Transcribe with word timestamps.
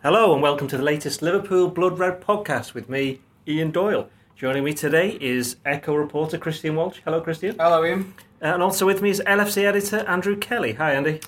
Hello 0.00 0.32
and 0.32 0.40
welcome 0.40 0.68
to 0.68 0.76
the 0.76 0.82
latest 0.84 1.22
Liverpool 1.22 1.68
Blood 1.68 1.98
Red 1.98 2.20
podcast 2.20 2.72
with 2.72 2.88
me, 2.88 3.20
Ian 3.48 3.72
Doyle. 3.72 4.08
Joining 4.36 4.62
me 4.62 4.72
today 4.72 5.18
is 5.20 5.56
Echo 5.64 5.92
reporter 5.92 6.38
Christian 6.38 6.76
Walsh. 6.76 7.00
Hello, 7.04 7.20
Christian. 7.20 7.56
Hello, 7.58 7.84
Ian. 7.84 8.14
And 8.40 8.62
also 8.62 8.86
with 8.86 9.02
me 9.02 9.10
is 9.10 9.20
LFC 9.26 9.64
editor 9.64 10.06
Andrew 10.06 10.36
Kelly. 10.36 10.74
Hi, 10.74 10.92
Andy. 10.92 11.20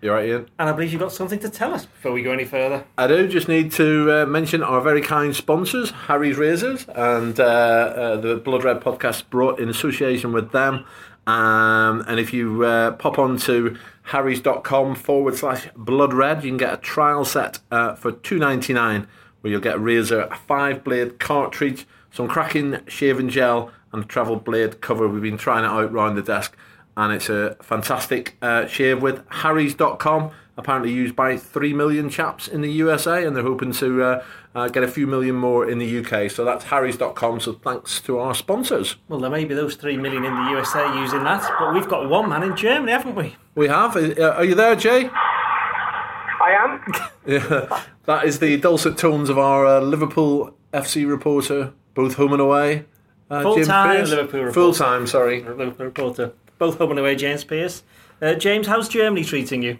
You're 0.00 0.14
right, 0.14 0.26
Ian. 0.26 0.48
And 0.58 0.70
I 0.70 0.72
believe 0.72 0.90
you've 0.90 1.02
got 1.02 1.12
something 1.12 1.38
to 1.40 1.50
tell 1.50 1.74
us 1.74 1.84
before 1.84 2.12
we 2.12 2.22
go 2.22 2.32
any 2.32 2.46
further. 2.46 2.84
I 2.96 3.06
do 3.08 3.28
just 3.28 3.46
need 3.46 3.72
to 3.72 4.22
uh, 4.22 4.26
mention 4.26 4.62
our 4.62 4.80
very 4.80 5.02
kind 5.02 5.36
sponsors, 5.36 5.90
Harry's 5.90 6.38
Razors, 6.38 6.86
and 6.94 7.38
uh, 7.38 7.42
uh, 7.44 8.16
the 8.16 8.36
Blood 8.36 8.64
Red 8.64 8.80
podcast 8.80 9.28
brought 9.28 9.60
in 9.60 9.68
association 9.68 10.32
with 10.32 10.50
them. 10.52 10.86
Um, 11.26 12.04
and 12.06 12.20
if 12.20 12.32
you 12.32 12.64
uh, 12.64 12.92
pop 12.92 13.18
on 13.18 13.38
to 13.38 13.76
harrys.com 14.02 14.94
forward 14.94 15.36
slash 15.36 15.68
blood 15.74 16.12
red, 16.12 16.44
you 16.44 16.50
can 16.50 16.58
get 16.58 16.74
a 16.74 16.76
trial 16.76 17.24
set 17.24 17.60
uh, 17.70 17.94
for 17.94 18.12
two 18.12 18.38
ninety 18.38 18.72
nine, 18.72 19.06
where 19.40 19.50
you'll 19.50 19.60
get 19.60 19.76
a 19.76 19.78
razor, 19.78 20.22
a 20.22 20.36
five 20.36 20.84
blade 20.84 21.18
cartridge, 21.18 21.86
some 22.10 22.28
cracking 22.28 22.78
shaving 22.86 23.30
gel, 23.30 23.70
and 23.92 24.04
a 24.04 24.06
travel 24.06 24.36
blade 24.36 24.80
cover. 24.80 25.08
We've 25.08 25.22
been 25.22 25.38
trying 25.38 25.64
it 25.64 25.68
out 25.68 25.92
round 25.92 26.18
the 26.18 26.22
desk, 26.22 26.56
and 26.96 27.12
it's 27.12 27.28
a 27.28 27.56
fantastic 27.62 28.36
uh, 28.42 28.66
shave 28.66 29.00
with 29.00 29.22
harrys.com. 29.28 30.30
Apparently 30.56 30.92
used 30.92 31.16
by 31.16 31.36
three 31.36 31.72
million 31.74 32.08
chaps 32.08 32.46
in 32.46 32.60
the 32.60 32.70
USA, 32.70 33.24
and 33.24 33.34
they're 33.34 33.42
hoping 33.42 33.72
to 33.72 34.02
uh, 34.02 34.24
uh, 34.54 34.68
get 34.68 34.84
a 34.84 34.88
few 34.88 35.04
million 35.06 35.34
more 35.34 35.68
in 35.68 35.78
the 35.78 35.98
UK. 35.98 36.30
So 36.30 36.44
that's 36.44 36.64
harrys.com. 36.66 37.40
So 37.40 37.54
thanks 37.54 38.00
to 38.02 38.18
our 38.20 38.34
sponsors. 38.36 38.94
Well, 39.08 39.18
there 39.18 39.30
may 39.30 39.44
be 39.44 39.54
those 39.54 39.74
three 39.74 39.96
million 39.96 40.24
in 40.24 40.32
the 40.32 40.50
USA 40.50 40.86
using 41.00 41.24
that, 41.24 41.42
but 41.58 41.74
we've 41.74 41.88
got 41.88 42.08
one 42.08 42.28
man 42.28 42.44
in 42.44 42.56
Germany, 42.56 42.92
haven't 42.92 43.16
we? 43.16 43.34
We 43.56 43.66
have. 43.66 43.96
Uh, 43.96 44.30
are 44.36 44.44
you 44.44 44.54
there, 44.54 44.76
Jay? 44.76 45.10
I 45.12 46.50
am. 46.60 47.10
Yeah, 47.26 47.80
that 48.04 48.26
is 48.26 48.38
the 48.38 48.58
dulcet 48.58 48.98
tones 48.98 49.30
of 49.30 49.38
our 49.38 49.64
uh, 49.66 49.80
Liverpool 49.80 50.54
FC 50.74 51.08
reporter, 51.08 51.72
both 51.94 52.16
home 52.16 52.32
and 52.34 52.42
away. 52.42 52.84
Uh, 53.30 53.42
James 53.42 53.66
Full-time 53.66 53.96
Pearce. 53.96 54.10
Liverpool 54.10 54.40
reporter. 54.40 54.52
Full 54.52 54.74
time, 54.74 55.06
sorry. 55.06 55.42
Liverpool 55.42 55.86
reporter. 55.86 56.32
Both 56.58 56.76
home 56.76 56.90
and 56.90 57.00
away, 57.00 57.16
James 57.16 57.44
Pearce. 57.44 57.82
Uh, 58.20 58.34
James, 58.34 58.66
how's 58.66 58.90
Germany 58.90 59.24
treating 59.24 59.62
you? 59.62 59.78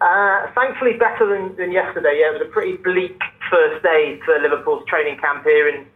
Uh, 0.00 0.46
thankfully, 0.54 0.94
better 0.94 1.26
than, 1.26 1.56
than 1.56 1.72
yesterday. 1.72 2.20
Yeah, 2.20 2.30
it 2.30 2.38
was 2.38 2.48
a 2.48 2.52
pretty 2.52 2.76
bleak 2.76 3.18
first 3.50 3.82
day 3.82 4.20
for 4.24 4.38
Liverpool's 4.38 4.84
training 4.86 5.18
camp 5.18 5.44
here 5.44 5.68
in 5.68 5.86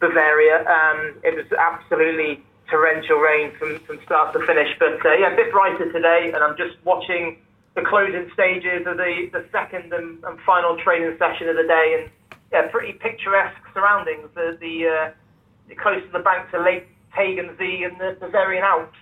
Bavaria. 0.00 0.60
Um, 0.66 1.16
it 1.24 1.34
was 1.34 1.46
absolutely 1.58 2.44
torrential 2.68 3.16
rain 3.18 3.52
from, 3.58 3.78
from 3.80 3.98
start 4.04 4.32
to 4.34 4.44
finish. 4.44 4.68
But 4.78 5.04
uh, 5.04 5.14
yeah, 5.14 5.32
a 5.32 5.36
bit 5.36 5.52
brighter 5.52 5.90
today, 5.90 6.32
and 6.34 6.42
I'm 6.42 6.56
just 6.56 6.76
watching 6.84 7.38
the 7.74 7.82
closing 7.82 8.30
stages 8.34 8.86
of 8.86 8.96
the, 8.96 9.30
the 9.32 9.44
second 9.52 9.92
and, 9.92 10.22
and 10.24 10.40
final 10.40 10.76
training 10.76 11.16
session 11.18 11.48
of 11.48 11.56
the 11.56 11.64
day, 11.64 11.96
and 12.00 12.10
yeah, 12.52 12.68
pretty 12.70 12.92
picturesque 12.92 13.60
surroundings. 13.72 14.28
The, 14.34 14.56
the, 14.60 14.74
uh, 14.88 15.74
close 15.80 16.02
to 16.02 16.12
the 16.12 16.24
banks 16.24 16.52
of 16.54 16.64
Lake 16.64 16.88
Tegernsee 17.16 17.86
and 17.86 17.98
the 18.00 18.16
Bavarian 18.20 18.64
Alps. 18.64 18.98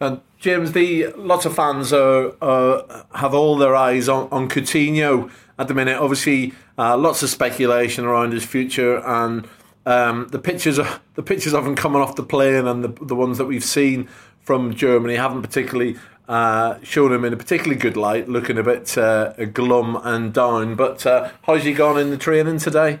And 0.00 0.20
James, 0.38 0.72
the 0.72 1.08
lots 1.16 1.46
of 1.46 1.54
fans 1.54 1.92
are, 1.92 2.32
uh, 2.42 3.04
have 3.14 3.32
all 3.34 3.56
their 3.56 3.74
eyes 3.74 4.08
on, 4.08 4.28
on 4.30 4.48
Coutinho 4.48 5.30
at 5.58 5.68
the 5.68 5.74
minute. 5.74 5.98
Obviously, 5.98 6.52
uh, 6.76 6.96
lots 6.96 7.22
of 7.22 7.30
speculation 7.30 8.04
around 8.04 8.32
his 8.32 8.44
future, 8.44 8.98
and 9.06 9.48
um, 9.86 10.28
the 10.28 10.38
pictures 10.38 10.78
are, 10.78 11.00
the 11.14 11.22
pictures 11.22 11.54
of 11.54 11.66
him 11.66 11.74
coming 11.74 12.02
off 12.02 12.16
the 12.16 12.22
plane 12.22 12.66
and 12.66 12.82
the 12.82 12.88
the 13.04 13.14
ones 13.14 13.38
that 13.38 13.44
we've 13.46 13.64
seen 13.64 14.08
from 14.40 14.74
Germany 14.74 15.14
haven't 15.14 15.42
particularly 15.42 15.96
uh, 16.28 16.78
shown 16.82 17.12
him 17.12 17.24
in 17.24 17.32
a 17.32 17.36
particularly 17.36 17.78
good 17.78 17.96
light, 17.96 18.28
looking 18.28 18.58
a 18.58 18.62
bit 18.62 18.96
uh, 18.98 19.32
glum 19.46 20.00
and 20.02 20.32
down. 20.32 20.74
But 20.74 21.06
uh, 21.06 21.30
how's 21.42 21.64
he 21.64 21.72
gone 21.72 21.98
in 21.98 22.10
the 22.10 22.16
training 22.16 22.58
today? 22.58 23.00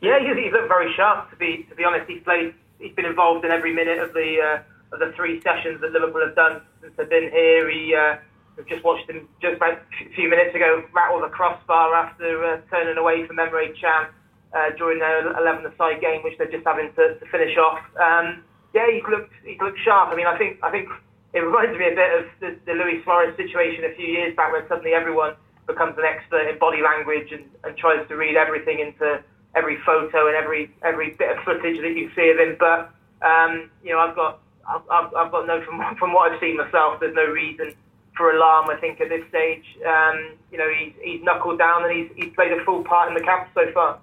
Yeah, 0.00 0.18
he's, 0.20 0.36
he's 0.36 0.52
looked 0.52 0.68
very 0.68 0.92
sharp. 0.94 1.30
To 1.30 1.36
be 1.36 1.66
to 1.68 1.74
be 1.74 1.84
honest, 1.84 2.08
he's 2.08 2.22
played. 2.22 2.54
He's 2.78 2.94
been 2.94 3.06
involved 3.06 3.44
in 3.44 3.50
every 3.50 3.74
minute 3.74 3.98
of 3.98 4.12
the 4.12 4.36
uh, 4.40 4.62
of 4.92 5.00
the 5.00 5.12
three 5.16 5.40
sessions 5.42 5.80
that 5.80 5.92
Liverpool 5.92 6.22
have 6.24 6.36
done 6.36 6.62
since 6.80 6.92
they've 6.96 7.08
been 7.08 7.30
here. 7.30 7.70
He 7.70 7.94
uh, 7.94 8.16
we've 8.56 8.68
just 8.68 8.84
watched 8.84 9.08
him 9.08 9.28
just 9.40 9.56
about 9.56 9.78
a 9.78 10.14
few 10.14 10.28
minutes 10.28 10.54
ago 10.54 10.84
rattle 10.92 11.20
the 11.20 11.28
crossbar 11.28 11.94
after 11.94 12.44
uh, 12.44 12.60
turning 12.70 12.96
away 12.96 13.26
from 13.26 13.36
Emre 13.36 13.68
Can 13.78 14.06
uh, 14.54 14.70
during 14.76 14.98
their 14.98 15.22
11-a-side 15.34 16.00
game, 16.00 16.22
which 16.22 16.38
they're 16.38 16.50
just 16.50 16.64
having 16.64 16.92
to, 16.94 17.18
to 17.18 17.26
finish 17.30 17.56
off. 17.58 17.80
Um, 18.00 18.44
yeah, 18.74 18.86
he 18.90 19.02
looked 19.10 19.32
he's 19.44 19.60
looked 19.60 19.78
sharp. 19.84 20.12
I 20.12 20.16
mean, 20.16 20.26
I 20.26 20.36
think 20.38 20.58
I 20.62 20.70
think 20.70 20.88
it 21.32 21.40
reminds 21.40 21.78
me 21.78 21.92
a 21.92 21.94
bit 21.94 22.12
of 22.18 22.24
the, 22.40 22.56
the 22.66 22.72
Luis 22.72 23.02
Suarez 23.04 23.36
situation 23.36 23.84
a 23.84 23.94
few 23.94 24.06
years 24.06 24.34
back, 24.36 24.52
when 24.52 24.66
suddenly 24.68 24.92
everyone 24.92 25.34
becomes 25.66 25.98
an 25.98 26.04
expert 26.04 26.48
in 26.48 26.58
body 26.58 26.80
language 26.82 27.32
and, 27.32 27.44
and 27.64 27.76
tries 27.76 28.06
to 28.08 28.16
read 28.16 28.36
everything 28.36 28.78
into 28.80 29.22
every 29.54 29.78
photo 29.84 30.28
and 30.28 30.36
every 30.36 30.70
every 30.84 31.10
bit 31.18 31.36
of 31.36 31.44
footage 31.44 31.80
that 31.80 31.96
you 31.96 32.10
see 32.14 32.30
of 32.30 32.38
him. 32.38 32.56
But 32.58 32.92
um, 33.24 33.70
you 33.82 33.92
know, 33.92 33.98
I've 33.98 34.14
got 34.14 34.40
I've, 34.68 35.14
I've 35.14 35.30
got 35.30 35.46
no 35.46 35.62
from 35.64 35.96
from 35.98 36.12
what 36.12 36.32
I've 36.32 36.40
seen 36.40 36.56
myself. 36.56 37.00
There's 37.00 37.14
no 37.14 37.26
reason 37.26 37.74
for 38.16 38.32
alarm. 38.32 38.70
I 38.70 38.76
think 38.76 39.00
at 39.00 39.08
this 39.08 39.26
stage, 39.28 39.64
um, 39.86 40.32
you 40.50 40.58
know, 40.58 40.68
he's 40.72 40.92
he's 41.02 41.22
knuckled 41.22 41.58
down 41.58 41.84
and 41.84 41.92
he's 41.92 42.10
he's 42.16 42.34
played 42.34 42.52
a 42.52 42.64
full 42.64 42.82
part 42.84 43.08
in 43.08 43.14
the 43.14 43.20
camp 43.20 43.48
so 43.54 43.70
far. 43.72 43.98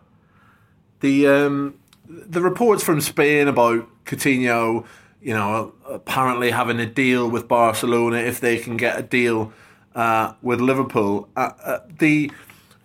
The 0.99 1.27
um, 1.27 1.79
the 2.07 2.41
reports 2.41 2.83
from 2.83 3.01
Spain 3.01 3.47
about 3.47 3.87
Coutinho, 4.05 4.85
you 5.21 5.33
know, 5.33 5.73
apparently 5.87 6.51
having 6.51 6.79
a 6.79 6.85
deal 6.85 7.29
with 7.29 7.47
Barcelona 7.47 8.17
if 8.17 8.39
they 8.39 8.57
can 8.57 8.77
get 8.77 8.99
a 8.99 9.03
deal 9.03 9.53
uh, 9.95 10.33
with 10.41 10.61
Liverpool. 10.61 11.27
Uh, 11.35 11.51
uh, 11.63 11.79
the 11.99 12.31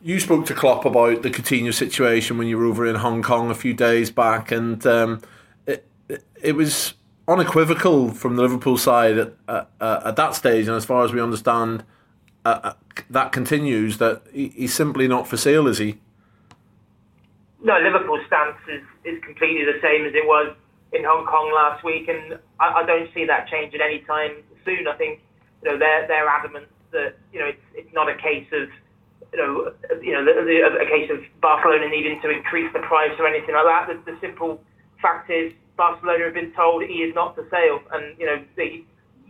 you 0.03 0.21
spoke 0.21 0.47
to 0.47 0.55
Klopp 0.55 0.85
about 0.85 1.23
the 1.23 1.31
Coutinho 1.31 1.75
situation 1.75 2.39
when 2.39 2.47
you 2.47 2.57
were 2.57 2.67
over 2.67 2.87
in 2.87 2.95
Hong 2.97 3.23
Kong 3.23 3.51
a 3.51 3.55
few 3.55 3.75
days 3.75 4.11
back, 4.11 4.53
and 4.53 4.87
um, 4.87 5.21
it, 5.67 5.87
it 6.41 6.53
was 6.53 6.95
unequivocal 7.29 8.11
from 8.11 8.37
the 8.37 8.43
Liverpool 8.43 8.79
side 8.79 9.19
at, 9.19 9.35
at, 9.47 9.71
at 9.81 10.17
that 10.17 10.35
stage, 10.35 10.67
and 10.67 10.77
as 10.77 10.85
far 10.85 11.05
as 11.05 11.13
we 11.13 11.21
understand, 11.21 11.85
uh, 12.45 12.61
uh, 12.63 12.73
that 13.11 13.31
continues 13.33 13.99
that 13.99 14.23
he, 14.33 14.49
he's 14.49 14.75
simply 14.75 15.07
not 15.07 15.29
for 15.29 15.37
sale, 15.37 15.69
is 15.69 15.79
he? 15.79 16.01
No, 17.63 17.77
Liverpool's 17.79 18.25
stance 18.27 18.57
is, 18.69 18.83
is 19.05 19.23
completely 19.23 19.65
the 19.65 19.79
same 19.83 20.07
as 20.07 20.15
it 20.15 20.27
was 20.27 20.55
in 20.93 21.05
Hong 21.05 21.27
Kong 21.27 21.53
last 21.55 21.85
week, 21.85 22.09
and 22.09 22.39
I, 22.59 22.83
I 22.83 22.87
don't 22.87 23.13
see 23.13 23.27
that 23.27 23.49
changing 23.49 23.81
any 23.83 24.01
time 24.01 24.43
soon. 24.65 24.89
I 24.89 24.97
think 24.97 25.21
you 25.63 25.71
know 25.71 25.79
they're 25.79 26.07
they're 26.07 26.29
adamant 26.29 26.67
that 26.93 27.17
you 27.33 27.41
know 27.41 27.47
it's 27.47 27.67
it's 27.75 27.93
not 27.93 28.09
a 28.09 28.17
case 28.17 28.47
of 28.53 28.69
you 29.33 29.39
know 29.39 29.73
you 30.01 30.13
know 30.13 30.25
the, 30.25 30.33
the, 30.45 30.81
a 30.81 30.89
case 30.89 31.11
of 31.11 31.19
Barcelona 31.43 31.89
needing 31.89 32.21
to 32.23 32.31
increase 32.31 32.73
the 32.73 32.81
price 32.81 33.13
or 33.19 33.27
anything 33.27 33.55
like 33.55 33.67
that. 33.67 33.89
The, 33.89 34.13
the 34.13 34.19
simple 34.21 34.63
fact 35.03 35.31
is 35.31 35.53
Barcelona 35.79 36.27
have 36.27 36.35
been 36.35 36.53
told 36.53 36.83
he 36.83 37.07
is 37.07 37.15
not 37.15 37.39
for 37.39 37.47
sale, 37.49 37.79
and 37.95 38.19
you 38.19 38.27
know 38.27 38.43
they, 38.59 38.83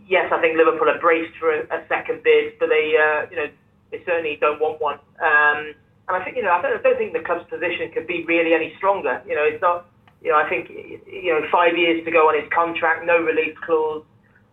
yes, 0.09 0.33
I 0.33 0.41
think 0.41 0.57
Liverpool 0.57 0.89
are 0.89 0.99
braced 0.99 1.37
for 1.37 1.53
a, 1.53 1.61
a 1.69 1.85
second 1.87 2.25
bid, 2.25 2.57
but 2.59 2.67
they 2.67 2.97
uh, 2.97 3.29
you 3.29 3.37
know 3.37 3.47
they 3.93 4.01
certainly 4.03 4.35
don't 4.41 4.59
want 4.59 4.81
one. 4.81 4.97
Um, 5.21 5.77
and 6.09 6.17
I 6.17 6.25
think 6.25 6.35
you 6.35 6.43
know 6.43 6.51
I 6.51 6.61
don't, 6.61 6.73
I 6.73 6.81
don't 6.81 6.97
think 6.97 7.13
the 7.13 7.21
club's 7.21 7.45
position 7.47 7.93
could 7.93 8.09
be 8.09 8.25
really 8.25 8.57
any 8.57 8.73
stronger. 8.81 9.21
You 9.29 9.37
know 9.37 9.45
it's 9.45 9.61
not 9.61 9.85
you 10.25 10.33
know 10.33 10.41
I 10.41 10.49
think 10.49 10.73
you 10.73 11.31
know 11.31 11.45
five 11.53 11.77
years 11.77 12.03
to 12.03 12.11
go 12.11 12.27
on 12.27 12.35
his 12.35 12.49
contract, 12.51 13.05
no 13.05 13.21
release 13.21 13.55
clause. 13.63 14.03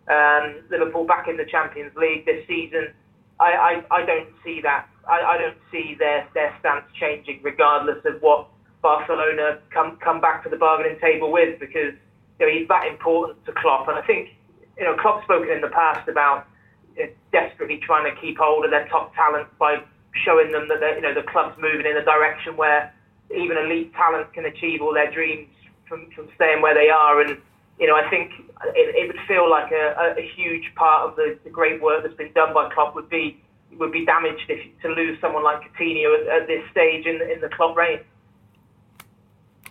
Um, 0.07 0.63
Liverpool 0.71 1.03
back 1.03 1.27
in 1.27 1.35
the 1.35 1.43
Champions 1.43 1.91
League 1.97 2.23
this 2.25 2.47
season. 2.47 2.95
I, 3.39 3.83
I, 3.91 4.01
I 4.01 4.05
don't 4.05 4.29
see 4.43 4.61
that. 4.63 4.87
I, 5.07 5.35
I 5.35 5.37
don't 5.37 5.57
see 5.71 5.95
their, 5.99 6.27
their 6.33 6.55
stance 6.59 6.85
changing 6.99 7.41
regardless 7.43 7.99
of 8.05 8.21
what 8.21 8.47
Barcelona 8.81 9.59
come 9.73 9.97
come 9.97 10.21
back 10.21 10.43
to 10.43 10.49
the 10.49 10.57
bargaining 10.57 10.99
table 10.99 11.31
with 11.31 11.59
because 11.59 11.93
you 12.39 12.45
know 12.45 12.51
he's 12.51 12.67
that 12.67 12.87
important 12.87 13.43
to 13.45 13.51
Klopp 13.53 13.87
and 13.87 13.97
I 13.97 14.01
think 14.01 14.29
you 14.77 14.83
know 14.83 14.95
Klopp's 14.95 15.23
spoken 15.23 15.49
in 15.49 15.61
the 15.61 15.69
past 15.69 16.07
about 16.07 16.47
you 16.95 17.05
know, 17.05 17.11
desperately 17.31 17.79
trying 17.83 18.13
to 18.13 18.21
keep 18.21 18.37
hold 18.37 18.65
of 18.65 18.71
their 18.71 18.87
top 18.87 19.13
talent 19.15 19.47
by 19.57 19.81
showing 20.25 20.51
them 20.51 20.67
that 20.67 20.81
you 20.95 21.01
know 21.01 21.13
the 21.13 21.23
club's 21.23 21.55
moving 21.59 21.85
in 21.85 21.97
a 21.97 22.03
direction 22.03 22.57
where 22.57 22.93
even 23.35 23.57
elite 23.57 23.93
talent 23.93 24.31
can 24.33 24.45
achieve 24.45 24.81
all 24.81 24.93
their 24.93 25.11
dreams 25.11 25.49
from, 25.87 26.09
from 26.15 26.27
staying 26.35 26.61
where 26.61 26.73
they 26.73 26.89
are 26.89 27.21
and 27.21 27.37
you 27.79 27.87
know 27.87 27.95
I 27.95 28.09
think 28.09 28.31
it, 28.73 28.95
it 28.95 29.07
would 29.07 29.21
feel 29.27 29.49
like 29.49 29.71
a, 29.71 30.15
a, 30.17 30.31
huge 30.35 30.73
part 30.75 31.09
of 31.09 31.15
the, 31.15 31.37
the 31.43 31.49
great 31.49 31.81
work 31.81 32.03
that's 32.03 32.15
been 32.15 32.33
done 32.33 32.53
by 32.53 32.69
Klopp 32.73 32.95
would 32.95 33.09
be 33.09 33.41
would 33.77 33.91
be 33.91 34.05
damaged 34.05 34.49
if 34.49 34.59
to 34.81 34.89
lose 34.89 35.19
someone 35.21 35.43
like 35.43 35.61
Coutinho 35.73 36.19
at, 36.19 36.41
at 36.41 36.47
this 36.47 36.63
stage 36.71 37.05
in 37.05 37.21
in 37.21 37.41
the 37.41 37.49
Klopp 37.49 37.75
reign. 37.75 37.99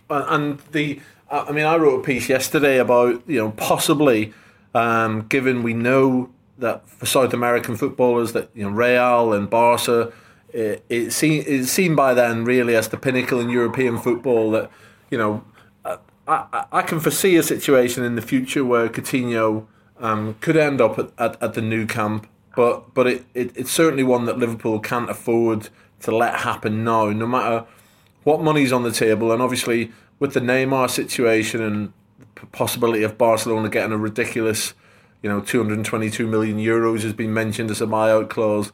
Uh, 0.09 0.25
and 0.27 0.59
the 0.71 0.99
uh, 1.29 1.45
I 1.47 1.51
mean, 1.51 1.65
I 1.65 1.75
wrote 1.75 1.99
a 1.99 2.03
piece 2.03 2.29
yesterday 2.29 2.77
about 2.77 3.21
you 3.27 3.39
know 3.39 3.51
possibly, 3.51 4.33
um, 4.73 5.27
given 5.27 5.63
we 5.63 5.73
know 5.73 6.29
that 6.57 6.87
for 6.89 7.05
South 7.05 7.33
American 7.33 7.75
footballers 7.75 8.33
that 8.33 8.49
you 8.53 8.63
know 8.63 8.69
Real 8.69 9.33
and 9.33 9.49
Barca, 9.49 10.11
it, 10.53 10.83
it's 10.89 11.15
seen 11.15 11.43
it's 11.45 11.71
seen 11.71 11.95
by 11.95 12.13
then 12.13 12.45
really 12.45 12.75
as 12.75 12.89
the 12.89 12.97
pinnacle 12.97 13.39
in 13.39 13.49
European 13.49 13.97
football 13.97 14.51
that 14.51 14.71
you 15.09 15.17
know 15.17 15.43
uh, 15.85 15.97
I, 16.27 16.65
I 16.71 16.81
can 16.81 16.99
foresee 16.99 17.35
a 17.35 17.43
situation 17.43 18.03
in 18.03 18.15
the 18.15 18.21
future 18.21 18.63
where 18.63 18.87
Coutinho 18.87 19.67
um, 19.99 20.35
could 20.41 20.55
end 20.55 20.79
up 20.79 20.97
at, 20.99 21.11
at, 21.17 21.41
at 21.41 21.53
the 21.53 21.61
Nou 21.61 21.85
Camp 21.85 22.27
but 22.57 22.91
but 22.95 23.05
it, 23.05 23.25
it, 23.35 23.55
it's 23.55 23.71
certainly 23.71 24.03
one 24.03 24.25
that 24.25 24.39
Liverpool 24.39 24.79
can't 24.79 25.09
afford 25.11 25.69
to 26.01 26.15
let 26.15 26.39
happen 26.39 26.83
now, 26.83 27.11
no 27.11 27.27
matter 27.27 27.65
what 28.27 28.41
money's 28.41 28.73
on 28.73 28.83
the 28.83 28.91
table, 28.91 29.31
and 29.31 29.41
obviously 29.41 29.89
with 30.19 30.33
the 30.33 30.41
Neymar 30.41 30.89
situation 30.89 31.63
and 31.63 31.93
the 32.35 32.45
possibility 32.47 33.01
of 33.03 33.17
Barcelona 33.17 33.69
getting 33.69 33.93
a 33.93 33.97
ridiculous, 33.97 34.73
you 35.23 35.29
know, 35.29 35.39
222 35.39 36.27
million 36.27 36.57
euros 36.57 37.03
has 37.03 37.13
been 37.13 37.33
mentioned 37.33 37.71
as 37.71 37.79
a 37.79 37.85
buyout 37.85 38.29
clause. 38.29 38.73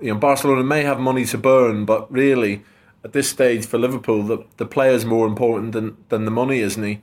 You 0.00 0.14
know, 0.14 0.18
Barcelona 0.18 0.64
may 0.64 0.82
have 0.82 0.98
money 0.98 1.24
to 1.26 1.38
burn, 1.38 1.84
but 1.84 2.10
really, 2.10 2.64
at 3.04 3.12
this 3.12 3.30
stage 3.30 3.64
for 3.66 3.78
Liverpool, 3.78 4.24
the 4.24 4.44
the 4.56 4.66
player's 4.66 5.04
more 5.04 5.28
important 5.28 5.70
than, 5.74 5.96
than 6.08 6.24
the 6.24 6.32
money, 6.32 6.58
isn't 6.58 6.82
he? 6.82 7.00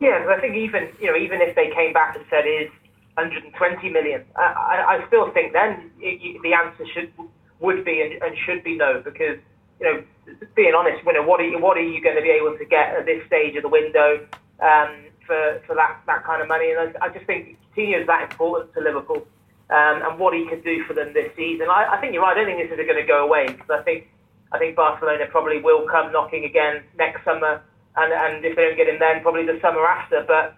Yeah, 0.00 0.26
I 0.28 0.40
think 0.40 0.56
even 0.56 0.88
you 1.00 1.06
know 1.06 1.16
even 1.16 1.40
if 1.40 1.54
they 1.54 1.70
came 1.70 1.92
back 1.92 2.16
and 2.16 2.24
said 2.28 2.44
is 2.48 2.68
120 3.14 3.90
million. 3.90 4.24
I, 4.34 4.98
I 4.98 5.06
still 5.06 5.30
think 5.30 5.52
then 5.52 5.92
it, 6.00 6.42
the 6.42 6.52
answer 6.52 6.84
should 6.92 7.12
would 7.60 7.84
be 7.84 8.02
and, 8.02 8.20
and, 8.22 8.36
should 8.44 8.64
be 8.64 8.76
no 8.76 9.00
because 9.04 9.38
you 9.80 9.86
know 9.86 10.02
being 10.54 10.74
honest, 10.74 11.04
you 11.04 11.12
know, 11.12 11.22
what 11.22 11.40
are 11.40 11.48
you, 11.48 11.58
what 11.58 11.76
are 11.76 11.82
you 11.82 12.02
going 12.02 12.16
to 12.16 12.22
be 12.22 12.30
able 12.30 12.56
to 12.56 12.64
get 12.64 12.94
at 12.94 13.06
this 13.06 13.24
stage 13.26 13.56
of 13.56 13.62
the 13.62 13.68
window 13.68 14.26
um, 14.60 15.06
for 15.26 15.60
for 15.66 15.74
that 15.74 16.00
that 16.06 16.24
kind 16.24 16.42
of 16.42 16.48
money? 16.48 16.72
And 16.72 16.96
I, 16.96 17.06
I 17.06 17.08
just 17.08 17.26
think 17.26 17.58
Coutinho 17.76 18.00
is 18.00 18.06
that 18.06 18.30
important 18.30 18.74
to 18.74 18.80
Liverpool 18.80 19.26
um, 19.70 20.02
and 20.02 20.18
what 20.18 20.34
he 20.34 20.46
could 20.46 20.64
do 20.64 20.84
for 20.84 20.94
them 20.94 21.12
this 21.14 21.30
season. 21.36 21.68
I, 21.70 21.96
I 21.96 22.00
think 22.00 22.12
you're 22.12 22.22
right. 22.22 22.36
I 22.36 22.40
don't 22.40 22.46
think 22.46 22.58
this 22.68 22.78
is 22.78 22.84
going 22.84 23.00
to 23.00 23.06
go 23.06 23.24
away 23.24 23.46
because 23.46 23.70
I 23.70 23.82
think 23.82 24.08
I 24.52 24.58
think 24.58 24.76
Barcelona 24.76 25.26
probably 25.30 25.60
will 25.60 25.86
come 25.88 26.12
knocking 26.12 26.44
again 26.44 26.82
next 26.96 27.24
summer. 27.24 27.62
And, 27.96 28.12
and 28.12 28.44
if 28.44 28.54
they 28.54 28.62
don't 28.62 28.76
get 28.76 28.88
him 28.88 28.98
then, 29.00 29.22
probably 29.22 29.44
the 29.44 29.58
summer 29.60 29.84
after. 29.84 30.24
But 30.26 30.54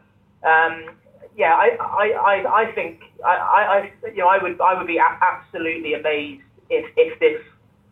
um, 0.46 0.94
yeah, 1.36 1.54
I, 1.54 1.76
I, 1.80 2.06
I, 2.12 2.62
I 2.62 2.72
think 2.72 3.00
I, 3.24 3.90
I, 4.04 4.08
you 4.08 4.18
know, 4.18 4.28
I 4.28 4.42
would, 4.42 4.60
I 4.60 4.76
would 4.76 4.86
be 4.86 4.98
absolutely 4.98 5.94
amazed 5.94 6.42
if, 6.68 6.86
if 6.96 7.18
this, 7.18 7.40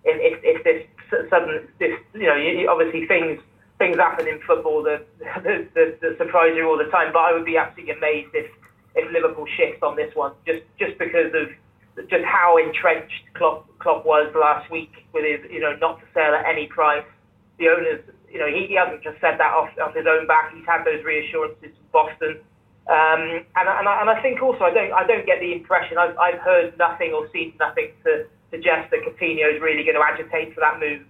if, 0.05 0.41
if 0.45 0.65
this 0.65 0.87
sudden, 1.11 1.69
this, 1.79 1.99
you 2.15 2.27
know, 2.27 2.73
obviously 2.73 3.07
things, 3.07 3.41
things 3.79 3.97
happen 3.97 4.27
in 4.27 4.41
football 4.47 4.83
that, 4.85 5.07
that, 5.45 5.75
that, 5.75 6.01
that 6.01 6.19
surprise 6.19 6.55
you 6.57 6.69
all 6.69 6.79
the 6.79 6.91
time. 6.91 7.13
But 7.13 7.21
I 7.21 7.33
would 7.33 7.45
be 7.45 7.57
absolutely 7.57 7.95
amazed 7.95 8.35
if, 8.35 8.51
if 8.95 9.11
Liverpool 9.13 9.47
shifts 9.57 9.83
on 9.83 9.97
this 9.97 10.15
one, 10.15 10.33
just, 10.47 10.63
just 10.79 10.99
because 10.99 11.33
of 11.35 11.49
just 12.09 12.25
how 12.25 12.57
entrenched 12.59 13.27
Klopp, 13.35 13.67
Klopp 13.79 14.07
was 14.07 14.33
last 14.39 14.71
week 14.71 14.93
with 15.13 15.25
his, 15.25 15.51
you 15.51 15.61
know, 15.61 15.75
not 15.81 15.99
to 16.01 16.07
sell 16.15 16.35
at 16.35 16.47
any 16.47 16.67
price. 16.67 17.05
The 17.59 17.69
owners, 17.69 18.03
you 18.31 18.39
know, 18.39 18.47
he, 18.47 18.67
he 18.67 18.75
hasn't 18.75 19.03
just 19.03 19.21
said 19.21 19.39
that 19.39 19.51
off, 19.51 19.71
off 19.83 19.95
his 19.95 20.07
own 20.07 20.27
back. 20.27 20.55
He's 20.55 20.67
had 20.67 20.85
those 20.85 21.03
reassurances 21.05 21.75
from 21.75 21.89
Boston. 21.91 22.39
Um, 22.89 23.45
and, 23.57 23.67
and, 23.69 23.89
I, 23.89 24.01
and 24.01 24.09
I 24.09 24.23
think 24.23 24.41
also 24.41 24.65
I 24.65 24.73
don't 24.73 24.93
I 24.95 25.07
don't 25.07 25.27
get 25.27 25.41
the 25.41 25.53
impression 25.53 25.99
I've, 25.99 26.17
I've 26.17 26.41
heard 26.41 26.73
nothing 26.79 27.13
or 27.13 27.29
seen 27.35 27.53
nothing 27.61 27.93
to 28.05 28.25
suggest 28.51 28.91
that 28.91 29.01
Coutinho 29.05 29.55
is 29.55 29.61
really 29.61 29.85
going 29.85 29.97
to 29.97 30.05
agitate 30.05 30.55
for 30.55 30.61
that 30.61 30.81
move. 30.81 31.03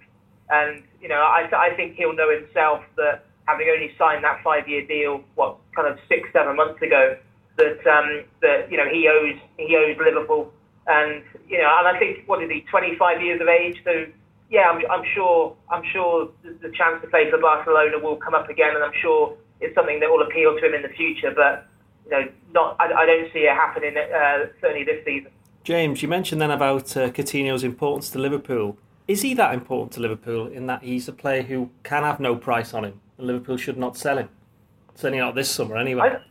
And 0.51 0.83
you 1.01 1.09
know 1.09 1.21
I, 1.21 1.49
I 1.53 1.75
think 1.77 1.97
he'll 1.97 2.15
know 2.15 2.31
himself 2.31 2.83
that 2.97 3.27
having 3.47 3.69
only 3.69 3.93
signed 3.99 4.25
that 4.25 4.43
five-year 4.45 4.87
deal, 4.87 5.25
what 5.35 5.57
kind 5.75 5.89
of 5.89 5.99
six 6.09 6.29
seven 6.33 6.57
months 6.57 6.81
ago, 6.83 7.17
that 7.57 7.81
um, 7.87 8.25
that 8.41 8.71
you 8.71 8.77
know 8.77 8.89
he 8.89 9.09
owes 9.09 9.39
he 9.57 9.77
owes 9.77 9.97
Liverpool. 9.99 10.53
And 10.87 11.23
you 11.49 11.59
know 11.59 11.69
and 11.79 11.89
I 11.89 11.99
think 11.99 12.27
what 12.27 12.43
is 12.43 12.51
he 12.51 12.65
25 12.71 13.23
years 13.23 13.41
of 13.41 13.49
age? 13.49 13.77
So 13.85 14.07
yeah, 14.51 14.71
I'm, 14.71 14.81
I'm 14.91 15.05
sure 15.15 15.57
I'm 15.71 15.83
sure 15.93 16.31
the, 16.43 16.57
the 16.63 16.73
chance 16.73 17.03
to 17.03 17.09
play 17.09 17.31
for 17.31 17.39
Barcelona 17.39 17.99
will 17.99 18.17
come 18.17 18.35
up 18.35 18.49
again, 18.49 18.75
and 18.75 18.83
I'm 18.83 18.97
sure 19.01 19.37
it's 19.61 19.75
something 19.75 20.01
that 20.01 20.09
will 20.09 20.23
appeal 20.23 20.57
to 20.57 20.67
him 20.67 20.75
in 20.75 20.83
the 20.83 20.95
future. 20.97 21.33
But 21.35 21.67
you 22.05 22.11
know, 22.13 22.29
not 22.53 22.77
I, 22.81 22.93
I 22.93 23.07
don't 23.07 23.31
see 23.33 23.41
it 23.41 23.55
happening 23.55 23.97
uh, 23.97 24.49
certainly 24.61 24.85
this 24.85 25.05
season. 25.05 25.31
James, 25.69 26.01
you 26.01 26.09
mentioned 26.09 26.41
then 26.41 26.51
about 26.51 26.97
uh, 26.97 27.11
Coutinho's 27.11 27.63
importance 27.63 28.09
to 28.09 28.19
Liverpool. 28.19 28.79
Is 29.07 29.21
he 29.21 29.35
that 29.35 29.53
important 29.53 29.93
to 29.93 30.01
Liverpool 30.01 30.47
in 30.47 30.67
that 30.67 30.83
he's 30.83 31.09
a 31.09 31.13
player 31.13 31.43
who 31.43 31.69
can 31.83 32.05
have 32.05 32.21
no 32.21 32.37
price 32.37 32.73
on 32.73 32.87
him, 32.87 33.03
and 33.19 33.27
Liverpool 33.27 33.59
should 33.59 33.77
not 33.77 33.95
sell 33.95 34.17
him? 34.17 34.31
Certainly 34.95 35.19
not 35.19 35.35
this 35.35 35.51
summer, 35.51 35.77
anyway. 35.77 36.09
I, 36.09 36.23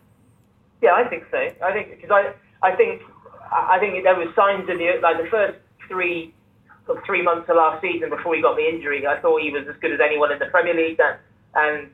yeah, 0.82 0.94
I 0.94 1.08
think 1.08 1.26
so. 1.30 1.38
I 1.38 1.72
think 1.72 2.02
because 2.02 2.10
I, 2.10 2.34
I 2.68 2.76
think, 2.76 3.04
I 3.52 3.78
think 3.78 4.04
there 4.04 4.16
was 4.16 4.34
signs 4.36 4.68
in 4.72 4.80
the 4.80 4.98
like 5.04 5.22
the 5.22 5.30
first 5.30 5.60
three, 5.88 6.34
three 7.06 7.22
months 7.22 7.48
of 7.48 7.58
last 7.58 7.80
season 7.80 8.10
before 8.10 8.34
he 8.34 8.42
got 8.42 8.56
the 8.56 8.68
injury. 8.68 9.06
I 9.06 9.22
thought 9.22 9.44
he 9.44 9.52
was 9.52 9.68
as 9.70 9.76
good 9.80 9.92
as 9.92 10.00
anyone 10.04 10.32
in 10.32 10.40
the 10.40 10.48
Premier 10.48 10.74
League, 10.74 11.00
and, 11.00 11.20
and 11.54 11.92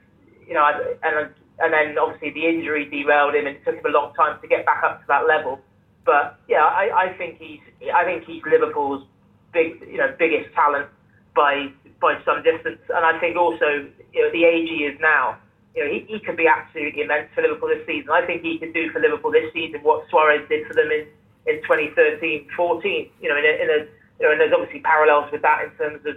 you 0.48 0.54
know, 0.54 0.66
and 1.04 1.30
and 1.60 1.74
then 1.74 1.98
obviously 1.98 2.30
the 2.30 2.48
injury 2.48 2.86
derailed 2.86 3.36
him, 3.36 3.48
and 3.48 3.58
it 3.58 3.66
took 3.66 3.76
him 3.76 3.86
a 3.86 3.90
long 3.90 4.14
time 4.14 4.40
to 4.40 4.48
get 4.48 4.66
back 4.66 4.82
up 4.86 5.02
to 5.02 5.08
that 5.10 5.28
level. 5.28 5.60
But 6.06 6.40
yeah, 6.48 6.66
I, 6.66 7.10
I 7.10 7.18
think 7.18 7.40
he's 7.40 7.60
I 7.94 8.04
think 8.04 8.26
he's 8.26 8.42
Liverpool's 8.44 9.06
big 9.54 9.80
you 9.88 9.98
know 9.98 10.14
biggest 10.18 10.54
talent 10.54 10.90
by 11.36 11.72
by 12.02 12.20
some 12.26 12.44
distance, 12.44 12.82
and 12.90 13.06
I 13.06 13.20
think 13.20 13.38
also 13.38 13.88
you 14.12 14.22
know 14.22 14.32
the 14.32 14.44
age 14.44 14.70
he 14.70 14.84
is 14.84 15.00
now, 15.00 15.38
you 15.76 15.84
know 15.84 15.90
he, 15.92 16.06
he 16.08 16.20
could 16.20 16.36
be 16.36 16.48
absolutely 16.48 17.02
immense 17.02 17.30
for 17.34 17.42
Liverpool 17.42 17.70
this 17.70 17.86
season. 17.88 18.12
I 18.12 18.26
think 18.26 18.44
he 18.44 18.58
could 18.58 18.74
do 18.74 18.92
for 18.92 19.00
Liverpool 19.00 19.32
this 19.32 19.52
season 19.54 19.82
what 19.82 20.10
Suarez 20.10 20.48
did 20.50 20.68
for 20.68 20.74
them 20.74 20.92
in 20.92 21.08
in 21.46 21.62
2013, 21.64 22.48
14. 22.56 23.10
You 23.22 23.30
know, 23.30 23.38
in 23.38 23.46
a, 23.46 23.54
in 23.64 23.70
a 23.70 23.80
you 24.20 24.28
know, 24.28 24.32
and 24.32 24.42
there's 24.42 24.54
obviously 24.54 24.80
parallels 24.82 25.32
with 25.32 25.42
that 25.42 25.64
in 25.64 25.72
terms 25.78 26.06
of 26.06 26.16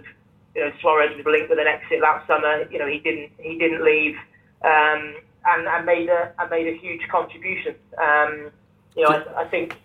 you 0.55 0.61
know 0.65 0.71
Suarez 0.81 1.15
was 1.15 1.25
linked 1.25 1.49
with 1.49 1.59
an 1.59 1.67
exit 1.67 2.01
last 2.01 2.27
summer. 2.27 2.67
You 2.69 2.79
know, 2.79 2.87
he 2.87 2.99
didn't 2.99 3.31
he 3.39 3.57
didn't 3.57 3.83
leave. 3.83 4.15
Um, 4.65 5.15
and, 5.47 5.67
and 5.67 5.85
made 5.85 6.09
a 6.09 6.33
and 6.39 6.49
made 6.49 6.67
a 6.67 6.77
huge 6.77 7.01
contribution. 7.09 7.75
Um, 8.01 8.51
you 8.97 9.03
know, 9.03 9.09
I, 9.09 9.43
I, 9.43 9.47
think 9.47 9.77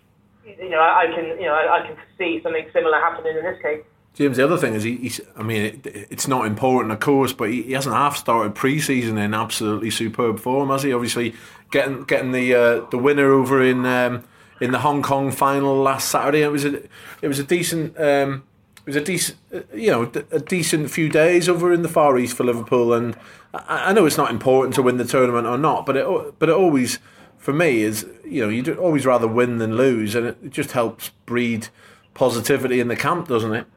you 0.45 0.69
know 0.69 0.81
I, 0.81 1.05
can 1.13 1.39
you 1.39 1.45
know 1.45 1.53
I, 1.53 1.81
I, 1.81 1.87
can 1.87 1.95
see 2.17 2.41
something 2.43 2.65
similar 2.73 2.97
happening 2.97 3.37
in 3.37 3.43
this 3.43 3.61
case. 3.61 3.83
James, 4.15 4.37
the 4.37 4.43
other 4.43 4.57
thing 4.57 4.75
is, 4.75 4.83
he, 4.83 4.97
he's, 4.97 5.21
I 5.35 5.41
mean, 5.41 5.61
it, 5.61 5.87
it's 6.11 6.27
not 6.27 6.45
important, 6.45 6.91
of 6.91 6.99
course, 6.99 7.33
but 7.33 7.49
he, 7.49 7.63
he 7.63 7.71
hasn't 7.71 7.95
half 7.95 8.15
started 8.15 8.53
pre-season 8.53 9.17
in 9.17 9.33
absolutely 9.33 9.89
superb 9.89 10.39
form, 10.39 10.69
has 10.69 10.83
he? 10.83 10.93
Obviously, 10.93 11.33
getting 11.71 12.03
getting 12.03 12.31
the 12.31 12.53
uh, 12.53 12.85
the 12.89 12.97
winner 12.97 13.31
over 13.31 13.63
in 13.63 13.85
um, 13.85 14.23
in 14.59 14.71
the 14.71 14.79
Hong 14.79 15.01
Kong 15.01 15.31
final 15.31 15.75
last 15.75 16.09
Saturday. 16.09 16.41
It 16.41 16.51
was 16.51 16.65
a 16.65 16.83
it 17.21 17.27
was 17.27 17.39
a 17.39 17.43
decent 17.43 17.99
um, 17.99 18.43
it 18.85 18.87
was 18.87 18.95
a 18.97 19.01
decent, 19.01 19.37
uh, 19.53 19.61
you 19.73 19.91
know, 19.91 20.11
a 20.31 20.39
decent 20.39 20.91
few 20.91 21.07
days 21.07 21.47
over 21.47 21.71
in 21.71 21.83
the 21.83 21.89
Far 21.89 22.17
East 22.17 22.35
for 22.35 22.43
Liverpool, 22.43 22.93
and 22.93 23.15
I, 23.53 23.89
I 23.89 23.93
know 23.93 24.05
it's 24.05 24.17
not 24.17 24.29
important 24.29 24.75
to 24.75 24.81
win 24.81 24.97
the 24.97 25.05
tournament 25.05 25.47
or 25.47 25.57
not, 25.57 25.85
but 25.85 25.95
it, 25.95 26.39
but 26.39 26.49
it 26.49 26.55
always, 26.55 26.99
for 27.43 27.51
me, 27.51 27.81
is 27.81 28.07
you 28.23 28.41
know, 28.41 28.47
you'd 28.47 28.69
always 28.77 29.05
rather 29.05 29.27
win 29.27 29.57
than 29.57 29.75
lose, 29.75 30.15
and 30.15 30.25
it 30.25 30.49
just 30.49 30.71
helps 30.71 31.09
breed 31.25 31.67
positivity 32.13 32.79
in 32.79 32.87
the 32.87 32.95
camp, 32.95 33.27
doesn't 33.27 33.53
it? 33.53 33.67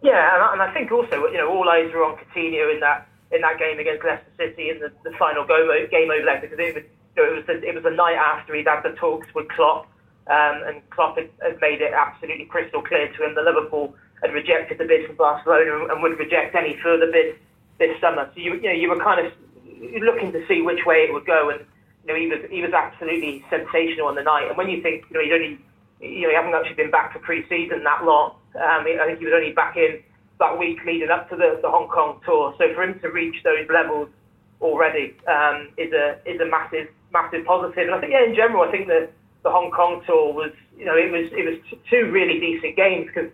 Yeah, 0.00 0.52
and 0.52 0.62
I, 0.62 0.72
think 0.72 0.92
also, 0.92 1.26
you 1.26 1.38
know, 1.38 1.50
all 1.50 1.68
eyes 1.68 1.90
were 1.92 2.04
on 2.04 2.16
Coutinho 2.16 2.72
in 2.72 2.78
that 2.78 3.08
in 3.32 3.40
that 3.40 3.58
game 3.58 3.80
against 3.80 4.04
Leicester 4.04 4.30
City 4.38 4.70
in 4.70 4.78
the, 4.78 4.92
the 5.02 5.10
final 5.18 5.44
game, 5.44 5.66
game 5.90 6.08
over 6.08 6.24
there 6.24 6.40
because 6.40 6.56
it 6.56 6.74
was, 6.76 6.84
you 7.16 7.18
know, 7.18 7.32
it 7.32 7.34
was 7.34 7.46
the, 7.48 7.66
it 7.66 7.74
was 7.74 7.82
the 7.82 7.90
night 7.90 8.14
after 8.14 8.54
he'd 8.54 8.68
had 8.68 8.82
the 8.82 8.94
talks 8.94 9.26
with 9.34 9.48
Klopp 9.48 9.90
um, 10.28 10.62
and 10.70 10.88
Klopp 10.90 11.18
had, 11.18 11.30
had, 11.42 11.60
made 11.60 11.82
it 11.82 11.92
absolutely 11.92 12.44
crystal 12.44 12.80
clear 12.80 13.10
to 13.10 13.24
him 13.24 13.34
that 13.34 13.42
Liverpool 13.42 13.92
had 14.22 14.32
rejected 14.32 14.78
the 14.78 14.84
bid 14.84 15.06
from 15.06 15.16
Barcelona 15.16 15.90
and 15.90 16.00
would 16.00 16.16
reject 16.16 16.54
any 16.54 16.78
further 16.80 17.10
bid 17.10 17.34
this 17.80 17.98
summer. 18.00 18.30
So 18.34 18.40
you, 18.40 18.54
you 18.54 18.68
know 18.70 18.78
you 18.78 18.88
were 18.88 19.02
kind 19.02 19.26
of 19.26 19.32
looking 20.00 20.30
to 20.30 20.46
see 20.46 20.62
which 20.62 20.86
way 20.86 21.08
it 21.08 21.12
would 21.12 21.26
go, 21.26 21.50
and 21.50 21.66
you 22.06 22.12
know 22.12 22.18
he 22.18 22.26
was 22.28 22.50
he 22.50 22.60
was 22.60 22.72
absolutely 22.72 23.44
sensational 23.50 24.08
on 24.08 24.14
the 24.14 24.22
night. 24.22 24.48
And 24.48 24.56
when 24.56 24.68
you 24.68 24.82
think 24.82 25.04
you 25.10 25.14
know 25.16 25.22
he'd 25.24 25.32
only 25.32 25.58
you 26.00 26.22
know 26.22 26.30
he 26.30 26.36
hasn't 26.36 26.54
actually 26.54 26.76
been 26.76 26.90
back 26.90 27.12
for 27.12 27.18
pre-season 27.20 27.84
that 27.84 28.04
long. 28.04 28.36
Um, 28.54 28.86
I 28.86 29.04
think 29.06 29.18
he 29.18 29.24
was 29.24 29.34
only 29.34 29.52
back 29.52 29.76
in 29.76 30.02
that 30.38 30.58
week 30.58 30.78
leading 30.84 31.10
up 31.10 31.28
to 31.30 31.36
the, 31.36 31.58
the 31.62 31.70
Hong 31.70 31.88
Kong 31.88 32.20
tour. 32.24 32.54
So 32.58 32.72
for 32.74 32.82
him 32.82 32.98
to 33.00 33.08
reach 33.08 33.42
those 33.42 33.66
levels 33.72 34.08
already 34.60 35.16
um, 35.26 35.70
is 35.76 35.92
a 35.92 36.18
is 36.24 36.40
a 36.40 36.46
massive 36.46 36.88
massive 37.12 37.44
positive. 37.46 37.86
And 37.86 37.94
I 37.94 38.00
think 38.00 38.12
yeah, 38.12 38.24
in 38.24 38.34
general, 38.34 38.62
I 38.62 38.70
think 38.70 38.88
that 38.88 39.10
the 39.42 39.50
Hong 39.50 39.70
Kong 39.70 40.02
tour 40.06 40.32
was, 40.32 40.52
you 40.76 40.84
know, 40.84 40.96
it 40.96 41.10
was 41.10 41.30
it 41.32 41.44
was 41.44 41.56
two 41.88 42.10
really 42.10 42.40
decent 42.40 42.76
games 42.76 43.06
because 43.06 43.30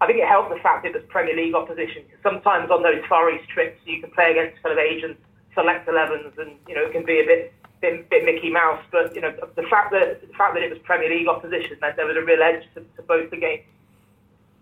I 0.00 0.06
think 0.06 0.20
it 0.20 0.28
helped 0.28 0.50
the 0.50 0.60
fact 0.60 0.84
it 0.84 0.94
was 0.94 1.02
Premier 1.08 1.34
League 1.34 1.54
opposition. 1.54 2.04
Sometimes 2.22 2.70
on 2.70 2.82
those 2.82 3.02
Far 3.08 3.30
East 3.32 3.48
trips, 3.48 3.80
you 3.84 4.00
can 4.00 4.10
play 4.10 4.30
against 4.30 4.62
kind 4.62 4.72
of 4.72 4.78
agents, 4.78 5.20
select 5.54 5.88
11s, 5.88 6.36
and 6.38 6.52
you 6.68 6.74
know 6.74 6.84
it 6.84 6.92
can 6.92 7.04
be 7.04 7.20
a 7.20 7.24
bit, 7.24 7.54
bit, 7.80 8.08
bit 8.10 8.24
Mickey 8.24 8.50
Mouse. 8.50 8.82
But 8.90 9.14
you 9.14 9.20
know 9.20 9.32
the 9.54 9.62
fact 9.64 9.92
that 9.92 10.20
the 10.20 10.34
fact 10.34 10.54
that 10.54 10.62
it 10.62 10.70
was 10.70 10.78
Premier 10.80 11.08
League 11.08 11.28
opposition 11.28 11.76
meant 11.80 11.96
there 11.96 12.06
was 12.06 12.16
a 12.16 12.24
real 12.24 12.42
edge 12.42 12.64
to, 12.74 12.80
to 12.80 13.02
both 13.02 13.30
the 13.30 13.36
games. 13.36 13.62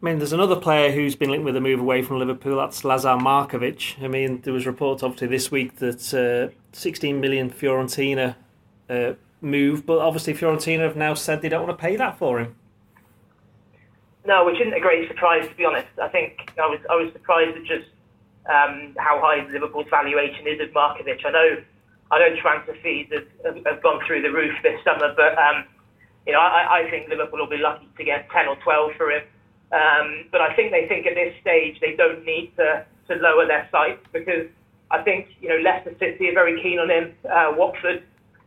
I 0.03 0.07
mean, 0.07 0.19
there's 0.19 0.35
another 0.35 0.57
player 0.57 0.93
who's 0.93 1.15
been 1.17 1.31
linked 1.31 1.47
with 1.47 1.57
a 1.57 1.63
move 1.63 1.81
away 1.81 2.03
from 2.03 2.19
Liverpool. 2.19 2.59
That's 2.59 2.85
Lazar 2.85 3.17
Markovic. 3.17 4.03
I 4.05 4.09
mean, 4.09 4.43
there 4.43 4.53
was 4.53 4.67
reports 4.67 5.03
obviously 5.03 5.29
this 5.29 5.51
week 5.51 5.77
that 5.77 6.13
uh, 6.13 6.55
16 6.73 7.21
million 7.21 7.51
Fiorentina 7.51 8.37
uh, 8.91 9.15
move, 9.41 9.87
but 9.87 9.99
obviously 10.01 10.35
Fiorentina 10.35 10.81
have 10.81 10.97
now 10.97 11.15
said 11.15 11.41
they 11.41 11.49
don't 11.49 11.67
want 11.67 11.79
to 11.79 11.81
pay 11.81 11.97
that 11.97 12.19
for 12.19 12.41
him. 12.41 12.55
No, 14.27 14.45
which 14.45 14.61
isn't 14.61 14.75
a 14.75 14.81
great 14.81 15.09
surprise 15.09 15.49
to 15.49 15.55
be 15.55 15.65
honest. 15.65 15.89
I 16.03 16.09
think 16.09 16.53
I 16.63 16.67
was 16.67 16.81
I 16.91 16.97
was 16.97 17.13
surprised 17.13 17.57
at 17.57 17.65
just 17.65 17.89
um, 18.47 18.95
how 18.99 19.21
high 19.21 19.47
Liverpool's 19.51 19.89
valuation 19.91 20.47
is 20.47 20.61
of 20.61 20.69
Markovic. 20.71 21.25
I 21.25 21.31
know 21.31 21.57
I 22.15 22.19
know 22.19 22.41
transfer 22.41 22.77
fees 22.83 23.09
have, 23.13 23.27
have, 23.45 23.65
have, 23.67 23.83
gone 23.83 24.01
through 24.07 24.23
the 24.23 24.31
roof 24.31 24.55
this 24.63 24.79
summer, 24.85 25.13
but 25.17 25.37
um, 25.37 25.65
you 26.27 26.33
know, 26.33 26.39
I, 26.39 26.87
I 26.87 26.91
think 26.91 27.09
Liverpool 27.09 27.41
will 27.41 27.51
be 27.51 27.59
lucky 27.59 27.89
to 27.99 28.05
get 28.05 28.31
10 28.31 28.49
or 28.49 28.57
12 28.63 28.93
for 28.97 29.11
him. 29.11 29.23
Um, 29.73 30.27
but 30.31 30.41
I 30.41 30.55
think 30.55 30.71
they 30.71 30.87
think 30.87 31.07
at 31.07 31.15
this 31.15 31.35
stage 31.41 31.81
they 31.81 31.97
don't 31.97 32.25
need 32.25 32.53
to, 32.57 32.87
to 33.09 33.15
lower 33.17 33.47
their 33.47 33.69
sights 33.73 34.07
because 34.13 34.47
I 34.91 35.03
think 35.03 35.29
you 35.41 35.49
know 35.49 35.57
Leicester 35.57 35.95
City 35.99 36.29
are 36.29 36.35
very 36.35 36.63
keen 36.63 36.79
on 36.79 36.89
him. 36.89 37.13
Uh, 37.29 37.53
Watford 37.57 38.05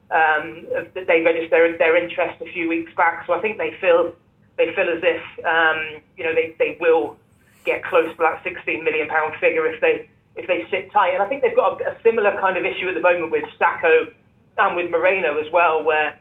um, 0.10 0.66
they 0.96 1.22
registered 1.22 1.80
their, 1.80 1.98
interest 1.98 2.42
a 2.42 2.52
few 2.54 2.70
weeks 2.70 2.92
back, 2.96 3.26
so 3.28 3.34
I 3.34 3.42
think 3.42 3.58
they 3.58 3.76
feel 3.82 4.14
they 4.58 4.74
feel 4.74 4.88
as 4.90 5.04
if 5.04 5.22
um, 5.46 6.02
you 6.16 6.24
know 6.24 6.34
they, 6.34 6.56
they 6.58 6.78
will 6.80 7.18
get 7.66 7.84
close 7.84 8.10
to 8.10 8.18
that 8.20 8.42
16 8.44 8.84
million 8.84 9.10
pound 9.10 9.36
figure 9.42 9.68
if 9.68 9.82
they 9.82 10.10
if 10.38 10.48
they 10.48 10.64
sit 10.70 10.92
tight. 10.92 11.14
And 11.14 11.22
I 11.22 11.28
think 11.28 11.42
they've 11.42 11.56
got 11.56 11.82
a, 11.82 11.92
a 11.92 11.98
similar 12.04 12.38
kind 12.40 12.58
of 12.58 12.66
issue 12.66 12.88
at 12.88 12.96
the 12.96 13.02
moment 13.02 13.32
with 13.32 13.44
Sakho 13.60 14.14
and 14.58 14.76
with 14.76 14.90
Moreno 14.90 15.38
as 15.38 15.52
well, 15.52 15.84
where 15.84 16.18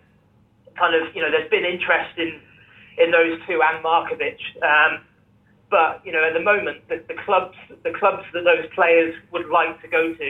kind 0.76 0.94
of 0.94 1.14
you 1.14 1.22
know 1.22 1.30
there's 1.30 1.50
been 1.50 1.64
interest 1.64 2.18
in 2.18 2.40
in 2.98 3.10
those 3.10 3.38
two 3.46 3.60
and 3.62 3.84
Markovic. 3.84 4.40
Um, 4.64 5.04
but 5.70 6.00
you 6.04 6.12
know, 6.12 6.22
at 6.22 6.32
the 6.32 6.42
moment, 6.42 6.86
the, 6.88 7.02
the 7.08 7.18
clubs 7.24 7.56
the 7.84 7.92
clubs 7.98 8.24
that 8.32 8.44
those 8.44 8.66
players 8.74 9.14
would 9.32 9.48
like 9.48 9.80
to 9.82 9.88
go 9.88 10.14
to 10.14 10.28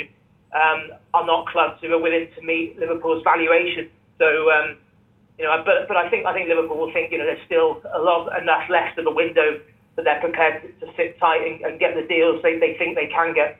um, 0.54 0.96
are 1.14 1.26
not 1.26 1.46
clubs 1.48 1.78
who 1.80 1.92
are 1.92 2.00
willing 2.00 2.28
to 2.34 2.42
meet 2.42 2.78
Liverpool's 2.78 3.22
valuation. 3.22 3.90
So 4.18 4.26
um, 4.50 4.76
you 5.38 5.44
know, 5.44 5.62
but 5.64 5.88
but 5.88 5.96
I 5.96 6.08
think 6.08 6.26
I 6.26 6.32
think 6.32 6.48
Liverpool 6.48 6.78
will 6.78 6.92
think 6.92 7.12
you 7.12 7.18
know 7.18 7.26
there's 7.26 7.44
still 7.44 7.82
a 7.94 8.00
lot 8.00 8.32
enough 8.40 8.68
left 8.70 8.98
of 8.98 9.04
the 9.04 9.12
window 9.12 9.60
that 9.96 10.04
they're 10.04 10.20
prepared 10.20 10.62
to, 10.62 10.86
to 10.86 10.92
sit 10.96 11.18
tight 11.18 11.40
and, 11.40 11.60
and, 11.64 11.80
get 11.80 11.94
the 11.96 12.06
deals 12.06 12.42
they, 12.42 12.58
they 12.58 12.76
think 12.76 12.96
they 12.96 13.08
can 13.08 13.32
get. 13.32 13.56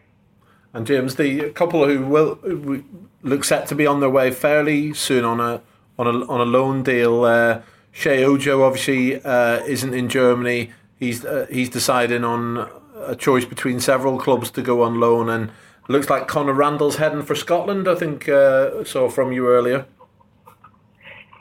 And 0.76 0.86
James, 0.86 1.14
the 1.14 1.48
couple 1.52 1.86
who 1.86 2.04
will 2.04 2.38
look 3.22 3.44
set 3.44 3.66
to 3.68 3.74
be 3.74 3.86
on 3.86 4.00
their 4.00 4.10
way 4.10 4.30
fairly 4.30 4.92
soon 4.92 5.24
on 5.24 5.40
a 5.40 5.62
on 5.98 6.06
a 6.06 6.26
on 6.26 6.42
a 6.42 6.44
loan 6.44 6.82
deal. 6.82 7.24
Uh, 7.24 7.62
Sheyi 7.94 8.22
Ojo 8.22 8.62
obviously 8.62 9.24
uh, 9.24 9.64
isn't 9.64 9.94
in 9.94 10.10
Germany. 10.10 10.72
He's 10.98 11.24
uh, 11.24 11.46
he's 11.50 11.70
deciding 11.70 12.24
on 12.24 12.70
a 12.94 13.16
choice 13.16 13.46
between 13.46 13.80
several 13.80 14.18
clubs 14.18 14.50
to 14.50 14.60
go 14.60 14.82
on 14.82 15.00
loan, 15.00 15.30
and 15.30 15.50
looks 15.88 16.10
like 16.10 16.28
Connor 16.28 16.52
Randall's 16.52 16.96
heading 16.96 17.22
for 17.22 17.34
Scotland. 17.34 17.88
I 17.88 17.94
think 17.94 18.28
uh, 18.28 18.84
saw 18.84 19.08
from 19.08 19.32
you 19.32 19.48
earlier. 19.48 19.86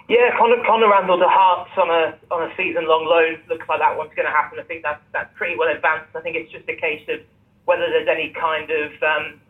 Yeah, 0.07 0.29
Connor, 0.37 0.63
Conor 0.65 0.89
Randall 0.89 1.19
to 1.19 1.27
Hearts 1.27 1.71
on 1.75 1.89
a 1.89 2.15
on 2.33 2.49
a 2.49 2.55
season 2.55 2.87
long 2.87 3.05
loan 3.05 3.41
looks 3.49 3.67
like 3.67 3.79
that 3.79 3.97
one's 3.97 4.13
going 4.15 4.27
to 4.27 4.31
happen. 4.31 4.59
I 4.61 4.63
think 4.63 4.81
that's 4.81 5.03
that's 5.11 5.35
pretty 5.35 5.57
well 5.57 5.75
advanced. 5.75 6.15
I 6.15 6.21
think 6.21 6.37
it's 6.37 6.53
just 6.53 6.69
a 6.69 6.75
case 6.77 7.03
of 7.09 7.19
whether 7.65 7.85
there's 7.89 8.07
any 8.09 8.33
kind 8.33 8.69
of 8.69 8.91
um, 9.03 9.41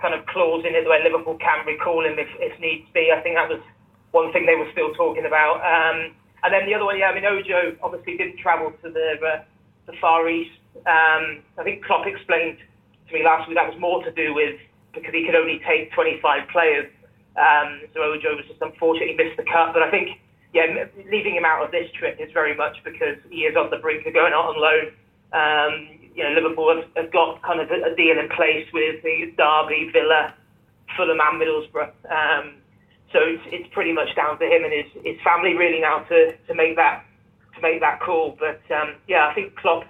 kind 0.00 0.14
of 0.14 0.24
clause 0.26 0.64
in 0.68 0.74
it 0.74 0.86
where 0.86 1.02
Liverpool 1.02 1.36
can 1.40 1.64
recall 1.66 2.04
him 2.04 2.18
if, 2.18 2.28
if 2.40 2.52
needs 2.60 2.86
be. 2.92 3.10
I 3.10 3.20
think 3.20 3.36
that 3.36 3.48
was 3.48 3.60
one 4.12 4.32
thing 4.32 4.46
they 4.46 4.56
were 4.56 4.70
still 4.72 4.92
talking 4.94 5.26
about. 5.26 5.64
Um, 5.64 6.14
and 6.44 6.52
then 6.52 6.68
the 6.68 6.74
other 6.74 6.84
one, 6.84 6.98
yeah, 6.98 7.08
I 7.08 7.14
mean 7.14 7.24
Ojo 7.24 7.76
obviously 7.82 8.16
didn't 8.16 8.38
travel 8.38 8.72
to 8.84 8.88
the 8.92 9.16
uh, 9.20 9.42
the 9.86 9.94
Far 10.00 10.28
East. 10.28 10.60
Um, 10.84 11.40
I 11.56 11.64
think 11.64 11.84
Klopp 11.84 12.06
explained 12.06 12.58
to 13.08 13.10
me 13.14 13.24
last 13.24 13.48
week 13.48 13.56
that 13.56 13.68
was 13.68 13.78
more 13.80 14.04
to 14.04 14.12
do 14.12 14.34
with 14.34 14.60
because 14.92 15.12
he 15.12 15.24
could 15.26 15.34
only 15.34 15.60
take 15.66 15.92
25 15.92 16.20
players. 16.52 16.86
Um, 17.34 17.82
so 17.92 18.00
Ojo 18.00 18.36
was 18.36 18.46
just 18.46 18.62
unfortunately 18.62 19.16
missed 19.16 19.36
the 19.36 19.44
cut. 19.48 19.74
But 19.74 19.82
I 19.82 19.90
think, 19.90 20.20
yeah, 20.52 20.86
leaving 21.10 21.34
him 21.34 21.44
out 21.44 21.64
of 21.64 21.72
this 21.72 21.90
trip 21.98 22.20
is 22.20 22.30
very 22.32 22.54
much 22.54 22.76
because 22.84 23.18
he 23.28 23.48
is 23.48 23.56
on 23.56 23.70
the 23.70 23.78
brink 23.78 24.06
of 24.06 24.14
going 24.14 24.32
out 24.32 24.54
on 24.54 24.56
loan. 24.60 24.84
Um, 25.34 26.03
you 26.14 26.22
know, 26.22 26.30
Liverpool 26.30 26.74
have, 26.74 26.84
have, 26.96 27.12
got 27.12 27.42
kind 27.42 27.60
of 27.60 27.70
a, 27.70 27.92
a, 27.92 27.96
deal 27.96 28.18
in 28.18 28.28
place 28.30 28.66
with 28.72 29.02
the 29.02 29.32
Derby, 29.36 29.90
Villa, 29.92 30.34
Fulham, 30.96 31.18
and 31.20 31.40
Middlesbrough. 31.40 31.90
Um, 32.10 32.54
so 33.12 33.18
it's, 33.20 33.42
it's 33.46 33.68
pretty 33.72 33.92
much 33.92 34.14
down 34.14 34.38
to 34.38 34.44
him 34.44 34.64
and 34.64 34.72
his, 34.72 35.04
his 35.04 35.20
family 35.22 35.54
really 35.54 35.80
now 35.80 36.00
to, 36.08 36.36
to 36.46 36.54
make 36.54 36.76
that 36.76 37.04
to 37.54 37.60
make 37.62 37.80
that 37.80 38.00
call. 38.00 38.36
But 38.38 38.60
um, 38.74 38.94
yeah, 39.06 39.28
I 39.28 39.34
think 39.34 39.56
Klopp 39.56 39.84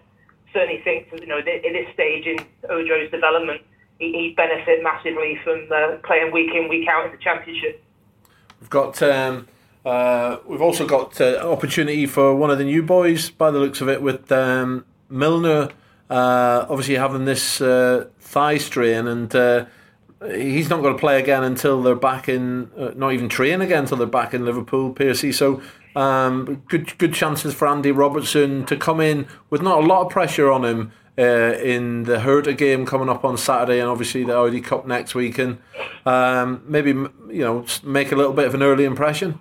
certainly 0.52 0.82
thinks 0.82 1.10
you 1.20 1.26
know 1.26 1.38
at 1.38 1.44
this 1.44 1.92
stage 1.94 2.26
in 2.26 2.38
Ojo's 2.68 3.10
development 3.10 3.62
he'd 3.98 4.34
benefit 4.36 4.82
massively 4.82 5.38
from 5.44 5.68
uh, 5.72 5.96
playing 6.04 6.32
week 6.32 6.50
in, 6.54 6.68
week 6.68 6.88
out 6.88 7.06
in 7.06 7.12
the 7.12 7.18
championship. 7.18 7.82
We've 8.60 8.70
got. 8.70 9.02
Um, 9.02 9.48
uh, 9.84 10.38
we've 10.46 10.62
also 10.62 10.86
got 10.86 11.20
uh, 11.20 11.36
opportunity 11.44 12.06
for 12.06 12.34
one 12.34 12.50
of 12.50 12.56
the 12.56 12.64
new 12.64 12.82
boys, 12.82 13.28
by 13.28 13.50
the 13.50 13.58
looks 13.58 13.82
of 13.82 13.88
it, 13.88 14.00
with 14.00 14.32
um, 14.32 14.86
Milner. 15.10 15.68
Uh, 16.10 16.66
obviously, 16.68 16.94
having 16.94 17.24
this 17.24 17.60
uh, 17.60 18.06
thigh 18.20 18.58
strain, 18.58 19.06
and 19.06 19.34
uh, 19.34 19.64
he's 20.26 20.68
not 20.68 20.82
going 20.82 20.94
to 20.94 21.00
play 21.00 21.20
again 21.20 21.42
until 21.42 21.82
they're 21.82 21.94
back 21.94 22.28
in. 22.28 22.70
Uh, 22.76 22.90
not 22.94 23.12
even 23.12 23.28
train 23.28 23.60
again 23.60 23.80
until 23.80 23.96
they're 23.96 24.06
back 24.06 24.34
in 24.34 24.44
Liverpool, 24.44 24.92
Piercy. 24.92 25.32
So, 25.32 25.62
um, 25.96 26.62
good 26.68 26.96
good 26.98 27.14
chances 27.14 27.54
for 27.54 27.66
Andy 27.66 27.90
Robertson 27.90 28.66
to 28.66 28.76
come 28.76 29.00
in 29.00 29.26
with 29.50 29.62
not 29.62 29.82
a 29.82 29.86
lot 29.86 30.04
of 30.04 30.10
pressure 30.10 30.50
on 30.50 30.64
him 30.64 30.92
uh, 31.18 31.22
in 31.22 32.04
the 32.04 32.20
Hertha 32.20 32.52
game 32.52 32.84
coming 32.86 33.08
up 33.08 33.24
on 33.24 33.36
Saturday, 33.36 33.80
and 33.80 33.88
obviously 33.88 34.24
the 34.24 34.36
Audi 34.36 34.60
Cup 34.60 34.86
next 34.86 35.14
week, 35.14 35.38
and 35.38 35.58
um, 36.04 36.62
maybe 36.66 36.90
you 36.90 37.10
know 37.44 37.64
make 37.82 38.12
a 38.12 38.16
little 38.16 38.32
bit 38.32 38.46
of 38.46 38.54
an 38.54 38.62
early 38.62 38.84
impression. 38.84 39.40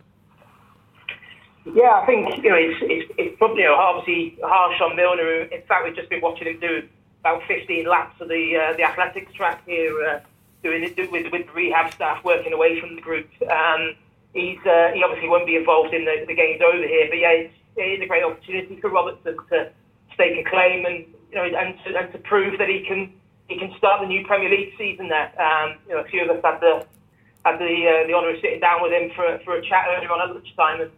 Yeah, 1.66 2.02
I 2.02 2.06
think 2.06 2.44
you 2.44 2.50
know 2.50 2.60
it's 2.60 2.80
it's, 2.82 3.14
it's 3.18 3.38
probably 3.38 3.64
you 3.64 3.70
know, 3.70 3.76
obviously 3.76 4.38
harsh 4.44 4.82
on 4.82 4.96
Milner. 4.96 5.44
In 5.44 5.62
fact, 5.64 5.86
we've 5.86 5.96
just 5.96 6.10
been 6.10 6.22
watching 6.22 6.48
him 6.48 6.60
do 6.60 6.88
about 7.22 7.42
15 7.48 7.88
laps 7.88 8.20
of 8.20 8.28
the 8.28 8.58
uh, 8.58 8.76
the 8.76 8.84
athletics 8.84 9.32
track 9.34 9.64
here, 9.66 9.96
uh, 10.04 10.20
doing 10.62 10.84
it 10.84 11.12
with 11.12 11.32
with 11.32 11.48
rehab 11.54 11.94
staff 11.94 12.24
working 12.26 12.52
away 12.52 12.80
from 12.82 12.96
the 12.96 13.02
group. 13.02 13.30
Um, 13.50 13.96
he's 14.34 14.60
uh, 14.68 14.92
he 14.94 15.04
obviously 15.04 15.30
won't 15.30 15.48
be 15.48 15.56
involved 15.56 15.94
in 15.94 16.04
the, 16.04 16.26
the 16.28 16.36
games 16.36 16.62
over 16.62 16.84
here, 16.84 17.08
but 17.10 17.20
yeah, 17.20 17.48
it's, 17.48 17.54
it 17.78 18.00
is 18.00 18.02
a 18.04 18.08
great 18.08 18.24
opportunity 18.24 18.80
for 18.82 18.90
Robertson 18.90 19.38
to 19.50 19.72
stake 20.14 20.46
a 20.46 20.50
claim 20.50 20.86
and 20.86 21.06
you 21.32 21.36
know, 21.36 21.46
and 21.46 21.80
to, 21.86 21.98
and 21.98 22.12
to 22.12 22.20
prove 22.20 22.60
that 22.60 22.68
he 22.68 22.84
can 22.86 23.14
he 23.48 23.58
can 23.58 23.74
start 23.78 24.02
the 24.02 24.08
new 24.08 24.26
Premier 24.26 24.50
League 24.50 24.74
season 24.78 25.08
there. 25.08 25.32
Um, 25.40 25.80
you 25.88 25.96
know, 25.96 26.02
a 26.02 26.08
few 26.08 26.24
of 26.24 26.30
us 26.30 26.44
had 26.44 26.60
the 26.60 26.86
had 27.46 27.60
the 27.60 27.74
uh, 27.88 28.08
the 28.08 28.14
honour 28.14 28.36
of 28.36 28.42
sitting 28.42 28.60
down 28.60 28.82
with 28.84 28.92
him 28.92 29.12
for 29.16 29.40
for 29.46 29.56
a 29.56 29.64
chat 29.64 29.86
earlier 29.96 30.12
on 30.12 30.22
at 30.22 30.36
lunchtime, 30.36 30.82
and 30.82 30.92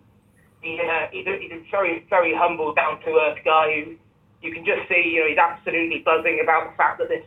he, 0.65 0.81
he's, 1.13 1.27
a, 1.27 1.37
he's 1.37 1.53
a 1.53 1.61
very 1.69 2.05
very 2.09 2.33
humble, 2.33 2.73
down 2.73 2.99
to 3.05 3.09
earth 3.13 3.39
guy 3.45 3.85
who 3.85 3.95
you 4.41 4.51
can 4.51 4.65
just 4.65 4.89
see. 4.89 5.13
You 5.13 5.21
know, 5.21 5.29
he's 5.29 5.37
absolutely 5.37 6.01
buzzing 6.01 6.41
about 6.41 6.71
the 6.71 6.75
fact 6.75 6.97
that 6.99 7.09
this 7.09 7.23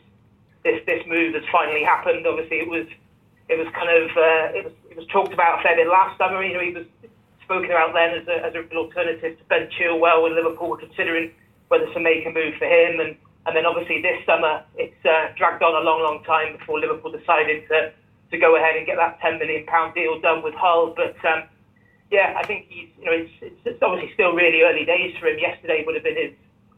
this 0.64 0.82
this 0.86 1.06
move 1.06 1.34
has 1.34 1.46
finally 1.50 1.86
happened. 1.86 2.26
Obviously, 2.26 2.58
it 2.58 2.68
was 2.68 2.86
it 3.48 3.56
was 3.56 3.70
kind 3.72 3.88
of 3.88 4.10
uh, 4.18 4.58
it 4.58 4.64
was 4.66 4.74
it 4.90 4.96
was 4.98 5.06
talked 5.08 5.32
about 5.32 5.60
a 5.60 5.62
fair 5.62 5.76
bit 5.76 5.86
last 5.86 6.18
summer. 6.18 6.42
You 6.42 6.54
know, 6.54 6.64
he 6.66 6.74
was 6.74 6.86
spoken 7.48 7.72
about 7.72 7.96
then 7.96 8.12
as, 8.20 8.28
a, 8.28 8.44
as 8.44 8.52
an 8.52 8.76
alternative 8.76 9.38
to 9.38 9.44
Ben 9.48 9.72
Chilwell 9.72 10.22
when 10.22 10.36
Liverpool 10.36 10.68
were 10.68 10.76
considering 10.76 11.32
whether 11.68 11.88
to 11.96 12.00
make 12.00 12.26
a 12.26 12.30
move 12.30 12.52
for 12.60 12.68
him. 12.68 13.00
And, 13.00 13.16
and 13.48 13.56
then 13.56 13.64
obviously 13.64 14.02
this 14.02 14.20
summer, 14.28 14.60
it's 14.76 15.00
uh, 15.08 15.32
dragged 15.32 15.62
on 15.62 15.72
a 15.72 15.84
long, 15.84 16.04
long 16.04 16.22
time 16.24 16.58
before 16.58 16.78
Liverpool 16.78 17.10
decided 17.10 17.64
to, 17.68 17.92
to 18.32 18.36
go 18.36 18.56
ahead 18.56 18.76
and 18.76 18.84
get 18.84 19.00
that 19.00 19.16
£10 19.24 19.40
million 19.40 19.64
deal 19.94 20.20
done 20.20 20.44
with 20.44 20.52
Hull. 20.60 20.92
But 20.92 21.16
um, 21.24 21.48
yeah, 22.10 22.34
I 22.36 22.46
think 22.46 22.66
he's, 22.68 22.88
you 22.98 23.04
know, 23.04 23.12
it's, 23.12 23.32
it's, 23.40 23.60
it's, 23.64 23.82
obviously 23.82 24.12
still 24.14 24.32
really 24.32 24.62
early 24.62 24.84
days 24.84 25.14
for 25.20 25.28
him. 25.28 25.38
Yesterday 25.38 25.84
would 25.84 25.94
have 25.94 26.04
been 26.04 26.16
his, 26.16 26.32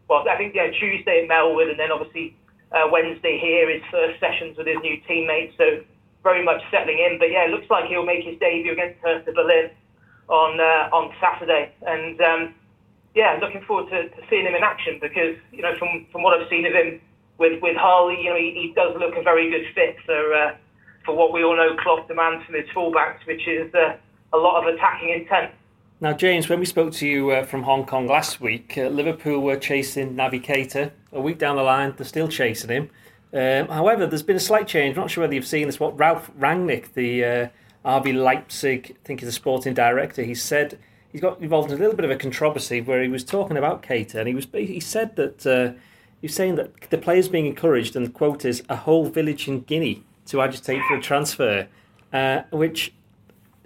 well, 0.09 0.27
I 0.29 0.37
think 0.37 0.55
yeah, 0.55 0.71
Tuesday 0.71 1.23
in 1.23 1.29
Melwood 1.29 1.71
and 1.71 1.79
then 1.79 1.93
obviously 1.93 2.35
uh, 2.73 2.89
Wednesday 2.91 3.39
here, 3.39 3.71
his 3.71 3.83
first 3.91 4.19
sessions 4.19 4.59
with 4.59 4.67
his 4.67 4.79
new 4.83 4.99
teammates. 5.07 5.55
So 5.57 5.83
very 6.23 6.45
much 6.45 6.63
settling 6.71 6.99
in. 6.99 7.19
But 7.19 7.31
yeah, 7.31 7.47
it 7.47 7.51
looks 7.51 7.69
like 7.71 7.87
he'll 7.87 8.05
make 8.05 8.25
his 8.25 8.39
debut 8.39 8.73
against 8.73 9.01
Hertha 9.01 9.33
Berlin 9.33 9.71
on 10.29 10.61
uh, 10.61 10.95
on 10.95 11.13
Saturday. 11.21 11.73
And 11.87 12.21
um, 12.21 12.55
yeah, 13.15 13.39
looking 13.41 13.63
forward 13.63 13.91
to, 13.91 14.09
to 14.09 14.21
seeing 14.29 14.47
him 14.47 14.55
in 14.55 14.63
action 14.63 14.99
because 15.01 15.37
you 15.53 15.63
know 15.63 15.75
from 15.79 16.07
from 16.13 16.23
what 16.23 16.39
I've 16.39 16.49
seen 16.49 16.67
of 16.67 16.73
him 16.73 17.01
with 17.39 17.61
with 17.63 17.77
Hull, 17.77 18.13
you 18.13 18.31
know 18.31 18.37
he, 18.37 18.53
he 18.55 18.73
does 18.75 18.97
look 18.99 19.17
a 19.17 19.23
very 19.23 19.51
good 19.51 19.67
fit 19.75 19.97
for 20.05 20.35
uh, 20.35 20.55
for 21.05 21.17
what 21.17 21.33
we 21.33 21.43
all 21.43 21.57
know 21.57 21.77
Klopp 21.77 22.09
demands 22.09 22.45
from 22.45 22.55
his 22.55 22.69
fullbacks, 22.75 23.25
which 23.27 23.47
is 23.49 23.73
uh, 23.75 23.97
a 24.33 24.37
lot 24.37 24.63
of 24.63 24.75
attacking 24.75 25.11
intent. 25.11 25.53
Now, 26.01 26.15
James, 26.15 26.49
when 26.49 26.61
we 26.61 26.65
spoke 26.65 26.93
to 26.95 27.07
you 27.07 27.31
uh, 27.31 27.45
from 27.45 27.65
Hong 27.65 27.85
Kong 27.85 28.07
last 28.07 28.41
week, 28.41 28.79
uh, 28.79 28.89
Liverpool 28.89 29.41
were 29.41 29.57
chasing 29.57 30.17
Keita. 30.17 30.93
A 31.13 31.21
week 31.21 31.39
down 31.39 31.57
the 31.57 31.63
line, 31.63 31.93
they're 31.97 32.07
still 32.07 32.29
chasing 32.29 32.71
him. 32.71 32.91
Um, 33.33 33.69
however, 33.69 34.07
there's 34.07 34.23
been 34.23 34.37
a 34.37 34.41
slight 34.41 34.67
change. 34.67 34.97
I'm 34.97 35.03
not 35.03 35.11
sure 35.11 35.23
whether 35.23 35.35
you've 35.35 35.47
seen 35.47 35.67
this. 35.67 35.79
What 35.79 35.99
Ralf 35.99 36.31
Rangnick, 36.39 36.95
the 36.95 37.25
uh, 37.25 37.49
RB 37.85 38.15
Leipzig, 38.15 38.97
I 38.99 39.07
think 39.07 39.21
he's 39.21 39.29
a 39.29 39.33
sporting 39.33 39.75
director, 39.75 40.23
he 40.23 40.35
said 40.35 40.79
he's 41.13 41.21
got 41.21 41.41
involved 41.41 41.71
in 41.71 41.77
a 41.77 41.81
little 41.81 41.97
bit 41.97 42.05
of 42.05 42.11
a 42.11 42.17
controversy 42.17 42.81
where 42.81 43.03
he 43.03 43.09
was 43.09 43.23
talking 43.23 43.57
about 43.57 43.83
Keita, 43.83 44.17
and 44.17 44.29
he 44.29 44.35
was 44.35 44.47
he 44.53 44.81
said 44.81 45.17
that 45.17 45.47
uh, 45.47 45.73
he 46.21 46.27
was 46.27 46.35
saying 46.35 46.57
that 46.57 46.91
the 46.91 46.99
players 46.99 47.29
being 47.29 47.47
encouraged, 47.47 47.95
and 47.95 48.07
the 48.07 48.11
quote 48.11 48.45
is 48.45 48.63
a 48.69 48.77
whole 48.77 49.07
village 49.07 49.49
in 49.49 49.61
Guinea 49.61 50.03
to 50.27 50.41
agitate 50.41 50.81
for 50.89 50.97
a 50.97 51.01
transfer, 51.01 51.69
uh, 52.13 52.43
which 52.51 52.93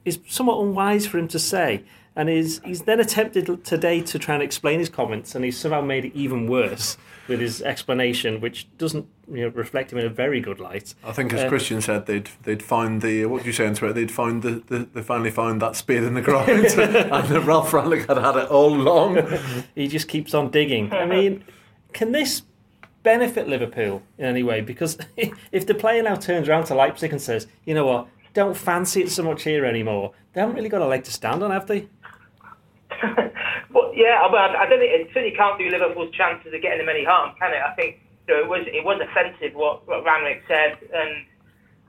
is 0.04 0.18
somewhat 0.28 0.60
unwise 0.60 1.06
for 1.06 1.18
him 1.18 1.28
to 1.28 1.38
say. 1.38 1.84
And 2.16 2.28
he's, 2.28 2.60
he's 2.60 2.82
then 2.82 3.00
attempted 3.00 3.64
today 3.64 4.00
to 4.02 4.18
try 4.20 4.34
and 4.34 4.42
explain 4.42 4.78
his 4.78 4.88
comments, 4.88 5.34
and 5.34 5.44
he's 5.44 5.58
somehow 5.58 5.80
made 5.80 6.04
it 6.04 6.14
even 6.14 6.46
worse 6.46 6.96
with 7.26 7.40
his 7.40 7.62
explanation, 7.62 8.40
which 8.40 8.68
doesn't 8.78 9.06
you 9.30 9.42
know, 9.42 9.48
reflect 9.48 9.92
him 9.92 9.98
in 9.98 10.06
a 10.06 10.10
very 10.10 10.40
good 10.40 10.60
light. 10.60 10.94
I 11.02 11.12
think, 11.12 11.32
as 11.32 11.42
uh, 11.42 11.48
Christian 11.48 11.80
said, 11.80 12.06
they'd 12.06 12.28
they'd 12.42 12.62
find 12.62 13.00
the 13.02 13.26
what 13.26 13.42
do 13.42 13.46
you 13.46 13.52
say 13.52 13.66
on 13.66 13.74
Twitter? 13.74 13.94
They'd 13.94 14.10
find 14.10 14.42
the, 14.42 14.62
the 14.66 14.88
they 14.92 15.02
finally 15.02 15.30
found 15.30 15.62
that 15.62 15.76
spear 15.76 16.04
in 16.04 16.14
the 16.14 16.22
ground, 16.22 16.50
and 16.50 17.46
Ralf 17.46 17.70
Rangnick 17.70 18.06
had 18.06 18.18
had 18.18 18.36
it 18.36 18.48
all 18.50 18.74
along. 18.74 19.18
he 19.74 19.88
just 19.88 20.08
keeps 20.08 20.34
on 20.34 20.50
digging. 20.50 20.92
I 20.92 21.06
mean, 21.06 21.44
can 21.92 22.12
this 22.12 22.42
benefit 23.02 23.48
Liverpool 23.48 24.02
in 24.18 24.26
any 24.26 24.42
way? 24.42 24.60
Because 24.60 24.98
if 25.52 25.66
the 25.66 25.74
player 25.74 26.02
now 26.02 26.16
turns 26.16 26.48
around 26.48 26.64
to 26.66 26.74
Leipzig 26.74 27.12
and 27.12 27.20
says, 27.20 27.46
"You 27.64 27.74
know 27.74 27.86
what? 27.86 28.08
Don't 28.34 28.56
fancy 28.56 29.02
it 29.02 29.10
so 29.10 29.22
much 29.22 29.44
here 29.44 29.64
anymore," 29.64 30.12
they 30.32 30.40
haven't 30.40 30.56
really 30.56 30.68
got 30.68 30.82
a 30.82 30.86
leg 30.86 31.04
to 31.04 31.12
stand 31.12 31.42
on, 31.42 31.50
have 31.50 31.66
they? 31.66 31.88
well, 33.72 33.92
yeah, 33.94 34.20
I, 34.22 34.64
I 34.64 34.68
don't 34.68 34.78
think 34.78 34.92
it 34.92 35.08
certainly 35.14 35.36
can't 35.36 35.58
do 35.58 35.70
Liverpool's 35.70 36.14
chances 36.14 36.52
of 36.52 36.60
getting 36.60 36.78
them 36.78 36.88
any 36.88 37.04
harm, 37.04 37.34
can 37.38 37.52
it? 37.52 37.62
I 37.64 37.74
think 37.74 38.00
you 38.28 38.34
know, 38.34 38.42
it 38.42 38.48
was 38.48 38.66
it 38.66 38.84
was 38.84 39.00
offensive 39.00 39.54
what 39.54 39.86
what 39.86 40.04
said, 40.48 40.78
and 40.92 41.24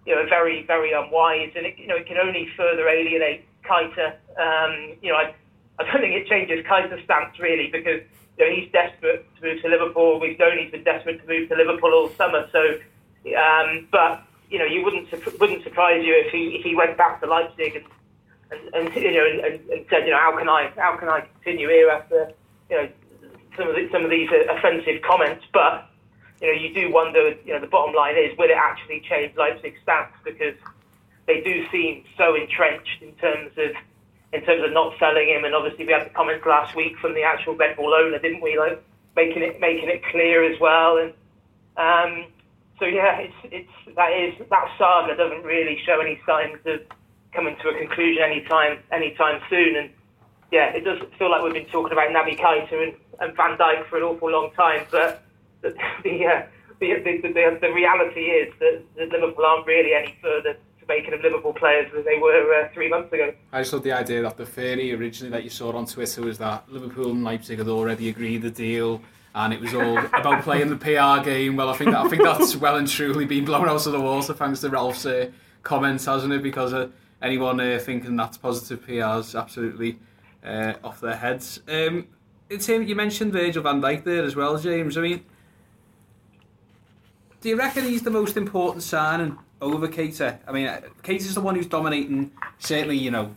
you 0.05 0.15
know, 0.15 0.25
very 0.29 0.65
very 0.65 0.93
unwise, 0.93 1.51
and 1.55 1.65
it, 1.65 1.77
you 1.77 1.87
know, 1.87 1.95
it 1.95 2.07
can 2.07 2.17
only 2.17 2.47
further 2.55 2.87
alienate 2.87 3.45
Keita. 3.63 4.15
Um, 4.37 4.97
you 5.01 5.11
know, 5.11 5.17
I, 5.17 5.33
I 5.79 5.83
don't 5.83 6.01
think 6.01 6.13
it 6.13 6.27
changes 6.27 6.65
Keita's 6.65 7.03
stance 7.03 7.39
really 7.39 7.69
because 7.71 8.01
you 8.37 8.45
know, 8.45 8.55
he's 8.55 8.71
desperate 8.71 9.25
to 9.35 9.41
move 9.41 9.61
to 9.61 9.67
Liverpool. 9.69 10.19
We've 10.19 10.37
known 10.37 10.57
he's 10.57 10.71
been 10.71 10.83
desperate 10.83 11.21
to 11.21 11.27
move 11.27 11.49
to 11.49 11.55
Liverpool 11.55 11.93
all 11.93 12.09
summer. 12.09 12.47
So, 12.51 12.59
um, 13.33 13.87
but 13.91 14.23
you 14.49 14.59
know, 14.59 14.65
you 14.65 14.83
wouldn't 14.83 15.11
wouldn't 15.39 15.63
surprise 15.63 16.03
you 16.05 16.13
if 16.13 16.31
he 16.31 16.55
if 16.59 16.63
he 16.63 16.75
went 16.75 16.97
back 16.97 17.21
to 17.21 17.27
Leipzig 17.27 17.75
and 17.75 17.85
and, 18.51 18.87
and 18.87 18.95
you 18.95 19.11
know 19.11 19.25
and, 19.25 19.69
and, 19.69 19.85
said, 19.89 20.05
you 20.05 20.11
know, 20.11 20.19
how 20.19 20.37
can 20.37 20.49
I 20.49 20.71
how 20.75 20.95
can 20.97 21.09
I 21.09 21.21
continue 21.21 21.69
here 21.69 21.89
after 21.89 22.31
you 22.69 22.77
know 22.77 22.89
some 23.57 23.69
of 23.69 23.75
the, 23.75 23.89
some 23.91 24.03
of 24.03 24.09
these 24.09 24.29
offensive 24.49 25.01
comments? 25.01 25.45
But 25.53 25.89
you 26.41 26.47
know, 26.47 26.61
you 26.61 26.73
do 26.73 26.91
wonder. 26.91 27.35
You 27.45 27.53
know, 27.53 27.59
the 27.59 27.67
bottom 27.67 27.95
line 27.95 28.15
is, 28.17 28.37
will 28.37 28.49
it 28.49 28.57
actually 28.57 29.01
change 29.01 29.35
Leipzig's 29.35 29.81
stance 29.81 30.13
because 30.23 30.55
they 31.27 31.41
do 31.41 31.65
seem 31.71 32.03
so 32.17 32.35
entrenched 32.35 33.01
in 33.01 33.13
terms 33.13 33.51
of 33.57 33.71
in 34.33 34.43
terms 34.43 34.63
of 34.63 34.73
not 34.73 34.93
selling 34.99 35.29
him. 35.29 35.45
And 35.45 35.55
obviously, 35.55 35.85
we 35.85 35.93
had 35.93 36.05
the 36.05 36.13
comments 36.13 36.45
last 36.45 36.75
week 36.75 36.97
from 36.97 37.13
the 37.13 37.23
actual 37.23 37.55
Red 37.55 37.77
Bull 37.77 37.93
owner, 37.93 38.19
didn't 38.19 38.41
we? 38.41 38.59
Like 38.59 38.83
making 39.15 39.43
it 39.43 39.59
making 39.59 39.89
it 39.89 40.03
clear 40.11 40.43
as 40.43 40.59
well. 40.59 40.97
And 40.97 41.13
um, 41.77 42.31
so 42.79 42.85
yeah, 42.85 43.19
it's 43.19 43.35
it's 43.43 43.95
that 43.95 44.11
is 44.11 44.33
that 44.49 44.67
saga 44.77 45.15
doesn't 45.15 45.43
really 45.43 45.79
show 45.85 45.99
any 46.01 46.19
signs 46.25 46.59
of 46.65 46.81
coming 47.33 47.55
to 47.61 47.69
a 47.69 47.77
conclusion 47.77 48.23
anytime 48.23 48.79
anytime 48.91 49.41
soon. 49.49 49.75
And 49.77 49.89
yeah, 50.51 50.75
it 50.75 50.83
does 50.83 50.99
feel 51.17 51.31
like 51.31 51.43
we've 51.43 51.53
been 51.53 51.65
talking 51.65 51.93
about 51.93 52.09
Naby 52.09 52.37
Keita 52.37 52.73
and, 52.73 52.93
and 53.19 53.35
Van 53.35 53.57
Dijk 53.57 53.87
for 53.87 53.97
an 53.97 54.03
awful 54.03 54.29
long 54.29 54.51
time, 54.55 54.85
but 54.91 55.23
the 55.61 55.73
the, 56.03 56.25
uh, 56.25 56.43
the, 56.79 56.95
the, 57.03 57.21
the, 57.21 57.57
the 57.61 57.73
reality 57.73 58.21
is 58.21 58.53
that, 58.59 58.83
that 58.97 59.09
Liverpool 59.09 59.45
aren't 59.45 59.65
really 59.65 59.93
any 59.93 60.17
further 60.21 60.53
to 60.53 60.85
making 60.87 61.13
of 61.13 61.21
Liverpool 61.21 61.53
players 61.53 61.89
than 61.93 62.03
they 62.03 62.19
were 62.19 62.53
uh, 62.53 62.67
three 62.73 62.89
months 62.89 63.11
ago. 63.13 63.33
I 63.53 63.61
just 63.61 63.71
thought 63.71 63.83
the 63.83 63.93
idea 63.93 64.21
that 64.23 64.37
the 64.37 64.45
theory 64.45 64.93
originally 64.93 65.31
that 65.31 65.43
you 65.43 65.49
saw 65.49 65.71
on 65.71 65.85
Twitter 65.85 66.21
was 66.21 66.37
that 66.39 66.69
Liverpool 66.69 67.11
and 67.11 67.23
Leipzig 67.23 67.57
had 67.57 67.69
already 67.69 68.09
agreed 68.09 68.41
the 68.41 68.51
deal 68.51 69.01
and 69.35 69.53
it 69.53 69.59
was 69.59 69.73
all 69.73 69.97
about 69.97 70.43
playing 70.43 70.69
the 70.69 70.77
PR 70.77 71.23
game. 71.23 71.57
Well, 71.57 71.69
I 71.69 71.77
think 71.77 71.91
that, 71.91 72.05
I 72.05 72.07
think 72.07 72.23
that's 72.23 72.55
well 72.55 72.77
and 72.77 72.87
truly 72.87 73.25
been 73.25 73.45
blown 73.45 73.69
out 73.69 73.85
of 73.85 73.91
the 73.91 73.99
water 73.99 74.33
thanks 74.33 74.61
to 74.61 74.69
Ralf's 74.69 75.05
uh, 75.05 75.29
comments, 75.61 76.05
hasn't 76.05 76.33
it? 76.33 76.41
Because 76.41 76.73
uh, 76.73 76.87
anyone 77.21 77.59
uh, 77.59 77.77
thinking 77.79 78.15
that's 78.15 78.37
positive 78.37 78.81
PR 78.83 79.19
is 79.19 79.35
absolutely 79.35 79.99
uh, 80.43 80.73
off 80.83 81.01
their 81.01 81.17
heads. 81.17 81.61
Um, 81.67 82.07
it's 82.49 82.65
him. 82.65 82.83
You 82.83 82.95
mentioned 82.95 83.33
Virgil 83.33 83.61
Van 83.61 83.81
Dijk 83.81 84.05
there 84.05 84.23
as 84.23 84.35
well, 84.35 84.57
James. 84.57 84.97
I 84.97 85.01
mean, 85.01 85.25
do 87.41 87.49
you 87.49 87.57
reckon 87.57 87.83
he's 87.83 88.03
the 88.03 88.11
most 88.11 88.37
important 88.37 88.83
signing 88.83 89.37
over 89.61 89.87
Keita. 89.87 90.39
I 90.47 90.51
mean, 90.51 90.67
Keita's 91.03 91.33
the 91.33 91.41
one 91.41 91.55
who's 91.55 91.67
dominating. 91.67 92.31
Certainly, 92.59 92.97
you 92.97 93.11
know, 93.11 93.35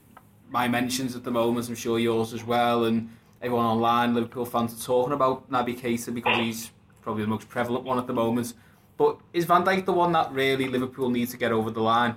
my 0.50 0.68
mentions 0.68 1.16
at 1.16 1.24
the 1.24 1.30
moment. 1.30 1.68
I'm 1.68 1.74
sure 1.74 1.98
yours 1.98 2.32
as 2.32 2.44
well, 2.44 2.84
and 2.84 3.10
everyone 3.40 3.66
online, 3.66 4.14
Liverpool 4.14 4.45
fans 4.45 4.73
are 4.75 4.85
talking 4.85 5.12
about 5.12 5.50
Naby 5.50 5.78
Keita 5.80 6.12
because 6.12 6.37
he's 6.38 6.71
probably 7.02 7.23
the 7.23 7.28
most 7.28 7.49
prevalent 7.49 7.85
one 7.85 7.99
at 7.99 8.07
the 8.07 8.12
moment. 8.12 8.54
But 8.97 9.18
is 9.33 9.45
Van 9.45 9.64
Dijk 9.64 9.85
the 9.85 9.92
one 9.92 10.12
that 10.12 10.33
really 10.33 10.68
Liverpool 10.68 11.09
needs 11.09 11.31
to 11.31 11.37
get 11.37 11.53
over 11.53 11.70
the 11.70 11.81
line? 11.81 12.16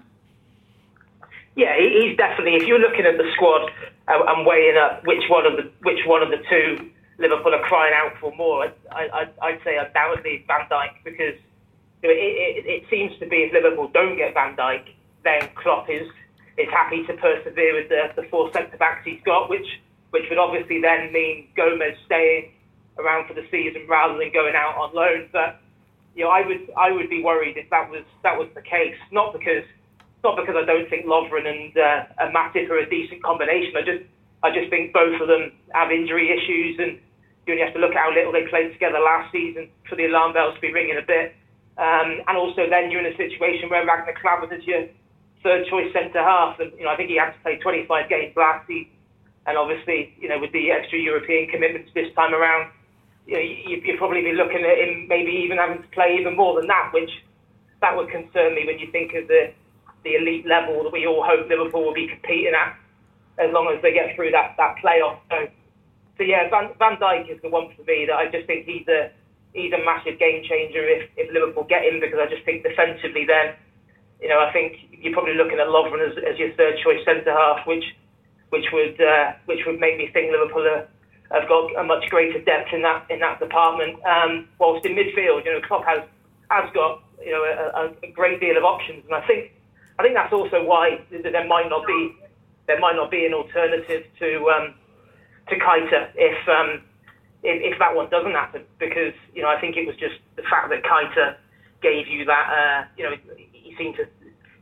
Yeah, 1.56 1.78
he's 1.78 2.18
definitely. 2.18 2.56
If 2.56 2.64
you're 2.64 2.80
looking 2.80 3.06
at 3.06 3.18
the 3.18 3.30
squad 3.36 3.70
uh, 4.08 4.24
and 4.28 4.46
weighing 4.46 4.78
up 4.78 5.06
which 5.06 5.24
one 5.30 5.46
of 5.46 5.58
the 5.58 5.70
which 5.84 6.00
one 6.06 6.24
of 6.24 6.30
the 6.30 6.42
two 6.50 6.90
Liverpool 7.20 7.54
are 7.54 7.62
crying 7.64 7.94
out 7.94 8.14
for 8.20 8.34
more, 8.36 8.66
I, 8.92 9.08
I, 9.14 9.28
I'd 9.42 9.60
say 9.64 9.78
undoubtedly 9.78 10.44
Van 10.48 10.68
Dijk 10.72 11.04
because 11.04 11.36
it, 12.02 12.08
it, 12.08 12.66
it 12.66 12.84
seems 12.90 13.12
to 13.20 13.28
be 13.28 13.44
if 13.44 13.54
Liverpool 13.54 13.90
don't 13.94 14.18
get 14.18 14.34
Van 14.34 14.56
Dijk, 14.56 14.90
then 15.24 15.50
Klopp 15.56 15.90
is 15.90 16.08
is 16.58 16.70
happy 16.72 17.06
to 17.06 17.14
persevere 17.14 17.76
with 17.76 17.90
the, 17.90 18.22
the 18.22 18.28
four 18.30 18.52
centre 18.54 18.78
backs 18.78 19.06
he's 19.06 19.22
got, 19.24 19.50
which 19.50 19.68
which 20.12 20.24
would 20.30 20.38
obviously 20.38 20.80
then 20.82 21.12
mean 21.12 21.48
Gomez 21.56 21.98
staying 22.06 22.52
around 23.00 23.28
for 23.28 23.34
the 23.34 23.48
season 23.52 23.88
rather 23.90 24.18
than 24.18 24.32
going 24.32 24.56
out 24.56 24.78
on 24.78 24.94
loan. 24.94 25.28
But 25.32 25.60
you 26.16 26.24
know, 26.24 26.32
I 26.32 26.46
would 26.46 26.70
I 26.78 26.92
would 26.92 27.10
be 27.10 27.24
worried 27.24 27.58
if 27.58 27.70
that 27.70 27.90
was 27.90 28.04
that 28.24 28.38
was 28.38 28.48
the 28.56 28.62
case. 28.62 28.96
Not 29.12 29.34
because 29.34 29.64
not 30.24 30.38
because 30.38 30.56
I 30.56 30.66
don't 30.66 30.90
think 30.90 31.06
Lovren 31.06 31.48
and 31.48 31.76
uh, 31.76 32.06
and 32.20 32.36
Matip 32.36 32.70
are 32.70 32.80
a 32.80 32.90
decent 32.90 33.24
combination. 33.24 33.74
I 33.76 33.82
just 33.82 34.04
I 34.44 34.52
just 34.52 34.70
think 34.70 34.94
both 34.94 35.20
of 35.22 35.28
them 35.28 35.52
have 35.74 35.92
injury 35.92 36.30
issues, 36.30 36.80
and 36.80 37.00
you 37.46 37.54
only 37.54 37.64
have 37.64 37.74
to 37.74 37.80
look 37.80 37.92
at 37.92 37.98
how 37.98 38.14
little 38.14 38.32
they 38.32 38.48
played 38.50 38.74
together 38.74 39.00
last 39.00 39.32
season 39.32 39.70
for 39.90 39.96
the 39.96 40.06
alarm 40.06 40.34
bells 40.34 40.56
to 40.56 40.62
be 40.62 40.72
ringing 40.72 40.98
a 40.98 41.06
bit. 41.06 41.36
Um, 41.78 42.22
and 42.28 42.38
also 42.38 42.70
then 42.70 42.92
you're 42.92 43.06
in 43.06 43.14
a 43.14 43.18
situation 43.18 43.70
where 43.70 43.86
Ragnar 43.86 44.14
Klavan 44.20 44.52
is 44.54 44.66
your 44.68 44.86
third 45.42 45.66
choice 45.68 45.92
centre 45.94 46.22
half. 46.22 46.60
And, 46.60 46.72
you 46.78 46.86
know, 46.86 46.92
I 46.92 46.98
think 46.98 47.10
he 47.10 47.18
had 47.18 47.32
to 47.32 47.40
play 47.42 47.58
25 47.58 48.10
games 48.10 48.36
last 48.36 48.68
season. 48.68 48.92
And 49.48 49.58
obviously, 49.58 50.14
you 50.20 50.30
know, 50.30 50.40
with 50.40 50.52
the 50.52 50.72
extra 50.72 51.00
European 51.00 51.50
commitments 51.50 51.90
this 51.94 52.14
time 52.16 52.34
around, 52.34 52.72
you 53.26 53.34
know, 53.34 53.42
you, 53.42 53.82
you'd 53.84 53.98
probably 53.98 54.22
be 54.22 54.34
looking 54.34 54.62
at 54.62 54.78
him 54.78 55.08
maybe 55.08 55.32
even 55.32 55.58
having 55.58 55.82
to 55.82 55.88
play 55.90 56.18
even 56.20 56.36
more 56.36 56.60
than 56.60 56.68
that, 56.68 56.92
which 56.94 57.10
that 57.82 57.96
would 57.96 58.10
concern 58.10 58.54
me 58.54 58.66
when 58.66 58.78
you 58.78 58.92
think 58.92 59.14
of 59.14 59.28
the, 59.28 59.54
the 60.04 60.16
elite 60.16 60.46
level 60.46 60.84
that 60.84 60.94
we 60.94 61.08
all 61.08 61.26
hope 61.26 61.50
Liverpool 61.50 61.86
will 61.86 61.94
be 61.94 62.08
competing 62.08 62.54
at 62.54 62.78
as 63.42 63.50
long 63.54 63.72
as 63.74 63.82
they 63.82 63.94
get 63.94 64.16
through 64.16 64.32
that, 64.32 64.54
that 64.58 64.76
playoff. 64.84 65.18
So, 65.30 65.50
so 66.18 66.24
yeah, 66.24 66.50
Van, 66.50 66.70
Van 66.78 66.98
Dijk 66.98 67.34
is 67.34 67.42
the 67.42 67.50
one 67.50 67.74
for 67.74 67.82
me 67.84 68.06
that 68.06 68.16
I 68.16 68.30
just 68.30 68.46
think 68.46 68.66
he's 68.66 68.86
a, 68.88 69.10
he's 69.54 69.74
a 69.74 69.82
massive 69.82 70.20
game 70.20 70.44
changer 70.46 70.86
if, 70.86 71.10
if 71.18 71.34
Liverpool 71.34 71.66
get 71.66 71.82
him 71.82 72.00
because 72.00 72.20
I 72.22 72.30
just 72.30 72.46
think 72.46 72.62
defensively 72.62 73.26
then, 73.26 73.58
you 74.22 74.30
know, 74.30 74.38
I 74.38 74.54
think 74.54 74.78
you're 74.92 75.14
probably 75.14 75.34
looking 75.34 75.58
at 75.58 75.66
Lovren 75.66 76.06
as, 76.06 76.14
as 76.22 76.38
your 76.38 76.54
third 76.54 76.78
choice 76.84 77.02
centre 77.06 77.34
half, 77.34 77.66
which 77.66 77.84
which 78.52 78.68
would 78.72 79.00
uh, 79.02 79.34
which 79.46 79.60
would 79.66 79.80
make 79.80 79.98
me 79.98 80.10
think 80.14 80.32
Liverpool 80.32 80.68
are, 80.68 80.88
have 81.32 81.48
got 81.48 81.72
a 81.80 81.84
much 81.84 82.08
greater 82.10 82.40
depth 82.40 82.72
in 82.74 82.84
that 82.84 83.08
in 83.10 83.20
that 83.20 83.40
department. 83.40 83.98
Um, 84.06 84.48
whilst 84.60 84.86
in 84.86 84.94
midfield, 84.94 85.44
you 85.44 85.52
know, 85.52 85.62
Klopp 85.68 85.86
has 85.86 86.04
has 86.52 86.70
got 86.74 87.02
you 87.24 87.32
know 87.32 87.44
a, 87.44 88.08
a 88.08 88.12
great 88.12 88.40
deal 88.40 88.58
of 88.58 88.64
options, 88.64 89.04
and 89.06 89.16
I 89.16 89.26
think 89.26 89.52
I 90.00 90.04
think 90.04 90.16
that's 90.16 90.34
also 90.34 90.64
why 90.64 91.00
there 91.10 91.48
might 91.48 91.70
not 91.70 91.88
be 91.88 92.16
there 92.68 92.80
might 92.80 92.96
not 92.96 93.10
be 93.10 93.26
an 93.26 93.34
alternative 93.34 94.04
to 94.20 94.50
um, 94.50 94.76
to 95.50 95.56
Keita 95.56 96.12
if 96.16 96.48
um, 96.48 96.82
if, 97.44 97.74
if 97.74 97.80
that 97.80 97.96
one 97.96 98.10
doesn't 98.10 98.34
happen, 98.34 98.64
because 98.80 99.14
you 99.34 99.42
know 99.42 99.50
I 99.50 99.60
think 99.60 99.78
it 99.78 99.88
was 99.88 99.96
just 99.96 100.16
the 100.36 100.44
fact 100.44 100.70
that 100.70 100.84
Keita 100.84 101.36
gave 101.82 102.08
you 102.08 102.26
that. 102.26 102.48
Uh, 102.52 102.88
you 102.98 103.04
know, 103.04 103.16
he 103.54 103.76
seemed 103.78 103.96
to 103.96 104.06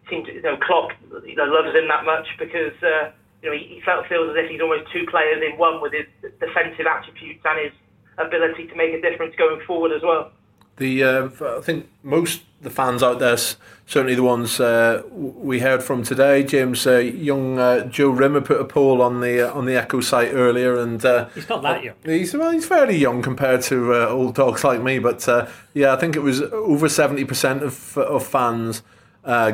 seemed 0.10 0.26
to 0.26 0.34
you 0.34 0.42
know 0.42 0.58
Klopp 0.58 0.92
you 1.26 1.36
know 1.36 1.46
loves 1.46 1.76
him 1.76 1.88
that 1.88 2.06
much 2.06 2.28
because 2.38 2.78
uh, 2.84 3.12
you 3.42 3.50
know 3.50 3.56
he, 3.56 3.76
he 3.76 3.82
felt 3.82 4.08
feels 4.08 4.30
as 4.30 4.36
if 4.44 4.50
he's 4.50 4.62
almost 4.62 4.92
two 4.92 5.06
players 5.10 5.42
in 5.44 5.58
one 5.58 5.82
with 5.82 5.94
his 5.94 6.06
defensive 6.40 6.86
attributes 6.86 7.42
and 7.46 7.60
his 7.60 7.74
ability 8.18 8.68
to 8.68 8.76
make 8.76 8.94
a 8.94 9.02
difference 9.02 9.36
going 9.36 9.62
forward 9.66 9.92
as 9.92 10.02
well. 10.04 10.32
The 10.78 11.04
uh, 11.04 11.30
I 11.58 11.62
think 11.62 11.90
most 12.04 12.44
the 12.62 12.70
fans 12.70 13.04
out 13.04 13.20
there, 13.20 13.38
certainly 13.86 14.16
the 14.16 14.24
ones 14.24 14.60
uh, 14.60 15.04
we 15.12 15.60
heard 15.60 15.84
from 15.84 16.04
today, 16.04 16.44
James, 16.44 16.88
uh, 16.88 16.98
young 16.98 17.60
uh, 17.60 17.86
Joe 17.86 18.10
Rimmer 18.10 18.42
put 18.42 18.62
a 18.62 18.66
poll 18.66 19.02
on 19.02 19.20
the 19.20 19.50
uh, 19.50 19.54
on 19.54 19.66
the 19.66 19.76
Echo 19.76 20.00
site 20.00 20.34
earlier, 20.34 20.78
and 20.78 21.04
uh, 21.04 21.28
he's 21.36 21.50
not 21.50 21.62
that 21.64 21.84
young. 21.84 21.96
He's 22.06 22.34
well, 22.34 22.52
he's 22.52 22.66
fairly 22.66 22.96
young 22.96 23.22
compared 23.22 23.62
to 23.64 23.94
old 24.08 24.36
dogs 24.36 24.64
like 24.64 24.82
me, 24.82 25.00
but 25.00 25.28
yeah, 25.74 25.94
I 25.94 25.98
think 25.98 26.16
it 26.16 26.22
was 26.22 26.42
over 26.42 26.88
seventy 26.88 27.26
percent 27.26 27.62
of 27.62 27.98
of 27.98 28.26
fans 28.26 28.82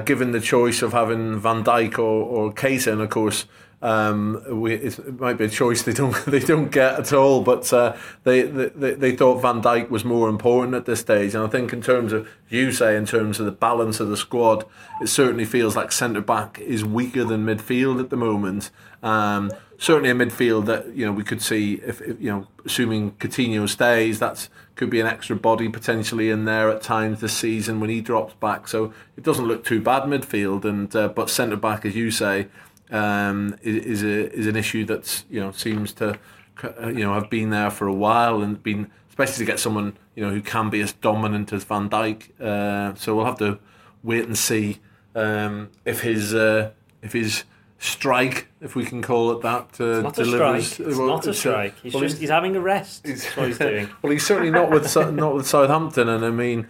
given 0.05 0.31
the 0.31 0.41
choice 0.41 0.83
of 0.83 0.93
having 0.93 1.39
Van 1.39 1.63
Dijk 1.63 1.97
or 1.97 2.01
or 2.01 2.53
Keita, 2.53 2.91
and 2.91 3.01
of 3.01 3.09
course. 3.09 3.45
Um, 3.85 4.41
we, 4.49 4.73
it 4.73 5.19
might 5.19 5.37
be 5.37 5.45
a 5.45 5.49
choice 5.49 5.83
they 5.83 5.93
don't 5.93 6.15
they 6.25 6.39
don't 6.39 6.71
get 6.71 6.99
at 6.99 7.13
all. 7.13 7.43
But 7.43 7.71
uh, 7.71 7.95
they, 8.23 8.41
they 8.41 8.95
they 8.95 9.15
thought 9.15 9.41
Van 9.41 9.61
Dijk 9.61 9.89
was 9.91 10.03
more 10.03 10.27
important 10.27 10.73
at 10.73 10.85
this 10.85 11.01
stage, 11.01 11.35
and 11.35 11.43
I 11.43 11.47
think 11.47 11.71
in 11.71 11.83
terms 11.83 12.11
of 12.11 12.27
you 12.49 12.71
say 12.71 12.95
in 12.95 13.05
terms 13.05 13.39
of 13.39 13.45
the 13.45 13.51
balance 13.51 13.99
of 13.99 14.09
the 14.09 14.17
squad, 14.17 14.65
it 15.01 15.07
certainly 15.07 15.45
feels 15.45 15.75
like 15.75 15.91
centre 15.91 16.21
back 16.21 16.59
is 16.59 16.83
weaker 16.83 17.23
than 17.23 17.45
midfield 17.45 17.99
at 17.99 18.09
the 18.09 18.17
moment. 18.17 18.71
Um, 19.03 19.51
certainly 19.77 20.09
a 20.09 20.15
midfield 20.15 20.65
that 20.65 20.95
you 20.95 21.05
know 21.05 21.11
we 21.11 21.23
could 21.23 21.41
see 21.41 21.75
if, 21.75 22.01
if, 22.01 22.19
you 22.19 22.31
know 22.31 22.47
assuming 22.65 23.11
Coutinho 23.11 23.69
stays, 23.69 24.17
that's 24.17 24.49
could 24.75 24.89
be 24.89 24.99
an 24.99 25.07
extra 25.07 25.35
body 25.35 25.69
potentially 25.69 26.29
in 26.29 26.45
there 26.45 26.69
at 26.69 26.81
times 26.81 27.21
this 27.21 27.37
season 27.37 27.79
when 27.79 27.89
he 27.89 28.01
drops 28.01 28.33
back. 28.33 28.67
So 28.67 28.93
it 29.15 29.23
doesn't 29.23 29.45
look 29.45 29.63
too 29.63 29.79
bad 29.79 30.03
midfield, 30.03 30.65
and 30.65 30.93
uh, 30.95 31.09
but 31.09 31.29
centre 31.29 31.55
back, 31.55 31.85
as 31.85 31.95
you 31.95 32.09
say, 32.09 32.47
um, 32.91 33.55
is, 33.61 33.85
is 33.85 34.03
a 34.03 34.33
is 34.33 34.47
an 34.47 34.55
issue 34.55 34.85
that's 34.85 35.25
you 35.29 35.39
know 35.39 35.51
seems 35.51 35.93
to 35.93 36.17
uh, 36.63 36.87
you 36.87 37.03
know 37.03 37.13
have 37.13 37.29
been 37.29 37.49
there 37.49 37.69
for 37.69 37.87
a 37.87 37.93
while 37.93 38.41
and 38.41 38.61
been 38.61 38.91
especially 39.09 39.45
to 39.45 39.51
get 39.51 39.59
someone 39.59 39.97
you 40.15 40.25
know 40.25 40.31
who 40.31 40.41
can 40.41 40.69
be 40.69 40.81
as 40.81 40.93
dominant 40.93 41.53
as 41.53 41.63
Van 41.63 41.89
Dijk. 41.89 42.29
Uh, 42.39 42.95
so 42.95 43.15
we'll 43.15 43.25
have 43.25 43.37
to 43.39 43.59
wait 44.03 44.25
and 44.25 44.37
see 44.37 44.79
um, 45.15 45.69
if 45.83 46.01
his 46.01 46.33
uh, 46.33 46.71
if 47.01 47.13
his 47.13 47.43
strike, 47.79 48.47
if 48.61 48.75
we 48.75 48.85
can 48.85 49.01
call 49.01 49.31
it 49.31 49.41
that, 49.41 49.79
uh, 49.79 50.01
not 50.01 50.15
delivers. 50.15 50.65
A 50.65 50.73
strike. 50.73 50.87
It's 50.87 50.97
well, 50.97 51.07
not 51.07 51.27
a 51.27 51.33
strike. 51.33 51.79
He's 51.81 51.93
well, 51.93 52.03
just 52.03 52.15
he's, 52.15 52.21
he's, 52.21 52.29
having 52.29 52.55
a 52.55 52.61
rest. 52.61 53.03
That's 53.03 53.25
what 53.37 53.47
he's 53.47 53.57
doing. 53.59 53.89
well, 54.01 54.11
he's 54.11 54.25
certainly 54.25 54.51
not 54.51 54.69
with 54.69 54.95
not 55.13 55.35
with 55.35 55.47
Southampton, 55.47 56.09
and 56.09 56.23
I 56.23 56.31
mean 56.31 56.67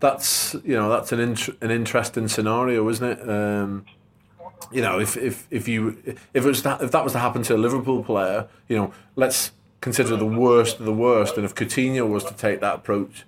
that's 0.00 0.54
you 0.64 0.74
know 0.74 0.88
that's 0.88 1.12
an 1.12 1.20
int- 1.20 1.56
an 1.60 1.70
interesting 1.70 2.28
scenario, 2.28 2.88
isn't 2.88 3.06
it? 3.06 3.28
Um, 3.28 3.84
you 4.72 4.82
know, 4.82 4.98
if 4.98 5.16
if 5.16 5.46
if 5.50 5.68
you 5.68 5.98
if 6.06 6.44
it 6.44 6.44
was 6.44 6.62
that 6.62 6.82
if 6.82 6.90
that 6.92 7.04
was 7.04 7.12
to 7.12 7.18
happen 7.18 7.42
to 7.44 7.54
a 7.54 7.58
Liverpool 7.58 8.02
player, 8.02 8.48
you 8.68 8.76
know, 8.76 8.92
let's 9.16 9.52
consider 9.80 10.16
the 10.16 10.26
worst 10.26 10.80
of 10.80 10.86
the 10.86 10.92
worst, 10.92 11.36
and 11.36 11.44
if 11.44 11.54
Coutinho 11.54 12.08
was 12.08 12.24
to 12.24 12.34
take 12.34 12.60
that 12.60 12.76
approach, 12.76 13.24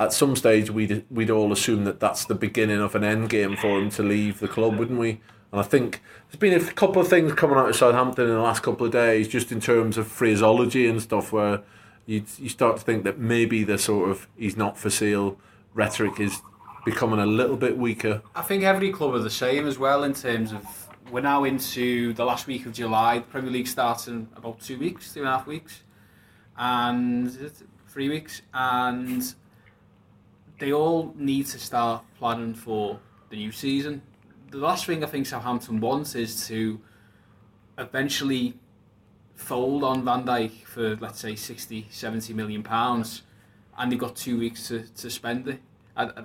at 0.00 0.12
some 0.12 0.36
stage 0.36 0.70
we'd 0.70 1.04
we'd 1.10 1.30
all 1.30 1.52
assume 1.52 1.84
that 1.84 2.00
that's 2.00 2.24
the 2.24 2.34
beginning 2.34 2.80
of 2.80 2.94
an 2.94 3.04
end 3.04 3.30
game 3.30 3.56
for 3.56 3.78
him 3.78 3.90
to 3.90 4.02
leave 4.02 4.40
the 4.40 4.48
club, 4.48 4.78
wouldn't 4.78 4.98
we? 4.98 5.20
And 5.50 5.60
I 5.60 5.64
think 5.64 6.02
there's 6.28 6.38
been 6.38 6.54
a 6.54 6.72
couple 6.72 7.00
of 7.00 7.08
things 7.08 7.32
coming 7.32 7.56
out 7.56 7.68
of 7.68 7.76
Southampton 7.76 8.26
in 8.26 8.34
the 8.34 8.40
last 8.40 8.62
couple 8.62 8.86
of 8.86 8.92
days, 8.92 9.28
just 9.28 9.50
in 9.50 9.60
terms 9.60 9.96
of 9.96 10.06
phraseology 10.06 10.86
and 10.86 11.00
stuff, 11.00 11.32
where 11.32 11.62
you 12.06 12.22
you 12.38 12.48
start 12.48 12.76
to 12.76 12.82
think 12.82 13.04
that 13.04 13.18
maybe 13.18 13.64
the 13.64 13.78
sort 13.78 14.10
of 14.10 14.28
he's 14.36 14.56
not 14.56 14.78
for 14.78 14.90
sale 14.90 15.38
rhetoric 15.74 16.20
is 16.20 16.42
becoming 16.84 17.20
a 17.20 17.26
little 17.26 17.56
bit 17.56 17.76
weaker. 17.76 18.22
I 18.34 18.42
think 18.42 18.64
every 18.64 18.92
club 18.92 19.14
are 19.14 19.18
the 19.18 19.30
same 19.30 19.66
as 19.66 19.78
well 19.78 20.04
in 20.04 20.14
terms 20.14 20.52
of 20.52 20.66
we're 21.10 21.20
now 21.20 21.44
into 21.44 22.12
the 22.12 22.24
last 22.24 22.46
week 22.46 22.66
of 22.66 22.72
July. 22.72 23.18
The 23.18 23.24
Premier 23.24 23.50
League 23.50 23.66
starts 23.66 24.08
in 24.08 24.28
about 24.36 24.60
two 24.60 24.78
weeks, 24.78 25.12
two 25.14 25.20
and 25.20 25.28
a 25.28 25.32
half 25.32 25.46
weeks, 25.46 25.82
and 26.56 27.52
three 27.88 28.08
weeks, 28.08 28.42
and 28.52 29.34
they 30.58 30.72
all 30.72 31.14
need 31.16 31.46
to 31.46 31.58
start 31.58 32.04
planning 32.18 32.54
for 32.54 33.00
the 33.30 33.36
new 33.36 33.52
season 33.52 34.02
the 34.50 34.58
last 34.58 34.86
thing 34.86 35.04
I 35.04 35.06
think 35.06 35.26
Southampton 35.26 35.80
wants 35.80 36.14
is 36.14 36.46
to 36.48 36.80
eventually 37.76 38.54
fold 39.34 39.84
on 39.84 40.04
Van 40.04 40.24
Dijk 40.24 40.64
for 40.64 40.96
let's 40.96 41.20
say 41.20 41.34
60, 41.34 41.86
70 41.90 42.32
million 42.34 42.62
pounds, 42.62 43.22
and 43.76 43.92
they've 43.92 43.98
got 43.98 44.16
two 44.16 44.38
weeks 44.38 44.68
to, 44.68 44.82
to 44.96 45.10
spend 45.10 45.48
it. 45.48 45.60
I, 45.98 46.24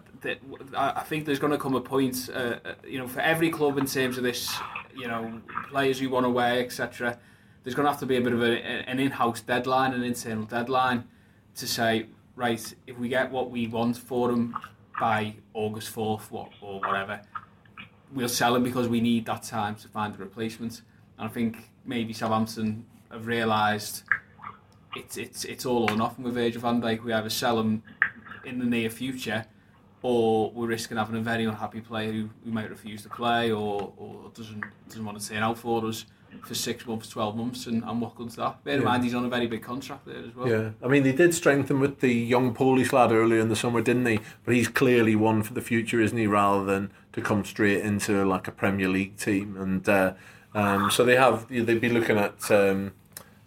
I, 0.76 1.02
think 1.02 1.26
there's 1.26 1.40
going 1.40 1.52
to 1.52 1.58
come 1.58 1.74
a 1.74 1.82
point, 1.82 2.30
uh, 2.32 2.58
uh, 2.64 2.74
you 2.88 3.00
know, 3.00 3.08
for 3.08 3.22
every 3.22 3.50
club 3.50 3.80
in 3.80 3.88
terms 3.88 4.18
of 4.18 4.24
this, 4.24 4.56
you 4.96 5.08
know, 5.08 5.42
players 5.70 6.00
who 6.00 6.10
want 6.10 6.28
away, 6.28 6.64
etc. 6.64 7.18
There's 7.64 7.74
going 7.74 7.86
to 7.86 7.92
have 7.92 8.00
to 8.02 8.06
be 8.06 8.18
a 8.18 8.22
bit 8.22 8.34
of 8.34 8.44
a, 8.44 8.62
an 8.62 9.00
in-house 9.00 9.42
deadline, 9.42 9.94
an 9.94 10.04
internal 10.04 10.46
deadline, 10.46 11.06
to 11.56 11.68
say, 11.68 12.06
right, 12.36 12.74
if 12.86 13.00
we 13.00 13.10
get 13.10 13.32
what 13.32 13.50
we 13.50 13.66
want 13.66 13.98
for 13.98 14.30
them 14.30 14.56
by 15.00 15.34
August 15.56 15.90
fourth, 15.90 16.32
or 16.32 16.50
whatever, 16.82 17.22
we'll 18.14 18.30
sell 18.30 18.56
him 18.56 18.64
because 18.64 18.88
we 18.88 19.02
need 19.02 19.26
that 19.26 19.42
time 19.42 19.76
to 19.76 19.88
find 19.88 20.14
a 20.14 20.18
replacement. 20.20 20.84
And 21.18 21.28
I 21.28 21.32
think 21.32 21.58
maybe 21.84 22.14
Southampton 22.14 22.86
have 23.12 23.26
realised 23.26 24.04
it's 24.96 25.18
it's 25.18 25.46
it's 25.46 25.66
all 25.66 25.90
or 25.90 25.96
nothing 25.96 26.24
with 26.24 26.36
Virgil 26.36 26.62
van 26.62 26.80
Dijk. 26.80 27.04
We 27.04 27.14
either 27.14 27.30
sell 27.30 27.60
him 27.60 27.82
in 28.46 28.60
the 28.60 28.66
near 28.66 28.90
future, 28.90 29.46
or 30.04 30.52
we're 30.52 30.68
risking 30.68 30.98
having 30.98 31.16
a 31.16 31.22
very 31.22 31.46
unhappy 31.46 31.82
player 31.82 32.12
who, 32.12 32.30
who 32.44 32.52
might 32.52 32.70
refuse 32.70 33.02
to 33.02 33.10
play 33.10 33.52
or, 33.52 33.92
or 33.98 34.32
doesn't 34.36 34.64
doesn't 34.88 35.04
want 35.04 35.20
to 35.20 35.28
turn 35.28 35.42
out 35.42 35.58
for 35.58 35.84
us 35.86 36.06
for 36.44 36.56
six 36.56 36.86
months, 36.86 37.10
twelve 37.10 37.38
months, 37.38 37.68
and, 37.68 37.84
and 37.84 38.02
what 38.02 38.16
good's 38.16 38.36
that? 38.36 38.64
Bear 38.64 38.76
in 38.76 38.82
yeah. 38.82 38.88
mind 38.88 39.04
he's 39.04 39.14
on 39.14 39.24
a 39.24 39.30
very 39.30 39.48
big 39.48 39.64
contract 39.64 40.06
there 40.06 40.24
as 40.28 40.36
well. 40.36 40.50
Yeah, 40.50 40.70
I 40.84 40.88
mean 40.88 41.04
they 41.04 41.14
did 41.14 41.34
strengthen 41.34 41.80
with 41.80 42.02
the 42.02 42.14
young 42.14 42.54
Polish 42.54 42.92
lad 42.92 43.12
earlier 43.12 43.40
in 43.40 43.50
the 43.50 43.56
summer, 43.56 43.82
didn't 43.82 44.04
they? 44.04 44.20
But 44.44 44.56
he's 44.56 44.68
clearly 44.68 45.16
one 45.16 45.42
for 45.42 45.54
the 45.54 45.62
future, 45.62 46.02
isn't 46.02 46.18
he? 46.18 46.28
Rather 46.28 46.66
than 46.66 46.92
to 47.14 47.22
come 47.22 47.46
straight 47.46 47.84
into 47.84 48.26
like 48.26 48.48
a 48.48 48.52
Premier 48.52 48.90
League 48.90 49.16
team, 49.18 49.56
and 49.58 49.88
uh, 49.88 50.14
um, 50.54 50.92
so 50.92 51.06
they 51.06 51.16
have 51.16 51.48
they'd 51.48 51.82
be 51.82 51.90
looking 51.90 52.18
at. 52.18 52.52
Um, 52.52 52.94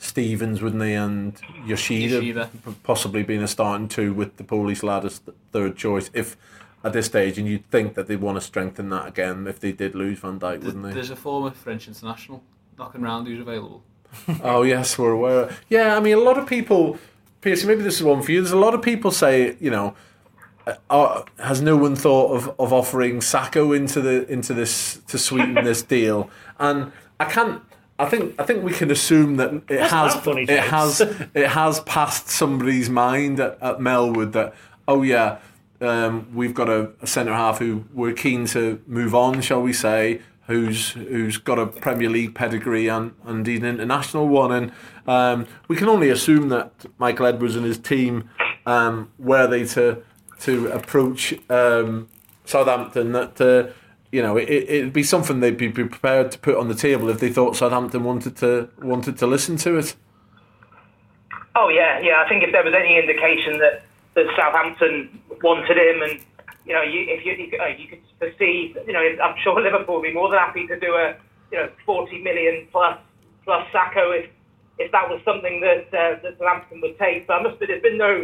Stephens, 0.07 0.63
wouldn't 0.63 0.81
they, 0.81 0.95
and 0.95 1.39
Yoshida, 1.65 2.17
Yoshida, 2.17 2.51
possibly 2.83 3.23
being 3.23 3.43
a 3.43 3.49
starting 3.49 3.89
two 3.89 4.13
with 4.15 4.37
the 4.37 4.45
Polish 4.45 4.83
lad 4.83 5.05
as 5.05 5.21
third 5.53 5.77
choice. 5.77 6.11
If 6.15 6.37
at 6.85 6.93
this 6.93 7.07
stage, 7.07 7.37
and 7.37 7.49
you'd 7.49 7.69
think 7.71 7.95
that 7.95 8.07
they'd 8.07 8.21
want 8.21 8.37
to 8.37 8.41
strengthen 8.41 8.89
that 8.91 9.09
again 9.09 9.47
if 9.47 9.59
they 9.59 9.73
did 9.73 9.95
lose 9.95 10.21
Van 10.21 10.39
Dijk, 10.39 10.63
wouldn't 10.63 10.85
they? 10.85 10.93
There's 10.93 11.11
a 11.11 11.17
former 11.17 11.51
French 11.51 11.89
international 11.89 12.43
knocking 12.79 13.03
around 13.03 13.27
who's 13.27 13.41
available. 13.41 13.83
oh 14.43 14.63
yes, 14.63 14.97
we're 14.99 15.13
aware. 15.13 15.57
Yeah, 15.69 15.97
I 15.97 16.01
mean, 16.01 16.17
a 16.17 16.21
lot 16.21 16.39
of 16.39 16.47
people, 16.47 16.99
Piercy, 17.41 17.67
maybe 17.67 17.83
this 17.83 17.97
is 17.97 18.03
one 18.03 18.23
for 18.23 18.31
you. 18.33 18.41
There's 18.41 18.53
a 18.53 18.59
lot 18.59 18.75
of 18.75 18.83
people 18.83 19.11
say, 19.11 19.57
you 19.59 19.71
know, 19.71 19.95
uh, 20.67 20.75
uh, 20.91 21.23
has 21.39 21.61
no 21.61 21.77
one 21.77 21.97
thought 21.97 22.33
of, 22.33 22.55
of 22.61 22.73
offering 22.73 23.21
Sakho 23.21 23.77
into 23.77 24.01
the 24.01 24.31
into 24.31 24.55
this 24.55 25.01
to 25.09 25.19
sweeten 25.19 25.55
this 25.55 25.83
deal? 25.97 26.31
And 26.59 26.93
I 27.19 27.25
can't. 27.25 27.63
I 27.99 28.07
think 28.07 28.39
I 28.39 28.45
think 28.45 28.63
we 28.63 28.73
can 28.73 28.91
assume 28.91 29.37
that 29.37 29.53
it 29.55 29.67
That's 29.69 29.93
has 29.93 30.27
it 30.27 30.61
has 30.61 31.01
it 31.01 31.49
has 31.49 31.81
passed 31.81 32.29
somebody's 32.29 32.91
mind 32.91 33.41
at, 33.41 33.59
at 33.63 33.79
Melwood 33.79 34.33
that 34.33 34.55
oh 34.87 35.03
yeah 35.03 35.39
um, 35.81 36.29
we've 36.35 36.55
got 36.55 36.69
a, 36.69 36.91
a 37.01 37.07
centre 37.07 37.35
half 37.35 37.59
who 37.59 37.85
we're 37.93 38.13
keen 38.13 38.47
to 38.47 38.83
move 38.87 39.15
on, 39.15 39.41
shall 39.41 39.63
we 39.63 39.73
say, 39.73 40.21
who's 40.47 40.91
who's 40.91 41.39
got 41.39 41.59
a 41.59 41.67
Premier 41.67 42.09
League 42.09 42.35
pedigree 42.35 42.89
and 42.89 43.13
indeed 43.27 43.63
an 43.63 43.69
international 43.69 44.29
one, 44.29 44.53
and 44.53 44.73
um, 45.07 45.47
we 45.69 45.77
can 45.77 45.89
only 45.89 46.09
assume 46.09 46.49
that 46.49 46.73
Michael 46.99 47.27
Edwards 47.27 47.57
and 47.57 47.65
his 47.65 47.79
team, 47.79 48.29
um, 48.65 49.11
were 49.19 49.47
they 49.47 49.65
to 49.65 50.03
to 50.41 50.69
approach 50.69 51.35
um, 51.51 52.09
Southampton, 52.45 53.13
that 53.13 53.41
uh, 53.41 53.73
you 54.17 54.23
know 54.23 54.39
it, 54.39 54.49
it'd 54.49 54.95
be 54.95 55.03
something 55.03 55.41
they'd 55.41 55.59
be 55.59 55.69
prepared 55.69 56.33
to 56.33 56.39
put 56.39 56.57
on 56.57 56.69
the 56.69 56.75
table 56.75 57.11
if 57.11 57.21
they 57.21 57.31
thought 57.31 57.55
Southampton 57.55 58.03
wanted 58.03 58.35
to 58.39 58.71
wanted 58.81 59.19
to 59.19 59.27
listen 59.27 59.59
to 59.59 59.77
it. 59.77 59.95
Oh 61.55 61.69
yeah, 61.69 62.01
yeah. 62.01 62.23
I 62.25 62.29
think 62.29 62.43
if 62.43 62.51
there 62.51 62.65
was 62.65 62.75
any 62.75 62.99
indication 62.99 63.59
that 63.59 63.83
that 64.15 64.27
Southampton 64.35 65.21
wanted 65.43 65.77
him 65.77 66.03
and 66.03 66.21
you 66.65 66.73
know, 66.73 66.83
you, 66.83 67.05
if 67.09 67.25
you 67.27 67.33
you, 67.33 67.59
uh, 67.61 67.67
you 67.67 67.89
could 67.89 68.03
perceive, 68.19 68.77
you 68.87 68.93
know, 68.95 69.05
I'm 69.23 69.37
sure 69.43 69.61
Liverpool 69.69 69.97
would 69.97 70.09
be 70.09 70.15
more 70.15 70.31
than 70.31 70.39
happy 70.39 70.67
to 70.67 70.81
do 70.81 70.95
a, 70.95 71.15
you 71.53 71.59
know, 71.59 71.69
40 71.85 72.23
million 72.23 72.67
plus 72.73 72.99
plus 73.45 73.69
Sakho 73.73 74.19
if 74.19 74.31
if 74.79 74.93
that 74.93 75.09
was 75.09 75.21
something 75.25 75.61
that 75.61 75.87
uh, 75.93 76.21
that 76.23 76.39
Southampton 76.39 76.81
would 76.81 76.99
take. 76.99 77.27
But 77.27 77.35
I 77.35 77.43
must 77.43 77.61
there's 77.61 77.83
been 77.83 77.99
no 77.99 78.23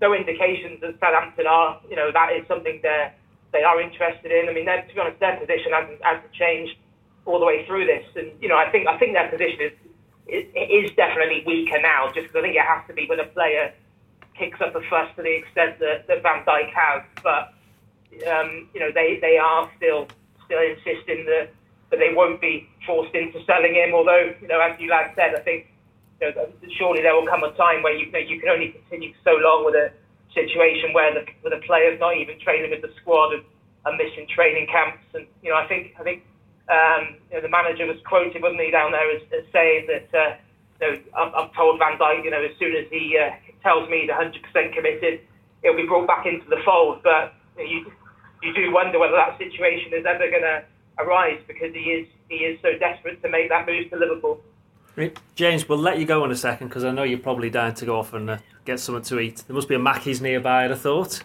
no 0.00 0.14
indications 0.14 0.80
that 0.82 1.00
Southampton 1.00 1.46
are, 1.46 1.80
you 1.90 1.96
know, 1.96 2.12
that 2.12 2.32
is 2.32 2.46
something 2.46 2.80
they 2.82 3.10
they 3.56 3.64
are 3.64 3.80
interested 3.80 4.30
in. 4.30 4.48
I 4.48 4.52
mean, 4.52 4.66
to 4.66 4.94
be 4.94 5.00
honest, 5.00 5.18
their 5.20 5.40
position 5.40 5.72
hasn't 5.72 6.04
hasn't 6.04 6.32
changed 6.32 6.76
all 7.24 7.40
the 7.40 7.46
way 7.46 7.64
through 7.66 7.86
this, 7.86 8.04
and 8.14 8.30
you 8.40 8.48
know, 8.48 8.56
I 8.56 8.70
think 8.70 8.86
I 8.86 8.98
think 8.98 9.14
their 9.14 9.28
position 9.28 9.60
is 9.60 9.72
it, 10.26 10.50
it 10.54 10.68
is 10.70 10.90
definitely 10.96 11.42
weaker 11.46 11.80
now, 11.80 12.06
just 12.12 12.28
because 12.28 12.36
I 12.36 12.42
think 12.42 12.56
it 12.56 12.66
has 12.66 12.82
to 12.88 12.94
be 12.94 13.06
when 13.06 13.20
a 13.20 13.26
player 13.26 13.72
kicks 14.34 14.60
up 14.60 14.74
a 14.74 14.80
fuss 14.90 15.08
to 15.16 15.22
the 15.22 15.34
extent 15.34 15.78
that, 15.78 16.06
that 16.08 16.22
Van 16.22 16.44
Dijk 16.44 16.70
has, 16.74 17.02
but 17.22 17.54
um, 18.28 18.68
you 18.74 18.80
know, 18.80 18.90
they, 18.92 19.18
they 19.20 19.38
are 19.38 19.70
still 19.76 20.08
still 20.44 20.60
insisting 20.60 21.26
that, 21.26 21.50
that 21.90 21.98
they 21.98 22.14
won't 22.14 22.40
be 22.40 22.68
forced 22.86 23.14
into 23.14 23.42
selling 23.44 23.74
him. 23.74 23.94
Although, 23.94 24.34
you 24.40 24.48
know, 24.48 24.60
as 24.60 24.78
you 24.78 24.90
lad 24.90 25.12
said, 25.16 25.34
I 25.34 25.40
think 25.40 25.72
you 26.20 26.32
know, 26.32 26.48
surely 26.78 27.02
there 27.02 27.14
will 27.14 27.26
come 27.26 27.42
a 27.42 27.52
time 27.52 27.82
where 27.82 27.94
you, 27.94 28.06
you, 28.06 28.12
know, 28.12 28.18
you 28.18 28.40
can 28.40 28.48
only 28.48 28.70
continue 28.70 29.12
so 29.24 29.32
long 29.32 29.64
with 29.64 29.74
a 29.74 29.92
situation 30.36 30.92
where 30.92 31.16
the, 31.16 31.24
where 31.40 31.56
the 31.56 31.64
player's 31.64 31.98
not 31.98 32.20
even 32.20 32.36
training 32.44 32.70
with 32.70 32.84
the 32.84 32.92
squad 33.00 33.32
and 33.32 33.42
are 33.88 33.96
missing 33.96 34.28
training 34.28 34.68
camps. 34.68 35.02
And 35.16 35.26
you 35.42 35.50
know, 35.50 35.56
I 35.56 35.66
think 35.66 35.96
I 35.98 36.04
think 36.04 36.22
um, 36.68 37.16
you 37.32 37.40
know, 37.40 37.42
the 37.42 37.50
manager 37.50 37.86
was 37.88 37.96
quoted, 38.04 38.42
wasn't 38.42 38.60
he, 38.60 38.70
down 38.70 38.92
there 38.92 39.08
as, 39.16 39.22
as 39.32 39.44
saying 39.52 39.88
that. 39.88 40.08
Uh, 40.12 40.36
you 40.80 40.92
know, 40.92 40.94
I've, 41.16 41.32
I've 41.34 41.52
told 41.54 41.78
Van 41.80 41.96
Dijk, 41.98 42.24
you 42.24 42.30
know, 42.30 42.42
as 42.44 42.52
soon 42.58 42.76
as 42.76 42.84
he 42.90 43.16
uh, 43.16 43.32
tells 43.62 43.88
me 43.88 44.02
he's 44.04 44.10
100% 44.10 44.74
committed, 44.74 45.20
he'll 45.62 45.76
be 45.76 45.86
brought 45.86 46.06
back 46.06 46.26
into 46.26 46.44
the 46.50 46.60
fold. 46.64 47.02
But 47.02 47.34
you 47.58 47.90
you 48.42 48.52
do 48.54 48.72
wonder 48.72 48.98
whether 48.98 49.16
that 49.16 49.38
situation 49.38 49.92
is 49.94 50.04
ever 50.06 50.30
going 50.30 50.44
to 50.44 50.64
arise 50.98 51.40
because 51.48 51.72
he 51.74 51.96
is 51.96 52.06
he 52.28 52.44
is 52.44 52.58
so 52.62 52.76
desperate 52.78 53.22
to 53.22 53.28
make 53.28 53.48
that 53.48 53.66
move 53.66 53.90
to 53.90 53.96
Liverpool. 53.96 54.40
James, 55.34 55.68
we'll 55.68 55.78
let 55.78 55.98
you 55.98 56.06
go 56.06 56.24
in 56.24 56.30
a 56.30 56.36
second 56.36 56.68
because 56.68 56.84
I 56.84 56.90
know 56.90 57.02
you're 57.02 57.18
probably 57.18 57.50
dying 57.50 57.74
to 57.74 57.84
go 57.84 57.98
off 57.98 58.14
and 58.14 58.30
uh, 58.30 58.38
get 58.64 58.80
something 58.80 59.04
to 59.04 59.20
eat. 59.20 59.44
There 59.46 59.54
must 59.54 59.68
be 59.68 59.74
a 59.74 59.78
Mackey's 59.78 60.22
nearby, 60.22 60.64
I'd 60.64 60.70
have 60.70 60.80
thought. 60.80 61.22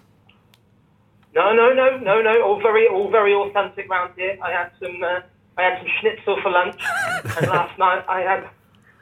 No, 1.34 1.54
no, 1.54 1.72
no, 1.74 1.98
no, 1.98 2.22
no. 2.22 2.44
All 2.44 2.62
very, 2.62 2.88
all 2.88 3.10
very 3.10 3.34
authentic 3.34 3.90
round 3.90 4.14
here. 4.18 4.38
I 4.44 4.52
had 4.52 4.72
some, 4.80 5.02
uh, 5.02 5.22
I 5.58 5.62
had 5.62 5.78
some 5.80 5.88
schnitzel 6.02 6.42
for 6.42 6.52
lunch, 6.52 6.82
and 7.38 7.48
last 7.48 7.78
night 7.80 8.04
I 8.10 8.20
had, 8.20 8.50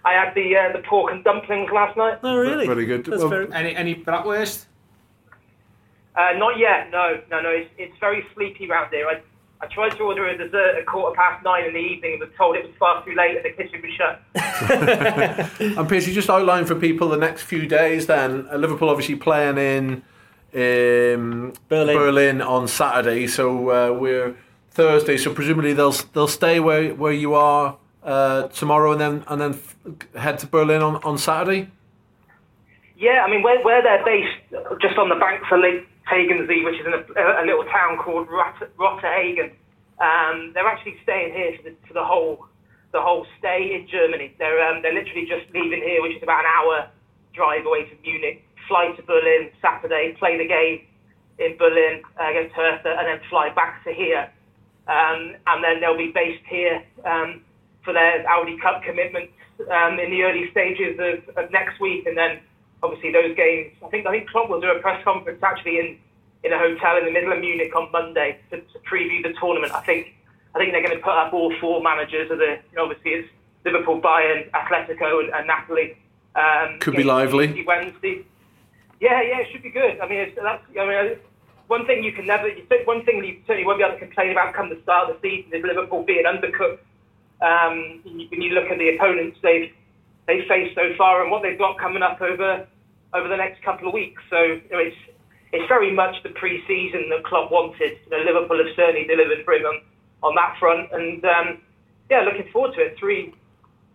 I 0.05 0.13
had 0.13 0.35
the 0.35 0.55
uh, 0.55 0.71
the 0.73 0.83
pork 0.87 1.11
and 1.11 1.23
dumplings 1.23 1.71
last 1.71 1.97
night. 1.97 2.19
Oh, 2.21 2.35
really? 2.37 2.67
Very 2.67 2.85
good. 2.85 3.05
That's 3.05 3.19
Well, 3.19 3.29
very... 3.29 3.51
Any 3.51 3.75
any 3.75 3.95
bratwurst? 3.95 4.65
Uh, 6.15 6.33
not 6.37 6.59
yet. 6.59 6.91
No, 6.91 7.19
no, 7.31 7.41
no. 7.41 7.49
It's, 7.49 7.71
it's 7.77 7.97
very 7.99 8.23
sleepy 8.35 8.67
round 8.67 8.93
here. 8.93 9.07
I, 9.07 9.21
I 9.61 9.67
tried 9.67 9.89
to 9.97 10.03
order 10.03 10.25
a 10.27 10.37
dessert 10.37 10.77
at 10.77 10.85
quarter 10.85 11.15
past 11.15 11.43
nine 11.43 11.65
in 11.65 11.73
the 11.73 11.79
evening 11.79 12.13
and 12.13 12.21
was 12.21 12.29
told 12.37 12.55
it 12.55 12.65
was 12.65 12.73
far 12.79 13.03
too 13.03 13.13
late 13.13 13.35
and 13.35 13.45
the 13.45 13.51
kitchen 13.51 13.81
was 13.81 13.91
shut. 13.91 14.21
And 15.77 15.89
Pierce, 15.89 16.07
you 16.07 16.13
just 16.13 16.29
outline 16.29 16.65
for 16.65 16.75
people 16.75 17.09
the 17.09 17.17
next 17.17 17.43
few 17.43 17.67
days. 17.67 18.07
Then 18.07 18.47
uh, 18.51 18.55
Liverpool 18.55 18.89
obviously 18.89 19.15
playing 19.15 19.57
in 19.57 20.03
um, 20.53 21.53
Berlin. 21.67 21.97
Berlin 21.97 22.41
on 22.41 22.67
Saturday, 22.69 23.27
so 23.27 23.69
uh, 23.69 23.93
we're 23.93 24.35
Thursday. 24.71 25.17
So 25.17 25.33
presumably 25.33 25.73
they'll 25.73 25.91
they'll 26.13 26.27
stay 26.27 26.61
where 26.61 26.95
where 26.95 27.11
you 27.11 27.33
are 27.33 27.77
uh, 28.03 28.47
tomorrow, 28.47 28.93
and 28.93 29.01
then 29.01 29.23
and 29.27 29.41
then 29.41 29.53
f- 29.53 29.75
head 30.15 30.39
to 30.39 30.47
Berlin 30.47 30.81
on, 30.81 30.95
on 31.03 31.17
Saturday. 31.17 31.69
Yeah, 32.97 33.23
I 33.25 33.29
mean, 33.29 33.43
where, 33.43 33.63
where 33.63 33.81
they're 33.81 34.03
based, 34.03 34.81
just 34.81 34.97
on 34.97 35.07
the 35.07 35.15
banks 35.15 35.47
of 35.51 35.59
Lake 35.61 35.87
Tegernsee, 36.09 36.65
which 36.65 36.79
is 36.81 36.85
in 36.85 36.93
a, 36.93 37.43
a 37.43 37.45
little 37.45 37.63
town 37.65 37.97
called 37.97 38.27
Rot- 38.29 38.69
Rottach-Egern, 38.77 39.51
um, 40.01 40.51
they're 40.53 40.67
actually 40.67 40.95
staying 41.03 41.33
here 41.33 41.53
for 41.57 41.63
the, 41.69 41.75
for 41.87 41.93
the 41.93 42.03
whole 42.03 42.45
the 42.91 43.01
whole 43.01 43.25
stay 43.37 43.75
in 43.75 43.87
Germany. 43.87 44.33
They're 44.39 44.61
um, 44.67 44.81
they're 44.81 44.93
literally 44.93 45.27
just 45.29 45.45
leaving 45.53 45.81
here, 45.81 46.01
which 46.01 46.17
is 46.17 46.23
about 46.23 46.39
an 46.45 46.49
hour 46.49 46.89
drive 47.33 47.65
away 47.65 47.87
from 47.87 48.01
Munich. 48.01 48.43
Fly 48.67 48.91
to 48.97 49.03
Berlin 49.03 49.49
Saturday, 49.61 50.15
play 50.17 50.37
the 50.37 50.47
game 50.47 50.85
in 51.37 51.57
Berlin 51.57 52.01
uh, 52.19 52.29
against 52.29 52.55
Hertha, 52.55 52.95
and 52.97 53.07
then 53.07 53.19
fly 53.29 53.49
back 53.53 53.83
to 53.85 53.93
here. 53.93 54.29
Um, 54.87 55.35
and 55.45 55.63
then 55.63 55.79
they'll 55.79 55.97
be 55.97 56.11
based 56.11 56.43
here 56.49 56.83
um, 57.05 57.41
for 57.83 57.93
their 57.93 58.27
Audi 58.27 58.57
Cup 58.57 58.81
commitments 58.83 59.33
um, 59.71 59.99
in 59.99 60.09
the 60.09 60.23
early 60.23 60.49
stages 60.51 60.97
of, 60.97 61.37
of 61.37 61.51
next 61.51 61.79
week, 61.79 62.07
and 62.07 62.17
then 62.17 62.39
obviously 62.83 63.11
those 63.11 63.35
games. 63.35 63.73
I 63.85 63.87
think 63.89 64.07
I 64.07 64.11
think 64.11 64.29
Klopp 64.29 64.49
will 64.49 64.61
do 64.61 64.71
a 64.71 64.79
press 64.79 65.03
conference 65.03 65.41
actually 65.43 65.79
in, 65.79 65.97
in 66.43 66.53
a 66.53 66.57
hotel 66.57 66.97
in 66.97 67.05
the 67.05 67.11
middle 67.11 67.31
of 67.31 67.39
Munich 67.39 67.75
on 67.75 67.91
Monday 67.91 68.39
to, 68.51 68.57
to 68.61 68.79
preview 68.79 69.23
the 69.23 69.33
tournament. 69.39 69.73
I 69.73 69.81
think 69.81 70.15
I 70.55 70.59
think 70.59 70.71
they're 70.71 70.83
going 70.83 70.95
to 70.95 71.03
put 71.03 71.13
up 71.13 71.33
all 71.33 71.53
four 71.59 71.81
managers 71.81 72.31
of 72.31 72.37
the. 72.37 72.59
You 72.71 72.75
know, 72.77 72.83
obviously 72.85 73.11
it's 73.11 73.29
Liverpool, 73.65 74.01
Bayern, 74.01 74.49
Atletico, 74.51 75.23
and, 75.23 75.33
and 75.33 75.47
Napoli. 75.47 75.97
Um, 76.35 76.79
Could 76.79 76.95
be 76.95 77.03
lively. 77.03 77.63
Wednesday. 77.65 78.25
Yeah, 78.99 79.21
yeah, 79.21 79.39
it 79.39 79.47
should 79.51 79.63
be 79.63 79.69
good. 79.69 79.99
I 79.99 80.07
mean, 80.07 80.19
it's, 80.19 80.35
that's 80.35 80.63
I 80.79 80.85
mean. 80.85 81.19
One 81.67 81.85
thing 81.85 82.03
you 82.03 82.11
can 82.11 82.25
never, 82.25 82.49
one 82.85 83.05
thing 83.05 83.23
you 83.23 83.41
certainly 83.45 83.63
won't 83.63 83.77
be 83.77 83.83
able 83.83 83.93
to 83.93 83.99
complain 83.99 84.31
about 84.31 84.55
come 84.55 84.69
the 84.69 84.81
start 84.81 85.07
of 85.07 85.21
the 85.21 85.29
season 85.29 85.53
is 85.53 85.63
Liverpool 85.63 86.01
being 86.01 86.23
undercooked. 86.25 86.79
Um, 87.41 88.01
when 88.03 88.41
you 88.41 88.49
look 88.55 88.71
at 88.71 88.79
the 88.79 88.95
opponents 88.95 89.37
they've 89.43 89.71
they 90.29 90.45
faced 90.47 90.75
so 90.75 90.93
far 90.95 91.23
and 91.23 91.31
what 91.31 91.41
they've 91.41 91.57
got 91.57 91.79
coming 91.79 92.03
up 92.03 92.21
over 92.21 92.67
over 93.13 93.27
the 93.27 93.35
next 93.35 93.63
couple 93.63 93.87
of 93.87 93.93
weeks. 93.95 94.21
So 94.29 94.37
you 94.37 94.69
know, 94.71 94.77
it's 94.77 95.01
it's 95.51 95.67
very 95.67 95.91
much 95.91 96.21
the 96.21 96.29
pre-season 96.29 97.09
that 97.09 97.25
Klopp 97.25 97.51
wanted. 97.51 97.97
You 98.05 98.11
know, 98.11 98.21
Liverpool 98.23 98.59
have 98.59 98.75
certainly 98.75 99.07
delivered 99.07 99.43
for 99.43 99.55
him 99.55 99.65
on, 99.65 99.81
on 100.21 100.35
that 100.35 100.55
front, 100.59 100.93
and 100.93 101.25
um, 101.25 101.61
yeah, 102.11 102.21
looking 102.21 102.51
forward 102.53 102.75
to 102.75 102.81
it. 102.81 102.99
Three 102.99 103.33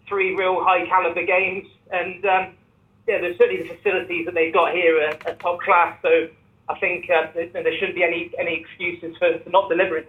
three 0.08 0.34
real 0.34 0.58
high 0.64 0.84
caliber 0.86 1.24
games, 1.24 1.68
and 1.92 2.24
um, 2.26 2.54
yeah, 3.06 3.20
there's 3.22 3.38
certainly 3.38 3.62
the 3.62 3.74
facilities 3.76 4.26
that 4.26 4.34
they've 4.34 4.52
got 4.52 4.74
here 4.74 4.98
are, 5.06 5.30
are 5.30 5.36
top 5.36 5.60
class. 5.60 5.96
So 6.02 6.26
I 6.68 6.78
think 6.80 7.08
uh, 7.08 7.30
there, 7.32 7.78
shouldn't 7.78 7.94
be 7.94 8.02
any 8.02 8.32
any 8.36 8.58
excuses 8.58 9.16
for, 9.18 9.38
for 9.38 9.50
not 9.50 9.68
delivering. 9.68 10.06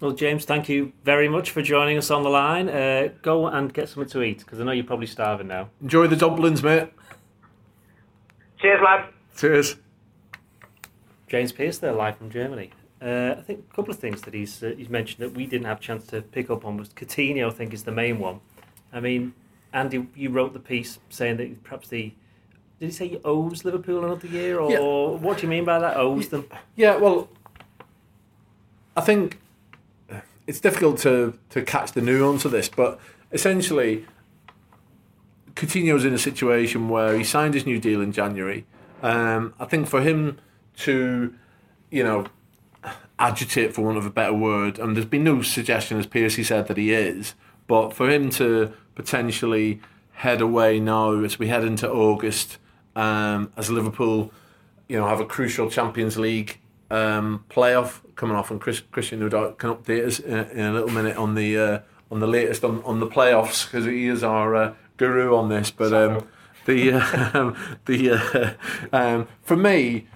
Well, 0.00 0.12
James, 0.12 0.44
thank 0.44 0.68
you 0.68 0.92
very 1.04 1.28
much 1.28 1.50
for 1.50 1.60
joining 1.60 1.98
us 1.98 2.10
on 2.10 2.22
the 2.22 2.28
line. 2.28 2.68
Uh, 2.68 3.08
go 3.22 3.46
and 3.48 3.72
get 3.74 3.88
something 3.88 4.08
to 4.10 4.22
eat 4.22 4.38
because 4.38 4.60
I 4.60 4.64
know 4.64 4.70
you're 4.70 4.84
probably 4.84 5.08
starving 5.08 5.48
now. 5.48 5.70
Enjoy 5.82 6.06
the 6.06 6.14
dumplings, 6.14 6.62
mate. 6.62 6.90
Cheers, 8.60 8.80
lads. 8.84 9.12
Cheers. 9.36 9.76
James 11.26 11.50
Pearce 11.52 11.78
there, 11.78 11.92
live 11.92 12.16
from 12.16 12.30
Germany. 12.30 12.70
Uh, 13.02 13.34
I 13.38 13.42
think 13.42 13.64
a 13.70 13.74
couple 13.74 13.92
of 13.92 13.98
things 13.98 14.22
that 14.22 14.34
he's 14.34 14.62
uh, 14.62 14.72
he's 14.76 14.88
mentioned 14.88 15.22
that 15.24 15.36
we 15.36 15.46
didn't 15.46 15.66
have 15.66 15.78
a 15.78 15.80
chance 15.80 16.06
to 16.08 16.22
pick 16.22 16.48
up 16.50 16.64
on 16.64 16.76
was 16.76 16.88
Coutinho. 16.90 17.46
I 17.48 17.50
think 17.50 17.72
is 17.72 17.84
the 17.84 17.92
main 17.92 18.18
one. 18.18 18.40
I 18.92 19.00
mean, 19.00 19.34
Andy, 19.72 20.06
you 20.16 20.30
wrote 20.30 20.52
the 20.52 20.58
piece 20.60 20.98
saying 21.08 21.36
that 21.36 21.62
perhaps 21.62 21.88
the 21.88 22.12
did 22.80 22.86
he 22.86 22.90
say 22.92 23.08
he 23.08 23.18
owes 23.24 23.64
Liverpool 23.64 24.04
another 24.04 24.26
year, 24.28 24.58
or 24.58 24.70
Yeah. 24.70 25.20
what 25.20 25.38
do 25.38 25.42
you 25.44 25.48
mean 25.48 25.64
by 25.64 25.78
that? 25.80 25.96
Owes 25.96 26.28
them? 26.28 26.48
Yeah, 26.76 26.96
well, 26.96 27.28
I 28.96 29.00
think 29.00 29.38
it's 30.48 30.60
difficult 30.60 30.98
to, 30.98 31.38
to 31.50 31.62
catch 31.62 31.92
the 31.92 32.00
nuance 32.00 32.46
of 32.46 32.50
this, 32.50 32.70
but 32.70 32.98
essentially, 33.30 34.06
Coutinho's 35.54 36.06
in 36.06 36.14
a 36.14 36.18
situation 36.18 36.88
where 36.88 37.16
he 37.16 37.22
signed 37.22 37.52
his 37.52 37.66
new 37.66 37.78
deal 37.78 38.00
in 38.00 38.12
January. 38.12 38.64
Um, 39.02 39.52
I 39.60 39.66
think 39.66 39.88
for 39.88 40.00
him 40.00 40.38
to, 40.78 41.34
you 41.90 42.02
know, 42.02 42.26
agitate 43.18 43.74
for 43.74 43.82
want 43.82 43.98
of 43.98 44.06
a 44.06 44.10
better 44.10 44.32
word, 44.32 44.78
and 44.78 44.96
there's 44.96 45.04
been 45.06 45.24
no 45.24 45.42
suggestion, 45.42 45.98
as 45.98 46.06
Piercy 46.06 46.42
said, 46.42 46.66
that 46.68 46.78
he 46.78 46.94
is, 46.94 47.34
but 47.66 47.92
for 47.92 48.08
him 48.08 48.30
to 48.30 48.72
potentially 48.94 49.82
head 50.12 50.40
away 50.40 50.80
now 50.80 51.12
as 51.22 51.38
we 51.38 51.48
head 51.48 51.62
into 51.62 51.86
August, 51.90 52.56
um, 52.96 53.52
as 53.58 53.70
Liverpool, 53.70 54.32
you 54.88 54.96
know, 54.96 55.06
have 55.06 55.20
a 55.20 55.26
crucial 55.26 55.68
Champions 55.68 56.16
League 56.16 56.58
um, 56.90 57.44
playoff 57.50 58.00
coming 58.16 58.36
off, 58.36 58.50
and 58.50 58.60
Chris, 58.60 58.80
Christian 58.80 59.20
no 59.20 59.28
doubt 59.28 59.58
can 59.58 59.74
update 59.74 60.06
us 60.06 60.18
in, 60.18 60.38
in 60.50 60.60
a 60.60 60.72
little 60.72 60.90
minute 60.90 61.16
on 61.16 61.34
the 61.34 61.58
uh, 61.58 61.78
on 62.10 62.20
the 62.20 62.26
latest 62.26 62.64
on, 62.64 62.82
on 62.84 63.00
the 63.00 63.06
playoffs 63.06 63.66
because 63.66 63.84
he 63.84 64.06
is 64.06 64.22
our 64.22 64.54
uh, 64.54 64.74
guru 64.96 65.34
on 65.36 65.48
this. 65.48 65.70
But 65.70 65.92
um, 65.92 66.28
the 66.66 66.92
uh, 66.92 67.54
the 67.86 68.56
uh, 68.92 68.96
um, 68.96 69.28
for 69.42 69.56
me, 69.56 70.06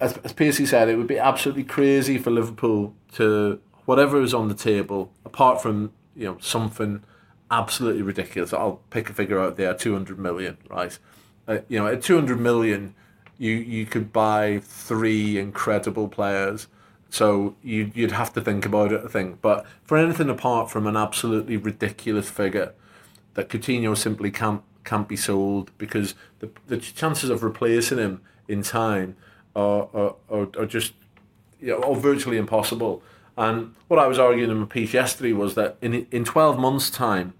as, 0.00 0.16
as 0.18 0.32
Piercy 0.32 0.66
said, 0.66 0.88
it 0.88 0.96
would 0.96 1.06
be 1.06 1.18
absolutely 1.18 1.64
crazy 1.64 2.18
for 2.18 2.30
Liverpool 2.30 2.94
to 3.12 3.60
whatever 3.84 4.20
is 4.20 4.34
on 4.34 4.48
the 4.48 4.54
table, 4.54 5.12
apart 5.24 5.62
from 5.62 5.92
you 6.14 6.26
know 6.26 6.38
something 6.40 7.02
absolutely 7.50 8.02
ridiculous. 8.02 8.52
I'll 8.52 8.80
pick 8.90 9.08
a 9.10 9.14
figure 9.14 9.40
out 9.40 9.56
there: 9.56 9.74
two 9.74 9.92
hundred 9.92 10.18
million, 10.18 10.58
right? 10.68 10.98
Uh, 11.46 11.58
you 11.68 11.78
know, 11.78 11.86
at 11.86 12.02
two 12.02 12.14
hundred 12.14 12.40
million, 12.40 12.94
you 13.38 13.52
you 13.52 13.86
could 13.86 14.12
buy 14.12 14.60
three 14.62 15.38
incredible 15.38 16.08
players. 16.08 16.66
So 17.10 17.56
you 17.62 17.90
you'd 17.94 18.12
have 18.12 18.32
to 18.34 18.40
think 18.40 18.66
about 18.66 18.92
it, 18.92 19.02
I 19.04 19.08
think. 19.08 19.40
But 19.40 19.64
for 19.84 19.96
anything 19.96 20.28
apart 20.28 20.70
from 20.70 20.86
an 20.86 20.96
absolutely 20.96 21.56
ridiculous 21.56 22.28
figure, 22.28 22.74
that 23.34 23.48
Coutinho 23.48 23.96
simply 23.96 24.30
can't 24.30 24.62
can't 24.84 25.08
be 25.08 25.16
sold 25.16 25.70
because 25.78 26.14
the 26.40 26.50
the 26.66 26.76
chances 26.76 27.30
of 27.30 27.42
replacing 27.42 27.98
him 27.98 28.20
in 28.48 28.62
time 28.62 29.16
are 29.56 29.88
are, 29.94 30.14
are, 30.28 30.48
are 30.58 30.66
just 30.66 30.92
you 31.60 31.68
know, 31.68 31.82
are 31.82 31.94
virtually 31.94 32.36
impossible. 32.36 33.02
And 33.36 33.74
what 33.86 34.00
I 34.00 34.08
was 34.08 34.18
arguing 34.18 34.50
in 34.50 34.58
my 34.58 34.66
piece 34.66 34.92
yesterday 34.92 35.32
was 35.32 35.54
that 35.54 35.76
in 35.80 36.06
in 36.10 36.24
twelve 36.24 36.58
months' 36.58 36.90
time, 36.90 37.34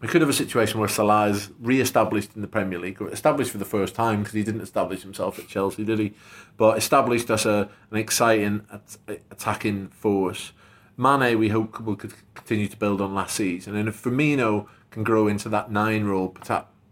we 0.00 0.08
could 0.08 0.20
have 0.20 0.30
a 0.30 0.34
situation 0.34 0.78
where 0.80 0.88
Salah 0.88 1.28
is 1.28 1.50
re-established 1.58 2.30
in 2.34 2.42
the 2.42 2.48
Premier 2.48 2.78
League, 2.78 3.00
established 3.10 3.50
for 3.50 3.58
the 3.58 3.64
first 3.64 3.94
time 3.94 4.20
because 4.20 4.34
he 4.34 4.42
didn't 4.42 4.60
establish 4.60 5.02
himself 5.02 5.38
at 5.38 5.48
Chelsea, 5.48 5.84
did 5.84 5.98
he? 5.98 6.14
But 6.56 6.78
established 6.78 7.30
as 7.30 7.46
a, 7.46 7.68
an 7.90 7.96
exciting 7.96 8.66
at, 8.72 8.98
attacking 9.30 9.88
force. 9.88 10.52
Mane, 10.96 11.38
we 11.38 11.48
hope, 11.48 11.80
will 11.80 11.96
could 11.96 12.14
continue 12.34 12.68
to 12.68 12.76
build 12.76 13.00
on 13.00 13.14
last 13.14 13.36
season, 13.36 13.76
and 13.76 13.88
if 13.88 14.02
Firmino 14.02 14.66
can 14.90 15.04
grow 15.04 15.28
into 15.28 15.48
that 15.48 15.70
nine 15.70 16.04
role, 16.04 16.36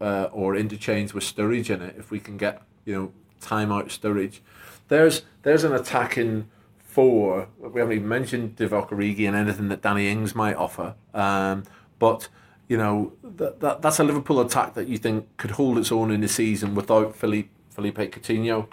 uh, 0.00 0.28
or 0.32 0.54
interchange 0.54 1.12
with 1.14 1.24
Sturridge 1.24 1.70
in 1.70 1.82
it, 1.82 1.96
if 1.98 2.10
we 2.10 2.20
can 2.20 2.36
get 2.36 2.62
you 2.84 2.94
know 2.94 3.12
time 3.40 3.72
out 3.72 3.88
Sturridge, 3.88 4.40
there's 4.88 5.22
there's 5.42 5.64
an 5.64 5.72
attacking 5.72 6.48
four. 6.78 7.48
We 7.58 7.80
haven't 7.80 7.96
even 7.96 8.08
mentioned 8.08 8.56
Divock 8.56 8.90
Origi 8.90 9.26
and 9.26 9.36
anything 9.36 9.68
that 9.68 9.82
Danny 9.82 10.08
Ings 10.08 10.34
might 10.34 10.54
offer, 10.54 10.94
um, 11.12 11.64
but 11.98 12.28
you 12.68 12.76
know 12.76 13.12
that, 13.22 13.60
that 13.60 13.82
that's 13.82 13.98
a 13.98 14.04
Liverpool 14.04 14.40
attack 14.40 14.74
that 14.74 14.88
you 14.88 14.98
think 14.98 15.36
could 15.36 15.52
hold 15.52 15.78
its 15.78 15.92
own 15.92 16.10
in 16.10 16.20
the 16.20 16.28
season 16.28 16.74
without 16.74 17.14
Philippe 17.14 17.50
Felipe 17.70 17.96
Coutinho. 17.96 18.68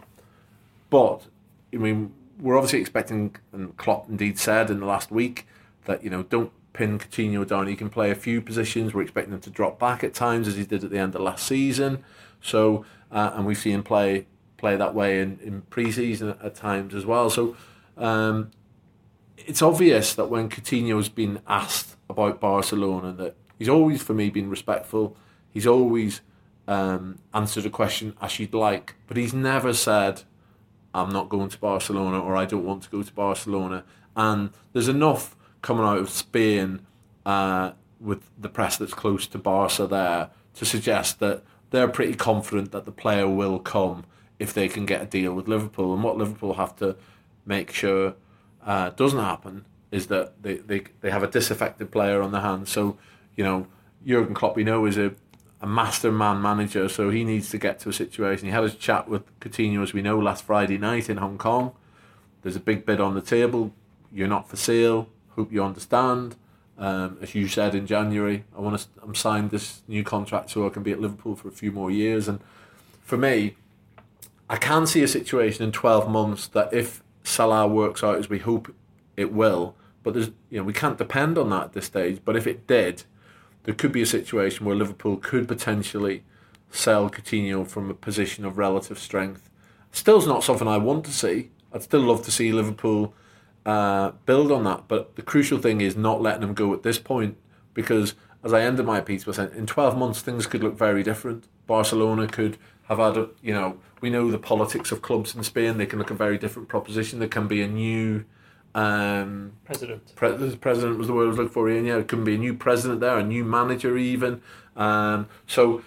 But 0.90 1.26
I 1.74 1.78
mean, 1.78 2.14
we're 2.40 2.58
obviously 2.58 2.80
expecting, 2.80 3.36
and 3.52 3.76
Klopp 3.78 4.10
indeed 4.10 4.40
said 4.40 4.70
in 4.70 4.80
the 4.80 4.86
last 4.86 5.12
week 5.12 5.48
that 5.86 6.04
you 6.04 6.10
know 6.10 6.24
don't 6.24 6.52
pin 6.74 6.98
Coutinho 6.98 7.48
down. 7.48 7.68
He 7.68 7.76
can 7.76 7.90
play 7.90 8.10
a 8.10 8.16
few 8.16 8.42
positions. 8.42 8.94
We're 8.94 9.04
expecting 9.04 9.34
him 9.34 9.42
to 9.42 9.50
drop 9.50 9.80
back 9.80 10.04
at 10.04 10.14
times 10.14 10.48
as 10.48 10.56
he 10.56 10.66
did 10.66 10.84
at 10.84 10.90
the 10.90 10.98
end 10.98 11.14
of 11.16 11.22
last 11.22 11.46
season. 11.46 12.04
So 12.42 12.86
uh, 13.12 13.32
and 13.36 13.46
we've 13.46 13.58
seen 13.58 13.76
him 13.76 13.84
play 13.84 14.26
play 14.58 14.76
that 14.76 14.96
way 14.96 15.20
in 15.20 15.40
in 15.44 15.62
pre-season 15.64 16.36
at, 16.42 16.56
times 16.56 16.96
as 16.96 17.06
well. 17.06 17.30
So. 17.30 17.56
Um, 17.96 18.52
it's 19.46 19.62
obvious 19.62 20.14
that 20.16 20.30
when 20.30 20.48
Coutinho's 20.48 21.10
been 21.10 21.42
asked 21.48 21.98
about 22.10 22.40
Barcelona, 22.40 23.12
that 23.14 23.36
he's 23.58 23.70
always, 23.70 24.02
for 24.02 24.14
me, 24.14 24.30
been 24.30 24.50
respectful. 24.50 25.16
He's 25.50 25.68
always 25.68 26.22
um, 26.68 27.20
answered 27.34 27.66
a 27.66 27.70
question 27.70 28.16
as 28.22 28.40
you'd 28.40 28.54
like, 28.54 28.96
but 29.08 29.18
he's 29.18 29.34
never 29.34 29.74
said, 29.74 30.24
I'm 30.94 31.10
not 31.10 31.30
going 31.30 31.50
to 31.50 31.58
Barcelona 31.58 32.20
or 32.20 32.36
I 32.36 32.46
don't 32.46 32.66
want 32.66 32.84
to 32.84 32.90
go 32.90 33.04
to 33.04 33.14
Barcelona. 33.14 33.84
And 34.16 34.52
there's 34.74 34.88
enough 34.88 35.36
coming 35.62 35.86
out 35.86 35.98
of 35.98 36.10
Spain 36.10 36.82
uh, 37.26 37.72
with 38.00 38.30
the 38.40 38.50
press 38.50 38.78
that's 38.78 38.94
close 38.94 39.28
to 39.28 39.38
Barca 39.38 39.88
there 39.88 40.30
to 40.56 40.66
suggest 40.66 41.20
that 41.20 41.44
they're 41.72 41.88
pretty 41.88 42.14
confident 42.14 42.72
that 42.72 42.86
the 42.86 42.92
player 42.92 43.28
will 43.28 43.60
come 43.60 44.06
if 44.38 44.54
they 44.54 44.68
can 44.68 44.86
get 44.86 45.02
a 45.02 45.06
deal 45.06 45.34
with 45.34 45.48
Liverpool. 45.48 45.94
And 45.94 46.04
what 46.04 46.18
Liverpool 46.18 46.56
have 46.56 46.76
to 46.78 46.96
make 47.46 47.72
sure 47.72 48.16
uh, 48.66 48.90
doesn't 48.92 49.20
happen 49.20 49.66
is 49.92 50.08
that 50.08 50.42
they, 50.42 50.56
they, 50.58 50.84
they 51.02 51.12
have 51.12 51.24
a 51.24 51.28
disaffected 51.28 51.92
player 51.92 52.22
on 52.22 52.32
their 52.32 52.42
hands. 52.42 52.70
So, 52.70 52.98
you 53.36 53.44
know, 53.44 53.68
Jurgen 54.06 54.34
Klopp, 54.34 54.56
we 54.56 54.64
know, 54.64 54.86
is 54.86 54.98
a, 54.98 55.14
a 55.62 55.68
master 55.68 56.12
man 56.12 56.42
manager, 56.42 56.90
so 56.90 57.10
he 57.10 57.24
needs 57.24 57.50
to 57.52 57.58
get 57.58 57.80
to 57.80 57.90
a 57.90 57.94
situation. 57.94 58.48
He 58.48 58.52
had 58.52 58.64
a 58.64 58.70
chat 58.70 59.08
with 59.08 59.24
Coutinho, 59.40 59.82
as 59.82 59.94
we 59.94 60.02
know, 60.02 60.20
last 60.20 60.44
Friday 60.44 60.78
night 60.78 61.10
in 61.10 61.18
Hong 61.18 61.38
Kong. 61.38 61.74
There's 62.42 62.56
a 62.56 62.62
big 62.62 62.86
bid 62.86 63.00
on 63.00 63.16
the 63.16 63.22
table. 63.22 63.74
You're 64.12 64.28
not 64.28 64.50
for 64.50 64.58
sale. 64.58 65.10
Hope 65.30 65.52
you 65.52 65.64
understand. 65.64 66.36
Um, 66.78 67.18
as 67.22 67.34
you 67.34 67.48
said 67.48 67.76
in 67.76 67.88
January, 67.88 68.46
I 68.56 68.60
want 68.60 68.80
to. 68.80 68.88
I'm 69.02 69.16
signed 69.16 69.52
this 69.52 69.82
new 69.88 70.04
contract 70.04 70.50
so 70.50 70.66
I 70.66 70.70
can 70.70 70.84
be 70.84 70.92
at 70.92 71.00
Liverpool 71.00 71.36
for 71.36 71.48
a 71.48 71.52
few 71.52 71.72
more 71.72 71.92
years. 71.92 72.28
And 72.28 72.40
for 73.02 73.18
me, 73.18 73.56
I 74.50 74.58
can 74.58 74.86
see 74.86 75.04
a 75.04 75.08
situation 75.08 75.64
in 75.64 75.72
12 75.72 76.10
months 76.10 76.48
that 76.48 76.74
if 76.74 77.04
Salah 77.24 77.68
works 77.68 78.04
out 78.04 78.18
as 78.18 78.30
we 78.30 78.40
hope 78.40 78.74
it 79.16 79.32
will, 79.32 79.76
but 80.02 80.14
there's 80.14 80.32
you 80.50 80.58
know 80.58 80.64
we 80.64 80.74
can't 80.74 80.98
depend 80.98 81.38
on 81.38 81.50
that 81.52 81.64
at 81.66 81.74
this 81.74 81.86
stage. 81.86 82.20
But 82.26 82.36
if 82.36 82.48
it 82.48 82.68
did, 82.68 83.04
there 83.64 83.74
could 83.74 83.92
be 83.92 84.02
a 84.02 84.06
situation 84.06 84.66
where 84.66 84.76
Liverpool 84.76 85.18
could 85.18 85.48
potentially 85.48 86.24
sell 86.72 87.10
Coutinho 87.10 87.68
from 87.68 87.90
a 87.90 87.94
position 87.94 88.46
of 88.46 88.58
relative 88.58 89.00
strength. 89.00 89.50
Still's 89.92 90.28
not 90.28 90.44
something 90.44 90.68
I 90.68 90.78
want 90.78 91.06
to 91.06 91.12
see. 91.12 91.52
I'd 91.72 91.84
still 91.84 92.02
love 92.02 92.24
to 92.24 92.32
see 92.32 92.52
Liverpool 92.52 93.14
uh, 93.66 94.12
build 94.26 94.52
on 94.52 94.64
that. 94.66 94.88
But 94.88 95.16
the 95.16 95.22
crucial 95.22 95.60
thing 95.60 95.82
is 95.82 95.96
not 95.96 96.22
letting 96.22 96.42
them 96.42 96.54
go 96.54 96.74
at 96.74 96.84
this 96.84 97.00
point 97.00 97.38
because, 97.74 98.16
as 98.44 98.54
I 98.54 98.62
ended 98.62 98.86
my 98.86 99.02
piece 99.02 99.24
by 99.24 99.32
saying, 99.34 99.52
in 99.56 99.66
12 99.66 99.98
months 99.98 100.22
things 100.22 100.48
could 100.48 100.64
look 100.64 100.78
very 100.78 101.04
different. 101.04 101.48
Barcelona 101.68 102.28
could 102.28 102.58
have 102.90 102.98
had, 102.98 103.18
a, 103.18 103.30
you 103.42 103.54
know, 103.54 103.78
we 104.02 104.10
know 104.10 104.30
the 104.30 104.38
politics 104.38 104.92
of 104.92 105.02
clubs 105.02 105.34
in 105.36 105.44
Spain. 105.44 105.78
They 105.78 105.86
can 105.86 106.00
look 106.00 106.12
a 106.12 106.16
very 106.16 106.38
different 106.38 106.68
proposition. 106.68 107.20
There 107.20 107.28
can 107.28 107.48
be 107.48 107.62
a 107.62 107.68
new 107.68 108.26
um, 108.76 109.54
president. 109.66 110.16
Pre- 110.16 110.56
president 110.56 110.98
was 110.98 111.08
the 111.08 111.14
word 111.14 111.26
I 111.26 111.28
was 111.28 111.38
looking 111.38 111.54
for. 111.54 111.70
Yeah, 111.70 111.98
it 111.98 112.08
can 112.08 112.24
be 112.24 112.36
a 112.36 112.38
new 112.38 112.54
president 112.54 113.02
there, 113.02 113.18
a 113.18 113.24
new 113.24 113.44
manager 113.44 113.98
even. 113.98 114.42
Um, 114.76 115.28
so 115.48 115.84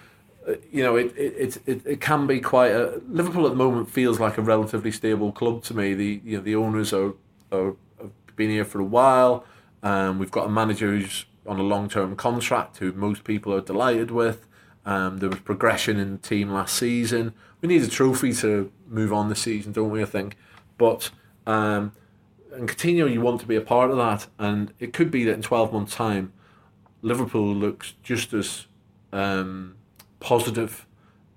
uh, 0.47 0.53
you 0.71 0.81
know, 0.83 0.95
it, 0.95 1.13
it, 1.17 1.57
it, 1.65 1.85
it 1.85 2.01
can 2.01 2.25
be 2.25 2.39
quite 2.39 2.71
a 2.71 3.01
Liverpool 3.09 3.45
at 3.45 3.49
the 3.49 3.55
moment 3.55 3.89
feels 3.89 4.19
like 4.19 4.37
a 4.37 4.41
relatively 4.41 4.91
stable 4.91 5.31
club 5.31 5.63
to 5.63 5.73
me. 5.73 5.93
The 5.93 6.21
you 6.23 6.37
know 6.37 6.43
the 6.43 6.55
owners 6.55 6.93
are, 6.93 7.13
are 7.51 7.75
have 7.99 8.11
been 8.35 8.49
here 8.49 8.65
for 8.65 8.79
a 8.79 8.85
while. 8.85 9.45
Um, 9.83 10.19
we've 10.19 10.31
got 10.31 10.45
a 10.45 10.49
manager 10.49 10.89
who's 10.91 11.25
on 11.45 11.59
a 11.59 11.63
long 11.63 11.89
term 11.89 12.15
contract 12.15 12.77
who 12.77 12.93
most 12.93 13.23
people 13.23 13.53
are 13.53 13.61
delighted 13.61 14.11
with. 14.11 14.47
Um, 14.85 15.17
there 15.17 15.29
was 15.29 15.39
progression 15.39 15.99
in 15.99 16.13
the 16.13 16.17
team 16.17 16.49
last 16.49 16.77
season. 16.77 17.33
We 17.59 17.67
need 17.67 17.81
a 17.81 17.87
trophy 17.87 18.33
to 18.35 18.71
move 18.87 19.11
on 19.11 19.27
this 19.27 19.41
season, 19.41 19.73
don't 19.73 19.89
we? 19.89 20.01
I 20.01 20.05
think, 20.05 20.37
but 20.77 21.09
um, 21.45 21.91
and 22.57 22.67
Coutinho, 22.67 23.11
you 23.11 23.21
want 23.21 23.39
to 23.41 23.47
be 23.47 23.55
a 23.55 23.61
part 23.61 23.91
of 23.91 23.97
that, 23.97 24.27
and 24.37 24.73
it 24.79 24.93
could 24.93 25.11
be 25.11 25.23
that 25.25 25.33
in 25.33 25.41
twelve 25.41 25.71
months' 25.71 25.95
time, 25.95 26.33
Liverpool 27.01 27.53
looks 27.53 27.93
just 28.03 28.33
as 28.33 28.65
um, 29.13 29.75
positive 30.19 30.85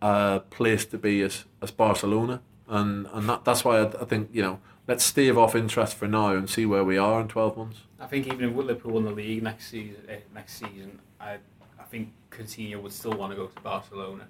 uh, 0.02 0.40
place 0.40 0.84
to 0.86 0.98
be 0.98 1.22
as, 1.22 1.44
as 1.62 1.70
Barcelona, 1.70 2.42
and 2.68 3.06
and 3.12 3.28
that, 3.28 3.44
that's 3.44 3.64
why 3.64 3.80
I, 3.80 3.86
I, 4.00 4.04
think 4.04 4.30
you 4.32 4.42
know 4.42 4.60
let's 4.86 5.04
stave 5.04 5.36
off 5.36 5.54
interest 5.54 5.96
for 5.96 6.08
now 6.08 6.30
and 6.30 6.48
see 6.48 6.66
where 6.66 6.84
we 6.84 6.96
are 6.98 7.20
in 7.20 7.28
twelve 7.28 7.56
months. 7.56 7.80
I 7.98 8.06
think 8.06 8.26
even 8.26 8.50
if 8.50 8.56
Liverpool 8.56 8.92
won 8.92 9.04
the 9.04 9.10
league 9.10 9.42
next 9.42 9.68
season, 9.68 10.02
eh, 10.08 10.20
next 10.34 10.54
season, 10.54 10.98
I 11.20 11.36
I 11.78 11.84
think 11.84 12.12
Coutinho 12.30 12.82
would 12.82 12.92
still 12.92 13.12
want 13.12 13.32
to 13.32 13.36
go 13.36 13.46
to 13.46 13.60
Barcelona. 13.60 14.28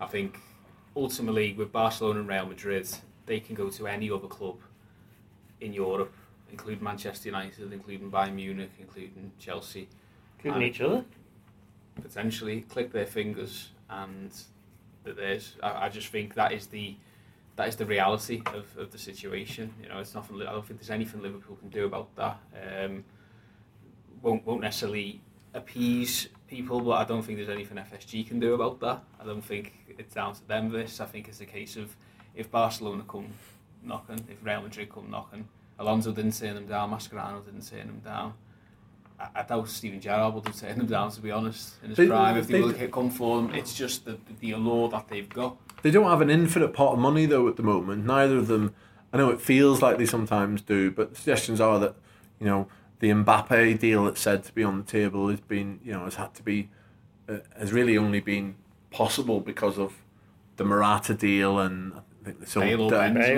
I 0.00 0.06
think 0.06 0.38
ultimately 0.94 1.54
with 1.54 1.72
Barcelona 1.72 2.20
and 2.20 2.28
Real 2.28 2.46
Madrid, 2.46 2.88
they 3.24 3.40
can 3.40 3.54
go 3.54 3.70
to 3.70 3.86
any 3.86 4.10
other 4.10 4.28
club 4.28 4.58
in 5.60 5.72
Europe, 5.72 6.12
including 6.50 6.82
Manchester 6.82 7.28
United, 7.28 7.72
including 7.72 8.10
Bayern 8.10 8.34
Munich, 8.34 8.70
including 8.78 9.32
Chelsea. 9.38 9.88
Including 10.38 10.68
each 10.68 10.80
other? 10.80 11.04
Potentially 12.00 12.62
click 12.62 12.92
their 12.92 13.06
fingers 13.06 13.70
and 13.88 14.30
that 15.04 15.16
there's. 15.16 15.56
I, 15.62 15.86
I 15.86 15.88
just 15.88 16.08
think 16.08 16.34
that 16.34 16.52
is 16.52 16.66
the 16.66 16.96
that 17.56 17.68
is 17.68 17.76
the 17.76 17.86
reality 17.86 18.42
of, 18.54 18.66
of 18.76 18.92
the 18.92 18.98
situation. 18.98 19.72
You 19.82 19.88
know, 19.88 19.98
it's 19.98 20.14
nothing. 20.14 20.40
I 20.42 20.52
don't 20.52 20.66
think 20.66 20.78
there's 20.78 20.90
anything 20.90 21.22
Liverpool 21.22 21.56
can 21.56 21.70
do 21.70 21.86
about 21.86 22.14
that. 22.16 22.38
Um, 22.54 23.04
won't 24.22 24.46
won't 24.46 24.60
necessarily 24.60 25.20
appease 25.54 26.28
people, 26.48 26.80
but 26.80 26.92
I 26.92 27.04
don't 27.04 27.22
think 27.22 27.38
there's 27.38 27.48
anything 27.48 27.78
FSG 27.78 28.28
can 28.28 28.38
do 28.38 28.54
about 28.54 28.78
that. 28.80 29.02
I 29.18 29.24
don't 29.24 29.44
think 29.44 29.72
it's 29.88 30.14
down 30.14 30.34
to 30.34 30.46
them. 30.46 30.70
This 30.70 31.00
I 31.00 31.06
think 31.06 31.28
it's 31.28 31.40
a 31.40 31.46
case 31.46 31.76
of 31.76 31.96
if 32.34 32.50
Barcelona 32.50 33.04
come 33.08 33.28
knocking, 33.82 34.24
if 34.28 34.44
Real 34.44 34.62
Madrid 34.62 34.90
come 34.92 35.10
knocking, 35.10 35.48
Alonso 35.78 36.12
didn't 36.12 36.32
turn 36.32 36.54
them 36.54 36.66
down, 36.66 36.90
Mascherano 36.90 37.44
didn't 37.44 37.68
turn 37.68 37.86
them 37.86 38.00
down. 38.04 38.34
I, 39.18 39.28
I 39.36 39.42
doubt 39.42 39.68
Steven 39.68 40.00
Gerrard 40.00 40.34
would 40.34 40.46
have 40.46 40.58
turned 40.58 40.80
them 40.80 40.86
down, 40.86 41.10
to 41.10 41.20
be 41.20 41.30
honest, 41.30 41.74
in 41.82 41.90
his 41.90 41.98
they, 41.98 42.06
prime. 42.06 42.36
If 42.36 42.46
they, 42.48 42.60
they 42.60 42.60
will 42.60 42.88
come 42.88 43.10
for 43.10 43.40
them, 43.40 43.54
it's 43.54 43.74
just 43.74 44.04
the, 44.04 44.18
the 44.40 44.52
allure 44.52 44.88
that 44.90 45.08
they've 45.08 45.28
got. 45.28 45.56
They 45.82 45.90
don't 45.90 46.08
have 46.08 46.20
an 46.20 46.30
infinite 46.30 46.72
pot 46.72 46.94
of 46.94 46.98
money, 46.98 47.26
though, 47.26 47.48
at 47.48 47.56
the 47.56 47.62
moment. 47.62 48.04
Neither 48.04 48.38
of 48.38 48.48
them, 48.48 48.74
I 49.12 49.18
know 49.18 49.30
it 49.30 49.40
feels 49.40 49.82
like 49.82 49.98
they 49.98 50.06
sometimes 50.06 50.62
do, 50.62 50.90
but 50.90 51.10
the 51.10 51.16
suggestions 51.16 51.60
are 51.60 51.78
that, 51.78 51.94
you 52.40 52.46
know, 52.46 52.68
the 53.00 53.10
Mbappe 53.10 53.78
deal 53.78 54.04
that's 54.04 54.20
said 54.20 54.42
to 54.44 54.52
be 54.52 54.64
on 54.64 54.78
the 54.78 54.84
table 54.84 55.28
has 55.28 55.40
been, 55.40 55.80
you 55.84 55.92
know, 55.92 56.04
has 56.04 56.14
had 56.14 56.34
to 56.34 56.42
be, 56.42 56.70
uh, 57.28 57.38
has 57.58 57.72
really 57.72 57.98
only 57.98 58.20
been 58.20 58.56
possible 58.90 59.40
because 59.40 59.78
of 59.78 60.02
the 60.56 60.64
Morata 60.64 61.12
deal 61.14 61.58
and 61.58 61.92
I 61.94 62.00
think 62.26 62.44
the 62.44 62.60
Bale, 62.60 62.90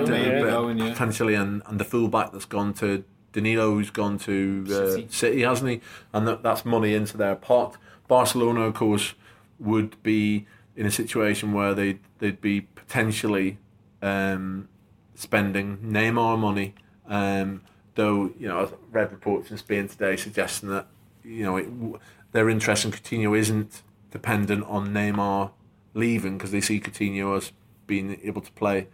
Bale, 0.03 0.75
yeah. 0.75 0.89
potentially 0.91 1.35
and, 1.35 1.61
and 1.67 1.79
the 1.79 1.85
fullback 1.85 2.31
that's 2.31 2.45
gone 2.45 2.73
to 2.75 3.03
Danilo's 3.31 3.89
gone 3.91 4.17
to 4.19 4.65
uh, 4.67 4.91
City. 4.91 5.07
City. 5.11 5.41
hasn't 5.41 5.69
he? 5.69 5.81
And 6.13 6.27
that, 6.27 6.43
that's 6.43 6.65
money 6.65 6.95
into 6.95 7.17
their 7.17 7.35
pot. 7.35 7.77
Barcelona, 8.07 8.61
of 8.61 8.73
course, 8.73 9.13
would 9.59 10.01
be 10.01 10.47
in 10.75 10.85
a 10.85 10.91
situation 10.91 11.53
where 11.53 11.73
they 11.73 11.99
they'd 12.19 12.41
be 12.41 12.61
potentially 12.61 13.57
um, 14.01 14.67
spending 15.13 15.77
Neymar 15.77 16.39
money. 16.39 16.73
Um, 17.07 17.61
though 17.95 18.31
you 18.39 18.47
know, 18.47 18.61
I've 18.61 18.73
read 18.91 19.11
reports 19.11 19.51
in 19.51 19.57
Spain 19.57 19.87
today 19.87 20.15
suggesting 20.15 20.69
that 20.69 20.87
you 21.23 21.43
know 21.43 21.57
it, 21.57 21.67
their 22.31 22.49
interest 22.49 22.85
in 22.85 22.91
Coutinho 22.91 23.37
isn't 23.37 23.83
dependent 24.11 24.65
on 24.65 24.89
Neymar 24.89 25.51
leaving 25.93 26.37
because 26.37 26.51
they 26.51 26.61
see 26.61 26.79
Coutinho 26.79 27.37
as 27.37 27.51
being 27.89 28.19
able 28.23 28.41
to 28.41 28.51
play 28.53 28.87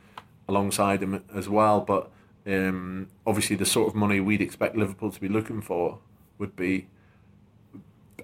alongside 0.48 1.04
him 1.04 1.24
as 1.34 1.48
well. 1.48 1.82
But 1.82 2.10
um, 2.48 3.10
obviously, 3.28 3.56
the 3.56 3.66
sort 3.66 3.88
of 3.90 3.94
money 3.94 4.20
we'd 4.20 4.42
expect 4.42 4.76
Liverpool 4.76 5.12
to 5.12 5.22
be 5.22 5.30
looking 5.30 5.62
for 5.62 6.00
would 6.40 6.56
be 6.56 6.88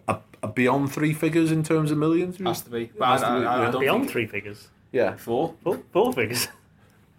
a, 0.07 0.17
a 0.41 0.47
beyond 0.47 0.91
three 0.91 1.13
figures 1.13 1.51
in 1.51 1.61
terms 1.61 1.91
of 1.91 1.97
millions. 1.97 2.37
Has 2.37 2.61
to 2.61 2.71
be. 2.71 2.91
But 2.97 3.07
Has 3.07 3.23
I, 3.23 3.35
to 3.35 3.41
be 3.41 3.45
I, 3.45 3.67
I, 3.67 3.71
beyond 3.71 4.09
three 4.09 4.25
figures. 4.25 4.69
Yeah, 4.91 5.15
four, 5.15 5.53
four, 5.63 5.79
four 5.93 6.13
figures. 6.13 6.47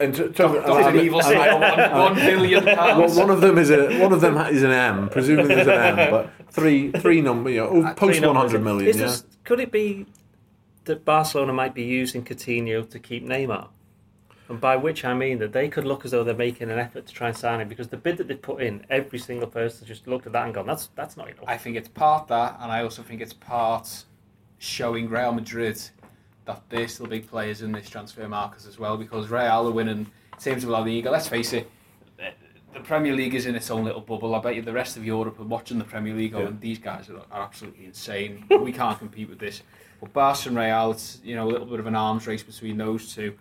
And 0.01 0.15
to, 0.17 0.31
to, 0.31 0.89
an 0.89 0.97
evil 0.99 1.21
one, 1.21 1.91
one 1.93 2.15
billion 2.17 2.65
pounds. 2.65 3.15
Well, 3.15 3.27
one 3.27 3.31
of 3.31 3.41
them 3.41 3.57
is 3.57 3.71
a 3.71 4.01
one 4.01 4.13
of 4.13 4.21
them 4.21 4.37
is 4.37 4.63
an 4.65 4.73
M. 4.73 5.09
Presumably, 5.11 5.55
there's 5.55 5.69
an 5.69 5.99
M, 5.99 6.11
but 6.11 6.31
three 6.51 6.91
three 6.91 7.21
number, 7.21 7.51
you 7.51 7.61
know, 7.61 7.85
uh, 7.85 7.95
post 7.95 8.21
one 8.21 8.35
hundred 8.35 8.65
million. 8.65 8.89
Is 8.89 8.97
yeah. 8.97 9.07
This, 9.07 9.25
could 9.45 9.61
it 9.61 9.71
be 9.71 10.07
that 10.85 11.05
Barcelona 11.05 11.53
might 11.53 11.75
be 11.75 11.83
using 11.83 12.25
Coutinho 12.25 12.89
to 12.89 12.99
keep 12.99 13.25
Neymar? 13.25 13.69
And 14.49 14.61
by 14.61 14.77
which 14.77 15.05
I 15.05 15.15
mean 15.15 15.39
that 15.39 15.53
they 15.53 15.69
could 15.69 15.85
look 15.85 16.05
as 16.05 16.11
though 16.11 16.25
they're 16.25 16.35
making 16.35 16.71
an 16.71 16.79
effort 16.79 17.07
to 17.07 17.15
try 17.15 17.29
and 17.29 17.37
sign 17.37 17.61
him 17.61 17.69
because 17.69 17.89
the 17.89 17.97
bid 17.97 18.19
that 18.19 18.29
they 18.29 18.35
put 18.35 18.63
in, 18.63 18.85
every 18.91 19.19
single 19.19 19.49
person 19.49 19.87
just 19.87 20.07
looked 20.07 20.27
at 20.27 20.33
that 20.33 20.45
and 20.45 20.55
gone, 20.55 20.67
"That's 20.67 20.89
that's 20.95 21.17
not 21.17 21.29
enough." 21.29 21.45
I 21.47 21.57
think 21.57 21.77
it's 21.77 21.89
part 21.89 22.29
that, 22.29 22.59
and 22.61 22.71
I 22.71 22.83
also 22.83 23.03
think 23.03 23.21
it's 23.21 23.33
part 23.33 24.05
showing 24.59 25.09
Real 25.09 25.33
Madrid 25.33 25.81
that 26.45 26.63
they're 26.69 26.89
still 26.89 27.07
big 27.07 27.29
players 27.29 27.63
in 27.63 27.73
this 27.73 27.89
transfer 27.89 28.29
market 28.29 28.67
as 28.67 28.79
well 28.79 28.97
because 28.97 29.31
Real 29.31 29.69
are 29.69 29.71
winning 29.71 30.11
teams 30.39 30.65
of 30.65 30.71
La 30.71 30.81
Liga. 30.81 31.11
Let's 31.11 31.29
face 31.29 31.53
it, 31.53 31.71
the 32.73 32.81
Premier 32.81 33.15
League 33.15 33.35
is 33.35 33.47
in 33.47 33.55
its 33.55 33.71
own 33.71 33.85
little 33.85 34.01
bubble. 34.01 34.35
I 34.35 34.41
bet 34.41 34.57
you 34.57 34.63
the 34.63 34.73
rest 34.73 34.97
of 34.97 35.05
Europe 35.05 35.39
are 35.39 35.45
watching 35.45 35.79
the 35.79 35.85
Premier 35.85 36.15
League, 36.15 36.33
yeah. 36.33 36.41
and 36.41 36.61
these 36.61 36.79
guys 36.79 37.09
are, 37.11 37.23
are 37.31 37.43
absolutely 37.43 37.85
insane. 37.85 38.45
we 38.61 38.73
can't 38.73 38.99
compete 38.99 39.29
with 39.29 39.39
this. 39.39 39.63
But 40.03 40.13
Barca 40.13 40.49
and 40.49 40.59
Real, 40.59 40.91
it's 40.91 41.21
you 41.23 41.37
know 41.37 41.47
a 41.47 41.51
little 41.51 41.67
bit 41.67 41.79
of 41.79 41.87
an 41.87 41.95
arms 41.95 42.27
race 42.27 42.43
between 42.43 42.77
those 42.77 43.15
two. 43.15 43.39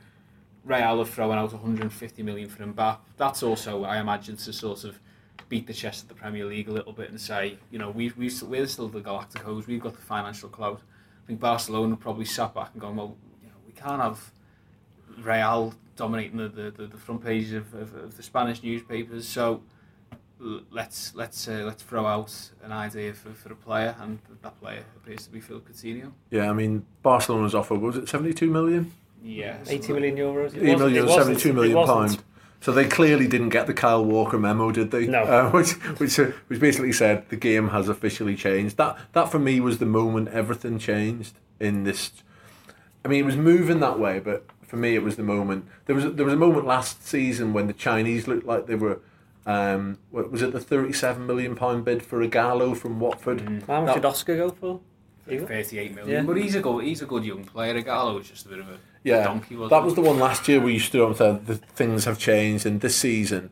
Real 0.64 1.02
are 1.02 1.06
throwing 1.06 1.40
out 1.40 1.52
150 1.52 2.22
million 2.22 2.48
for 2.48 2.64
Mbappe. 2.64 3.00
That's 3.18 3.42
also, 3.42 3.84
I 3.84 4.00
imagine, 4.00 4.38
to 4.38 4.54
sort 4.54 4.84
of 4.84 5.00
beat 5.50 5.66
the 5.66 5.74
chest 5.74 6.04
of 6.04 6.10
the 6.10 6.14
Premier 6.14 6.46
League 6.46 6.70
a 6.70 6.72
little 6.72 6.94
bit 6.94 7.10
and 7.10 7.20
say, 7.20 7.58
you 7.72 7.80
know, 7.80 7.90
we, 7.90 8.14
we, 8.16 8.32
we're 8.44 8.68
still 8.68 8.88
the 8.88 9.02
Galacticos, 9.02 9.66
we've 9.66 9.82
got 9.82 9.96
the 9.96 10.02
financial 10.04 10.50
clout. 10.50 10.82
I 11.24 11.28
think 11.28 11.40
Barcelona 11.40 11.96
probably 11.96 12.26
sat 12.26 12.54
back 12.54 12.70
and 12.74 12.82
gone, 12.82 12.96
well, 12.96 13.18
you 13.42 13.48
know, 13.48 13.56
we 13.66 13.74
can't 13.74 14.00
have 14.00 14.32
Real 15.18 15.74
dominating 15.96 16.38
the, 16.38 16.48
the, 16.48 16.86
the 16.86 16.98
front 16.98 17.26
pages 17.26 17.54
of, 17.54 17.74
of, 17.74 17.96
of 17.96 18.18
the 18.18 18.24
Spanish 18.24 18.62
newspapers, 18.62 19.28
so 19.28 19.64
let's 20.72 21.14
let's 21.16 21.48
uh, 21.48 21.64
let's 21.66 21.84
throw 21.84 22.06
out 22.06 22.34
an 22.64 22.72
idea 22.72 23.14
for, 23.14 23.30
for 23.32 23.54
a 23.54 23.56
player, 23.56 23.96
and 24.02 24.20
that 24.42 24.60
player 24.60 24.84
appears 24.98 25.26
to 25.26 25.32
be 25.32 25.40
Phil 25.40 25.60
Coutinho. 25.60 26.12
Yeah, 26.30 26.50
I 26.50 26.54
mean 26.54 26.86
Barcelona's 27.04 27.56
offer 27.56 27.76
was 27.76 27.98
it 27.98 28.10
seventy 28.10 28.34
two 28.34 28.50
million? 28.50 28.92
Yeah, 29.24 29.58
80 29.68 29.94
million 29.94 30.16
euros. 30.18 30.56
It 30.56 30.64
80 30.64 30.72
wasn't- 30.72 30.80
million, 30.80 31.04
it 31.04 31.08
wasn't- 31.08 31.40
72 31.40 31.54
million 31.54 32.10
it 32.12 32.20
So 32.60 32.72
they 32.72 32.86
clearly 32.88 33.28
didn't 33.28 33.50
get 33.50 33.68
the 33.68 33.74
Kyle 33.76 34.04
Walker 34.04 34.40
memo, 34.40 34.72
did 34.72 34.90
they? 34.90 35.06
No. 35.06 35.22
Uh, 35.22 35.52
which, 35.52 35.74
which, 36.00 36.18
uh, 36.20 36.32
which 36.48 36.60
basically 36.60 36.92
said 36.92 37.30
the 37.30 37.36
game 37.36 37.70
has 37.70 37.88
officially 37.88 38.36
changed. 38.36 38.78
That 38.78 38.98
that 39.14 39.32
for 39.32 39.38
me 39.38 39.60
was 39.60 39.78
the 39.78 39.86
moment 39.86 40.30
everything 40.30 40.80
changed 40.80 41.36
in 41.60 41.84
this. 41.84 42.12
I 43.06 43.08
mean, 43.10 43.20
it 43.20 43.26
was 43.26 43.38
moving 43.38 43.80
that 43.80 44.00
way, 44.00 44.20
but 44.20 44.46
for 44.64 44.78
me, 44.78 44.96
it 44.96 45.04
was 45.04 45.18
the 45.18 45.24
moment. 45.24 45.68
There 45.86 45.96
was 45.96 46.14
there 46.14 46.26
was 46.26 46.34
a 46.34 46.38
moment 46.38 46.66
last 46.66 47.06
season 47.06 47.54
when 47.54 47.68
the 47.68 47.74
Chinese 47.74 48.28
looked 48.28 48.46
like 48.46 48.66
they 48.68 48.76
were. 48.76 49.00
Um, 49.46 49.98
what 50.12 50.32
was 50.32 50.42
it 50.42 50.52
the 50.54 50.60
thirty-seven 50.60 51.26
million 51.26 51.56
pound 51.56 51.84
bid 51.86 52.04
for 52.04 52.26
Ighalo 52.26 52.78
from 52.78 53.00
Watford? 53.00 53.42
How 53.68 53.82
much 53.82 53.88
That- 53.88 53.96
did 53.96 54.06
Oscar 54.06 54.38
go 54.38 54.50
for? 54.52 54.80
like 55.28 55.48
38 55.48 55.96
million. 55.96 56.10
Yeah. 56.12 56.24
But 56.24 56.38
he's 56.38 56.56
a 56.56 56.62
good 56.62 56.84
he's 56.84 57.02
a 57.02 57.06
good 57.06 57.24
young 57.24 57.44
player. 57.46 57.80
Ighalo 57.82 58.16
was 58.16 58.28
just 58.30 58.46
a 58.46 58.50
bit 58.50 58.60
of 58.60 58.68
a 58.70 58.78
Yeah, 59.04 59.24
donkey. 59.24 59.56
Wasn't 59.56 59.70
that 59.70 59.80
he? 59.80 59.86
was 59.86 59.96
the 59.96 60.02
one 60.02 60.20
last 60.20 60.48
year 60.48 60.60
where 60.60 60.70
you 60.72 60.80
stood 60.80 61.02
up 61.02 61.08
and 61.10 61.18
said 61.18 61.46
the 61.48 61.56
things 61.56 62.06
have 62.06 62.18
changed, 62.20 62.66
and 62.66 62.82
this 62.82 62.96
season, 62.96 63.50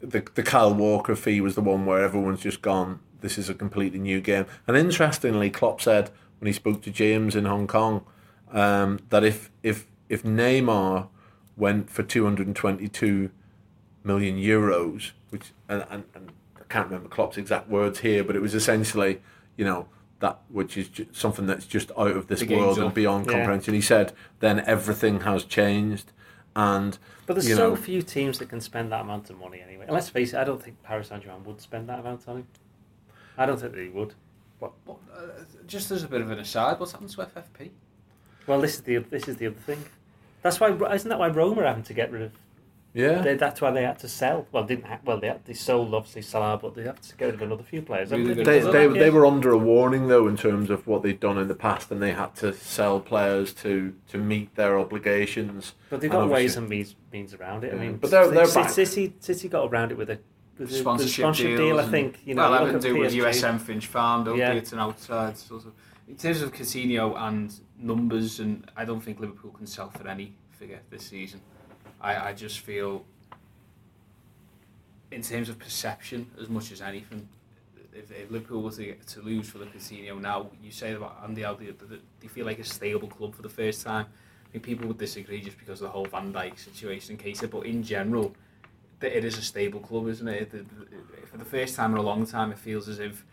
the 0.00 0.24
the 0.34 0.42
Kyle 0.42 0.74
Walker 0.74 1.14
fee 1.16 1.40
was 1.40 1.54
the 1.54 1.60
one 1.60 1.86
where 1.86 2.02
everyone's 2.02 2.40
just 2.40 2.62
gone. 2.62 3.00
This 3.20 3.36
is 3.38 3.48
a 3.48 3.54
completely 3.54 3.98
new 3.98 4.20
game. 4.20 4.46
And 4.66 4.76
interestingly, 4.76 5.50
Klopp 5.50 5.80
said 5.80 6.10
when 6.38 6.46
he 6.46 6.52
spoke 6.52 6.82
to 6.82 6.90
James 6.90 7.34
in 7.36 7.44
Hong 7.46 7.66
Kong 7.66 8.04
um, 8.52 9.00
that 9.10 9.24
if 9.24 9.50
if 9.62 9.86
if 10.08 10.22
Neymar 10.22 11.08
went 11.56 11.90
for 11.90 12.02
two 12.02 12.24
hundred 12.24 12.46
and 12.46 12.56
twenty 12.56 12.88
two 12.88 13.30
million 14.06 14.36
euros, 14.38 15.10
which 15.30 15.52
and, 15.68 15.84
and, 15.90 16.04
and 16.14 16.32
I 16.58 16.62
can't 16.68 16.86
remember 16.86 17.08
Klopp's 17.08 17.36
exact 17.36 17.68
words 17.68 17.98
here, 18.00 18.24
but 18.24 18.36
it 18.36 18.40
was 18.42 18.54
essentially, 18.54 19.20
you 19.56 19.64
know, 19.64 19.88
that 20.20 20.38
which 20.48 20.76
is 20.76 20.88
ju- 20.88 21.06
something 21.12 21.46
that's 21.46 21.66
just 21.66 21.90
out 21.98 22.16
of 22.16 22.28
this 22.28 22.40
The 22.40 22.46
game's 22.46 22.60
world 22.60 22.78
and 22.78 22.86
up. 22.88 22.94
beyond 22.94 23.26
Yeah. 23.26 23.32
comprehension. 23.32 23.74
He 23.74 23.80
said, 23.80 24.12
then 24.40 24.60
everything 24.60 25.20
has 25.20 25.44
changed, 25.44 26.12
and 26.54 26.98
But 27.26 27.34
there's 27.34 27.48
you 27.48 27.56
so 27.56 27.70
know, 27.70 27.76
few 27.76 28.00
teams 28.02 28.38
that 28.38 28.48
can 28.48 28.60
spend 28.60 28.92
that 28.92 29.02
amount 29.02 29.28
of 29.30 29.38
money 29.38 29.60
anyway. 29.60 29.84
And 29.84 29.92
let's 29.92 30.08
face 30.08 30.32
it, 30.32 30.38
I 30.38 30.44
don't 30.44 30.62
think 30.62 30.82
Paris 30.82 31.08
Saint 31.08 31.22
Germain 31.22 31.44
would 31.44 31.60
spend 31.60 31.88
that 31.88 31.98
amount 31.98 32.26
on 32.28 32.36
him. 32.38 32.46
I 33.36 33.44
don't 33.44 33.60
think 33.60 33.74
they 33.74 33.88
would. 33.88 34.14
What, 34.58 34.72
what, 34.86 34.96
uh, 35.14 35.20
just 35.66 35.90
as 35.90 36.02
a 36.02 36.08
bit 36.08 36.22
of 36.22 36.30
an 36.30 36.38
aside, 36.38 36.80
what's 36.80 36.92
happened 36.92 37.10
to 37.10 37.18
FFP? 37.26 37.70
Well, 38.46 38.60
this 38.60 38.74
is 38.76 38.80
the 38.82 38.96
this 38.98 39.28
is 39.28 39.36
the 39.36 39.48
other 39.48 39.56
thing. 39.56 39.84
That's 40.40 40.58
why 40.60 40.70
isn't 40.94 41.08
that 41.10 41.18
why 41.18 41.28
Roma 41.28 41.60
are 41.62 41.66
having 41.66 41.82
to 41.82 41.92
get 41.92 42.10
rid 42.12 42.22
of? 42.22 42.32
Yeah, 42.96 43.20
They, 43.20 43.34
that's 43.34 43.60
why 43.60 43.70
they 43.70 43.82
had 43.82 43.98
to 44.00 44.08
sell. 44.08 44.46
Well, 44.52 44.64
didn't 44.64 44.86
ha- 44.86 45.00
well 45.04 45.20
they 45.20 45.26
had, 45.28 45.44
they 45.44 45.52
sold 45.52 45.92
obviously 45.94 46.22
Salah, 46.22 46.56
but 46.56 46.74
they 46.74 46.84
had 46.84 47.00
to 47.02 47.16
get 47.16 47.26
rid 47.26 47.34
of 47.34 47.42
another 47.42 47.62
few 47.62 47.82
players. 47.82 48.10
Really 48.10 48.34
they? 48.34 48.42
they, 48.60 48.60
they, 48.60 48.86
they 48.88 49.10
were 49.10 49.26
under 49.26 49.50
a 49.52 49.58
warning 49.58 50.08
though 50.08 50.26
in 50.28 50.36
terms 50.36 50.70
of 50.70 50.86
what 50.86 51.02
they'd 51.02 51.20
done 51.20 51.36
in 51.38 51.48
the 51.48 51.54
past, 51.54 51.90
and 51.90 52.02
they 52.02 52.12
had 52.12 52.34
to 52.36 52.54
sell 52.54 52.98
players 52.98 53.52
to 53.54 53.94
to 54.08 54.18
meet 54.18 54.54
their 54.56 54.78
obligations. 54.78 55.74
But 55.90 56.00
they've 56.00 56.10
and 56.10 56.20
got 56.22 56.30
ways 56.30 56.56
and 56.56 56.68
means 56.68 56.96
means 57.12 57.34
around 57.34 57.64
it. 57.64 57.74
I 57.74 57.76
mean, 57.76 57.98
But 57.98 58.10
they're- 58.10 58.30
they're 58.30 58.46
City, 58.46 58.60
back. 58.62 58.70
City 58.70 59.14
City 59.20 59.48
got 59.48 59.70
around 59.70 59.92
it 59.92 59.98
with 59.98 60.08
a 60.10 60.18
with 60.58 60.68
a- 60.70 60.72
the 60.72 60.78
Sponsorship, 60.78 61.22
sponsorship 61.22 61.58
deal. 61.58 61.78
I 61.78 61.86
think 61.86 62.18
you 62.24 62.34
know. 62.34 62.42
well, 62.42 62.50
look 62.52 62.60
having 62.60 62.76
at 62.76 62.82
to 62.82 62.88
do 62.94 62.98
with 62.98 63.12
USM 63.12 63.58
Finch 63.60 63.86
Farm, 63.86 64.24
don't 64.24 64.38
Yeah. 64.38 64.52
they? 64.52 64.58
It's 64.58 64.72
an 64.72 64.78
outside 64.78 65.36
sort 65.36 65.66
of. 65.66 65.72
In 66.08 66.16
terms 66.16 66.40
of 66.40 66.52
Coutinho 66.52 67.18
and 67.20 67.52
numbers, 67.78 68.40
and 68.40 68.64
I 68.76 68.84
don't 68.84 69.00
think 69.00 69.20
Liverpool 69.20 69.50
can 69.50 69.66
sell 69.66 69.90
for 69.90 70.06
any 70.08 70.34
figure 70.50 70.80
this 70.88 71.02
season. 71.02 71.40
I, 72.06 72.28
I 72.28 72.32
just 72.32 72.60
feel, 72.60 73.04
in 75.10 75.22
terms 75.22 75.48
of 75.48 75.58
perception, 75.58 76.30
as 76.40 76.48
much 76.48 76.70
as 76.70 76.80
anything, 76.80 77.28
if, 77.92 78.12
if 78.12 78.30
Liverpool 78.30 78.62
were 78.62 78.70
to, 78.70 78.94
to 78.94 79.22
lose 79.22 79.48
for 79.48 79.58
the 79.58 79.66
Coutinho 79.66 80.20
now, 80.20 80.48
you 80.62 80.70
say 80.70 80.92
about 80.92 81.20
Andy 81.24 81.42
that 81.42 82.00
they 82.20 82.28
feel 82.28 82.46
like 82.46 82.60
a 82.60 82.64
stable 82.64 83.08
club 83.08 83.34
for 83.34 83.42
the 83.42 83.48
first 83.48 83.84
time. 83.84 84.06
I 84.46 84.52
think 84.52 84.62
people 84.62 84.86
would 84.86 84.98
disagree 84.98 85.40
just 85.40 85.58
because 85.58 85.80
of 85.80 85.86
the 85.86 85.90
whole 85.90 86.04
Van 86.06 86.32
Dijk 86.32 86.56
situation 86.58 87.12
in 87.12 87.18
case, 87.18 87.40
but 87.40 87.66
in 87.66 87.82
general, 87.82 88.36
it 89.00 89.24
is 89.24 89.36
a 89.36 89.42
stable 89.42 89.80
club, 89.80 90.06
isn't 90.06 90.28
it? 90.28 90.52
For 91.26 91.38
the 91.38 91.44
first 91.44 91.74
time 91.74 91.90
in 91.90 91.98
a 91.98 92.02
long 92.02 92.24
time, 92.24 92.52
it 92.52 92.58
feels 92.58 92.88
as 92.88 93.00
if 93.00 93.24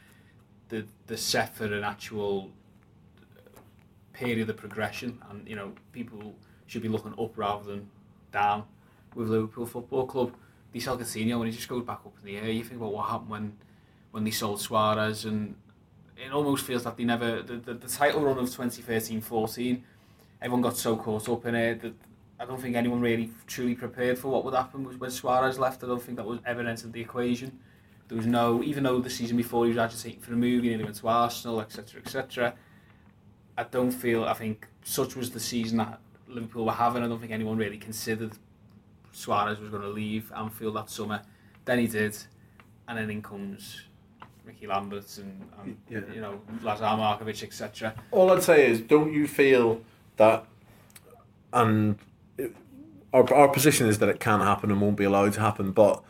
the 0.70 0.86
the 1.06 1.16
set 1.16 1.56
for 1.56 1.66
an 1.66 1.84
actual 1.84 2.50
period 4.14 4.50
of 4.50 4.58
progression, 4.58 5.22
and 5.30 5.48
you 5.48 5.56
know 5.56 5.74
people 5.92 6.36
should 6.66 6.82
be 6.82 6.90
looking 6.90 7.14
up 7.20 7.38
rather 7.38 7.64
than 7.64 7.90
down 8.34 8.66
with 9.16 9.30
Liverpool 9.30 9.66
Football 9.66 10.08
Club. 10.08 10.34
They 10.74 10.80
sell 10.80 10.98
Coutinho 10.98 11.38
and 11.38 11.46
he 11.46 11.52
just 11.52 11.70
goes 11.70 11.84
back 11.84 12.00
up 12.06 12.14
in 12.20 12.26
the 12.26 12.38
air. 12.38 12.50
You 12.50 12.64
think 12.64 12.82
about 12.82 12.92
what 12.92 13.08
happened 13.08 13.30
when 13.30 13.58
when 14.12 14.24
they 14.24 14.32
sold 14.32 14.62
Suarez, 14.62 15.26
and 15.26 15.56
it 16.18 16.32
almost 16.32 16.66
feels 16.66 16.86
like 16.86 16.98
they 16.98 17.04
never 17.04 17.42
the, 17.42 17.56
the, 17.56 17.74
the 17.74 17.88
title 17.88 18.22
run 18.22 18.38
of 18.38 18.46
2013-14. 18.46 19.82
Everyone 20.42 20.62
got 20.62 20.78
so 20.78 20.96
caught 20.98 21.30
up 21.30 21.46
in 21.46 21.56
it 21.56 21.82
that 21.82 21.94
I 22.40 22.46
don't 22.46 22.62
think 22.62 22.76
anyone 22.76 23.02
really 23.02 23.32
truly 23.48 23.74
prepared 23.74 24.20
for 24.20 24.28
what 24.28 24.44
would 24.46 24.54
happen 24.54 24.84
when 25.00 25.10
Suarez 25.10 25.58
left. 25.58 25.84
I 25.84 25.88
don't 25.88 26.02
think 26.02 26.18
that 26.18 26.26
was 26.26 26.40
ever 26.46 26.62
entered 26.62 26.94
the 26.94 27.02
equation. 27.02 27.58
There 28.08 28.18
was 28.18 28.28
no, 28.28 28.62
even 28.62 28.84
though 28.84 29.00
the 29.00 29.10
season 29.10 29.38
before 29.38 29.66
he 29.66 29.70
was 29.70 29.78
agitating 29.78 30.20
for 30.20 30.34
a 30.34 30.36
move, 30.36 30.64
he 30.64 30.76
went 30.76 30.96
to 30.96 31.08
Arsenal, 31.08 31.62
etc., 31.62 32.02
etc. 32.02 32.54
I 33.58 33.64
don't 33.64 33.92
feel. 33.92 34.26
I 34.26 34.34
think 34.34 34.68
such 34.84 35.16
was 35.16 35.32
the 35.32 35.40
season 35.40 35.78
that 35.78 36.00
Liverpool 36.34 36.66
were 36.66 36.72
having. 36.72 37.04
I 37.04 37.08
don't 37.08 37.20
think 37.20 37.32
anyone 37.32 37.58
really 37.58 37.78
considered 37.78 38.34
Suarez 39.12 39.60
was 39.60 39.70
going 39.70 39.82
to 39.84 39.90
leave 39.90 40.32
Anfield 40.36 40.76
that 40.76 40.90
summer. 40.90 41.22
Then 41.66 41.80
he 41.80 41.88
did, 41.88 42.18
and 42.88 42.98
then 42.98 43.10
in 43.10 43.22
comes 43.22 43.82
Rickie 44.46 44.68
Lambert 44.68 45.18
and, 45.18 45.50
and 45.62 45.78
Yeah. 45.90 46.02
you 46.14 46.22
know 46.22 46.42
Lazar 46.62 46.84
Markovic, 46.84 47.44
etc. 47.44 47.94
All 48.12 48.32
I'd 48.32 48.44
say 48.44 48.70
is, 48.70 48.82
don't 48.82 49.14
you 49.14 49.28
feel 49.28 49.82
that, 50.18 50.46
and 51.54 51.98
it, 52.38 52.54
our, 53.14 53.32
our 53.34 53.48
position 53.48 53.88
is 53.88 54.00
that 54.00 54.10
it 54.10 54.20
can 54.20 54.40
happen 54.42 54.72
and 54.72 54.82
won't 54.82 54.98
be 54.98 55.06
allowed 55.06 55.34
to 55.34 55.40
happen, 55.40 55.72
but 55.72 56.04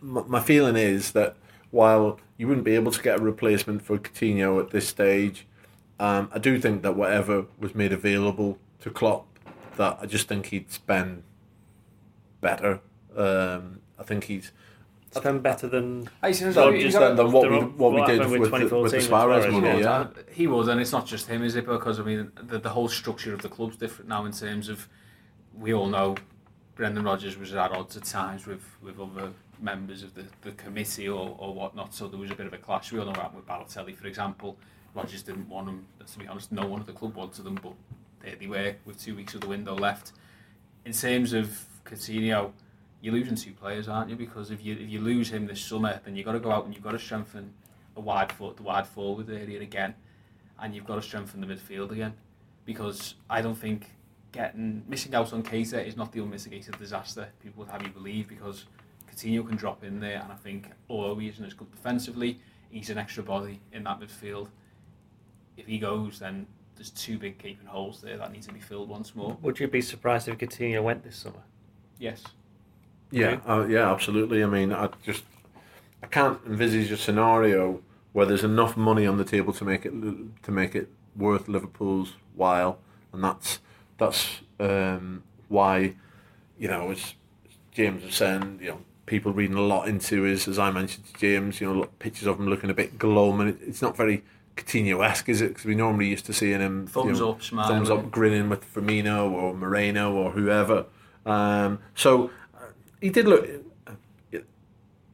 my, 0.00 0.22
my 0.26 0.40
feeling 0.40 0.76
is 0.76 1.12
that 1.12 1.36
while 1.70 2.18
you 2.36 2.48
wouldn't 2.48 2.64
be 2.64 2.74
able 2.74 2.90
to 2.92 3.02
get 3.02 3.20
a 3.20 3.22
replacement 3.22 3.82
for 3.82 3.98
Coutinho 3.98 4.60
at 4.60 4.70
this 4.70 4.88
stage, 4.88 5.46
um, 6.00 6.28
I 6.32 6.38
do 6.38 6.58
think 6.58 6.82
that 6.82 6.96
whatever 6.96 7.46
was 7.58 7.74
made 7.74 7.92
available 7.92 8.58
to 8.80 8.90
Klopp, 8.90 9.26
that 9.76 9.98
I 10.00 10.06
just 10.06 10.28
think 10.28 10.46
he'd 10.46 10.70
spend 10.70 11.22
better. 12.40 12.80
Um, 13.16 13.80
I 13.98 14.02
think 14.02 14.24
he's 14.24 14.52
It's 15.06 15.20
done 15.20 15.40
better 15.40 15.68
than 15.68 16.08
I 16.22 16.32
think 16.32 16.52
so 16.52 16.68
you 16.70 16.82
just 16.82 16.98
got- 16.98 17.08
than, 17.08 17.16
than 17.16 17.32
what 17.32 17.50
we 17.50 17.56
are- 17.58 17.62
what 17.66 17.92
we 17.94 18.04
did 18.04 18.20
with, 18.28 18.50
with 18.50 18.68
the, 18.68 18.76
with 18.80 18.92
the 18.92 19.00
Suarez 19.00 19.46
money. 19.52 19.60
Suarez, 19.60 19.84
Yeah, 19.84 20.08
he 20.32 20.46
would, 20.46 20.68
and 20.68 20.80
it's 20.80 20.92
not 20.92 21.06
just 21.06 21.28
him, 21.28 21.42
is 21.44 21.54
it? 21.56 21.66
Because 21.66 22.00
I 22.00 22.02
mean, 22.02 22.32
the, 22.36 22.58
the 22.58 22.70
whole 22.70 22.88
structure 22.88 23.32
of 23.32 23.42
the 23.42 23.48
club's 23.48 23.76
different 23.76 24.08
now 24.08 24.24
in 24.24 24.32
terms 24.32 24.68
of 24.68 24.88
we 25.54 25.72
all 25.72 25.86
know 25.86 26.16
Brendan 26.74 27.04
Rodgers 27.04 27.38
was 27.38 27.54
at 27.54 27.70
odds 27.70 27.96
at 27.96 28.02
times 28.04 28.46
with, 28.46 28.64
with 28.82 28.98
other 28.98 29.30
members 29.60 30.02
of 30.02 30.14
the, 30.14 30.24
the 30.42 30.50
committee 30.52 31.08
or, 31.08 31.36
or 31.38 31.54
whatnot, 31.54 31.94
so 31.94 32.08
there 32.08 32.18
was 32.18 32.32
a 32.32 32.34
bit 32.34 32.46
of 32.46 32.52
a 32.52 32.58
clash. 32.58 32.90
We 32.90 32.98
all 32.98 33.04
know 33.04 33.12
what 33.12 33.20
happened 33.20 33.36
with 33.36 33.46
Balotelli, 33.46 33.94
for 33.94 34.08
example. 34.08 34.56
Rodgers 34.92 35.22
didn't 35.22 35.48
want 35.48 35.68
him. 35.68 35.86
To 36.04 36.18
be 36.18 36.26
honest, 36.26 36.50
no 36.50 36.66
one 36.66 36.80
at 36.80 36.86
the 36.86 36.92
club 36.92 37.14
wanted 37.14 37.44
them, 37.44 37.54
but 37.62 37.72
there 37.72 37.76
they 38.38 38.46
were 38.46 38.74
with 38.84 39.00
two 39.00 39.14
weeks 39.14 39.34
of 39.34 39.40
the 39.40 39.48
window 39.48 39.74
left. 39.74 40.12
In 40.84 40.92
terms 40.92 41.32
of 41.32 41.66
Coutinho, 41.84 42.52
you're 43.00 43.12
losing 43.12 43.36
two 43.36 43.52
players, 43.52 43.88
aren't 43.88 44.10
you? 44.10 44.16
Because 44.16 44.50
if 44.50 44.64
you 44.64 44.74
if 44.74 44.88
you 44.88 45.00
lose 45.00 45.30
him 45.30 45.46
this 45.46 45.60
summer, 45.60 46.00
then 46.04 46.16
you've 46.16 46.24
got 46.24 46.32
to 46.32 46.40
go 46.40 46.50
out 46.50 46.64
and 46.64 46.74
you've 46.74 46.82
got 46.82 46.92
to 46.92 46.98
strengthen 46.98 47.52
a 47.96 48.00
wide 48.00 48.32
foot, 48.32 48.56
the 48.56 48.62
wide 48.62 48.86
forward 48.86 49.28
area 49.30 49.60
again, 49.60 49.94
and 50.60 50.74
you've 50.74 50.86
got 50.86 50.96
to 50.96 51.02
strengthen 51.02 51.40
the 51.40 51.46
midfield 51.46 51.90
again. 51.90 52.14
Because 52.64 53.14
I 53.28 53.42
don't 53.42 53.54
think 53.54 53.90
getting 54.32 54.84
missing 54.88 55.14
out 55.14 55.32
on 55.32 55.42
Keita 55.42 55.86
is 55.86 55.96
not 55.96 56.12
the 56.12 56.20
unmitigated 56.20 56.78
disaster 56.78 57.28
people 57.42 57.62
would 57.62 57.70
have 57.70 57.82
you 57.82 57.90
believe. 57.90 58.28
Because 58.28 58.64
Coutinho 59.10 59.46
can 59.46 59.56
drop 59.56 59.84
in 59.84 60.00
there, 60.00 60.20
and 60.22 60.32
I 60.32 60.36
think 60.36 60.70
although 60.88 61.16
he 61.16 61.28
isn't 61.28 61.44
as 61.44 61.52
good 61.52 61.70
defensively, 61.70 62.40
he's 62.70 62.90
an 62.90 62.98
extra 62.98 63.22
body 63.22 63.60
in 63.72 63.84
that 63.84 64.00
midfield. 64.00 64.48
If 65.56 65.66
he 65.66 65.78
goes, 65.78 66.18
then 66.18 66.46
there's 66.76 66.90
two 66.90 67.18
big 67.18 67.38
gaping 67.38 67.66
holes 67.66 68.00
there 68.00 68.16
that 68.16 68.32
need 68.32 68.42
to 68.42 68.52
be 68.52 68.60
filled 68.60 68.88
once 68.88 69.14
more. 69.14 69.36
Would 69.42 69.60
you 69.60 69.68
be 69.68 69.80
surprised 69.80 70.28
if 70.28 70.38
Coutinho 70.38 70.82
went 70.82 71.04
this 71.04 71.16
summer? 71.16 71.42
Yes. 71.98 72.22
Yeah, 73.10 73.40
uh, 73.46 73.66
yeah, 73.68 73.90
absolutely. 73.90 74.42
I 74.42 74.46
mean, 74.46 74.72
I 74.72 74.88
just 75.04 75.24
I 76.02 76.06
can't 76.06 76.40
envisage 76.46 76.90
a 76.90 76.96
scenario 76.96 77.80
where 78.12 78.26
there's 78.26 78.44
enough 78.44 78.76
money 78.76 79.06
on 79.06 79.18
the 79.18 79.24
table 79.24 79.52
to 79.52 79.64
make 79.64 79.86
it 79.86 79.92
to 80.42 80.50
make 80.50 80.74
it 80.74 80.88
worth 81.16 81.46
Liverpool's 81.48 82.14
while, 82.34 82.78
and 83.12 83.22
that's 83.22 83.60
that's 83.98 84.40
um, 84.58 85.22
why 85.48 85.94
you 86.58 86.68
know 86.68 86.90
as 86.90 87.14
James 87.74 88.04
was 88.04 88.14
saying, 88.14 88.60
you 88.62 88.68
know, 88.68 88.80
people 89.06 89.32
reading 89.32 89.56
a 89.56 89.62
lot 89.62 89.88
into 89.88 90.24
is, 90.24 90.46
as 90.48 90.58
I 90.58 90.70
mentioned 90.70 91.06
to 91.06 91.12
James, 91.14 91.60
you 91.60 91.72
know, 91.72 91.84
pictures 91.98 92.26
of 92.26 92.38
him 92.38 92.48
looking 92.48 92.70
a 92.70 92.74
bit 92.74 92.98
glum, 92.98 93.40
and 93.40 93.50
it, 93.50 93.58
it's 93.60 93.82
not 93.82 93.96
very 93.96 94.24
Coutinho-esque, 94.56 95.28
is 95.28 95.40
it? 95.40 95.48
Because 95.48 95.64
we 95.64 95.74
normally 95.74 96.08
used 96.08 96.26
to 96.26 96.32
seeing 96.32 96.60
him 96.60 96.86
Thumbs 96.86 97.18
you 97.18 97.24
know, 97.24 97.32
up, 97.32 97.42
smiling. 97.42 97.74
thumbs 97.76 97.90
up, 97.90 98.10
grinning 98.10 98.48
with 98.48 98.72
Firmino 98.72 99.30
or 99.30 99.54
Moreno 99.54 100.12
or 100.14 100.30
whoever. 100.30 100.86
Um, 101.26 101.80
so 101.94 102.30
uh, 102.56 102.66
he 103.00 103.10
did 103.10 103.26
look. 103.26 103.48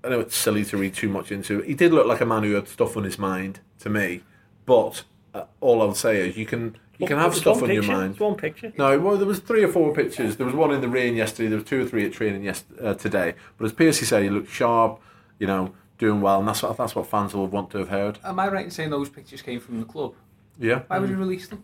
I 0.02 0.08
know 0.08 0.20
it's 0.20 0.36
silly 0.36 0.64
to 0.64 0.76
read 0.78 0.94
too 0.94 1.08
much 1.10 1.30
into 1.30 1.60
it. 1.60 1.66
He 1.66 1.74
did 1.74 1.92
look 1.92 2.06
like 2.06 2.22
a 2.22 2.26
man 2.26 2.42
who 2.42 2.54
had 2.54 2.68
stuff 2.68 2.96
on 2.96 3.04
his 3.04 3.18
mind 3.18 3.60
to 3.80 3.90
me, 3.90 4.22
but 4.64 5.04
uh, 5.34 5.44
all 5.60 5.82
I'll 5.82 5.94
say 5.94 6.26
is 6.28 6.38
you 6.38 6.46
can 6.46 6.76
you 6.98 7.06
can 7.06 7.18
have 7.18 7.34
stuff 7.34 7.60
one 7.60 7.70
on 7.70 7.74
your 7.74 7.82
picture, 7.82 7.96
mind. 7.96 8.10
it's 8.12 8.20
one 8.20 8.34
picture. 8.34 8.72
No, 8.78 8.98
well, 8.98 9.16
there 9.16 9.26
was 9.26 9.40
three 9.40 9.62
or 9.62 9.68
four 9.68 9.92
pictures. 9.94 10.36
There 10.36 10.46
was 10.46 10.54
one 10.54 10.70
in 10.70 10.80
the 10.80 10.88
rain 10.88 11.16
yesterday. 11.16 11.48
There 11.48 11.58
was 11.58 11.66
two 11.66 11.82
or 11.82 11.86
three 11.86 12.04
at 12.06 12.12
training 12.12 12.44
yes, 12.44 12.64
uh, 12.82 12.94
today. 12.94 13.34
But 13.58 13.66
as 13.66 13.72
Piercy 13.72 14.04
said, 14.06 14.22
he 14.22 14.30
looked 14.30 14.50
sharp, 14.50 15.00
you 15.38 15.46
know, 15.46 15.72
doing 16.00 16.20
well, 16.20 16.40
and 16.40 16.48
that's 16.48 16.62
what 16.62 16.76
that's 16.76 16.96
what 16.96 17.06
fans 17.06 17.32
will 17.34 17.46
want 17.46 17.70
to 17.70 17.78
have 17.78 17.90
heard. 17.90 18.18
Am 18.24 18.40
I 18.40 18.48
right 18.48 18.64
in 18.64 18.70
saying 18.72 18.90
those 18.90 19.08
pictures 19.08 19.42
came 19.42 19.60
from 19.60 19.78
the 19.78 19.86
club? 19.86 20.14
Yeah. 20.58 20.80
Why 20.88 20.98
would 20.98 21.10
you 21.10 21.16
release 21.16 21.46
them? 21.46 21.62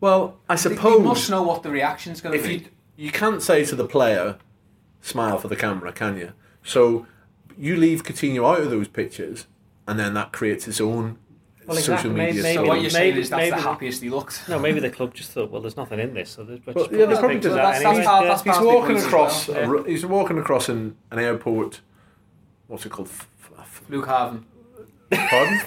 Well, 0.00 0.36
I 0.48 0.56
They- 0.56 0.68
They 0.70 0.74
suppose 0.76 1.02
must 1.02 1.30
know 1.30 1.42
what 1.42 1.62
the 1.62 1.70
reaction's 1.70 2.20
going 2.20 2.40
to 2.40 2.46
be. 2.46 2.54
you 2.56 2.64
you 2.98 3.10
can't 3.12 3.42
say 3.42 3.64
to 3.64 3.74
the 3.76 3.86
player, 3.86 4.36
"Smile 5.00 5.38
for 5.38 5.48
the 5.48 5.56
camera," 5.56 5.92
can 5.92 6.16
you? 6.18 6.32
So 6.62 7.06
you 7.56 7.76
leave 7.76 8.02
Coutinho 8.02 8.44
out 8.50 8.60
of 8.60 8.70
those 8.70 8.88
pictures, 8.88 9.46
and 9.86 9.98
then 9.98 10.12
that 10.14 10.32
creates 10.32 10.66
its 10.68 10.80
own 10.80 11.18
Well, 11.66 11.76
social 11.76 11.94
exactly. 11.94 12.10
media. 12.10 12.42
Maybe- 12.42 12.42
so 12.42 12.52
story. 12.52 12.68
what 12.68 12.80
you're 12.80 12.90
saying 12.90 13.10
maybe- 13.14 13.20
is 13.22 13.30
that's 13.30 13.50
the 13.50 13.56
happiest 13.60 14.02
he 14.02 14.10
looked. 14.10 14.48
No, 14.48 14.58
maybe 14.58 14.80
the 14.80 14.90
club 14.90 15.14
just 15.14 15.30
thought, 15.32 15.50
well, 15.50 15.60
there's 15.62 15.76
nothing 15.76 15.98
in 16.00 16.14
this, 16.14 16.30
so 16.30 16.42
let's 16.42 16.64
Well, 16.66 16.74
just 16.74 16.90
yeah, 16.92 16.98
put 16.98 17.08
they 17.08 17.14
the 17.14 17.20
probably 17.20 17.38
did 17.40 17.52
out 17.52 17.56
that. 17.56 17.74
anyway. 17.76 17.94
That's 17.96 18.06
how- 18.06 18.22
Yeah. 18.22 18.28
that's 18.28 18.42
He's 18.42 18.58
walking 18.60 18.96
across. 18.98 19.48
well, 19.48 19.56
a 19.58 19.76
yeah. 19.82 19.88
he's 19.88 20.06
walking 20.06 20.38
across 20.38 20.68
an, 20.68 20.96
an 21.10 21.18
airport. 21.18 21.80
What's 22.68 22.84
it 22.86 22.90
called? 22.90 23.08
F- 23.08 23.28
f- 23.58 23.82
Luke 23.88 24.06
Haven. 24.06 24.44
Pardon? 25.10 25.60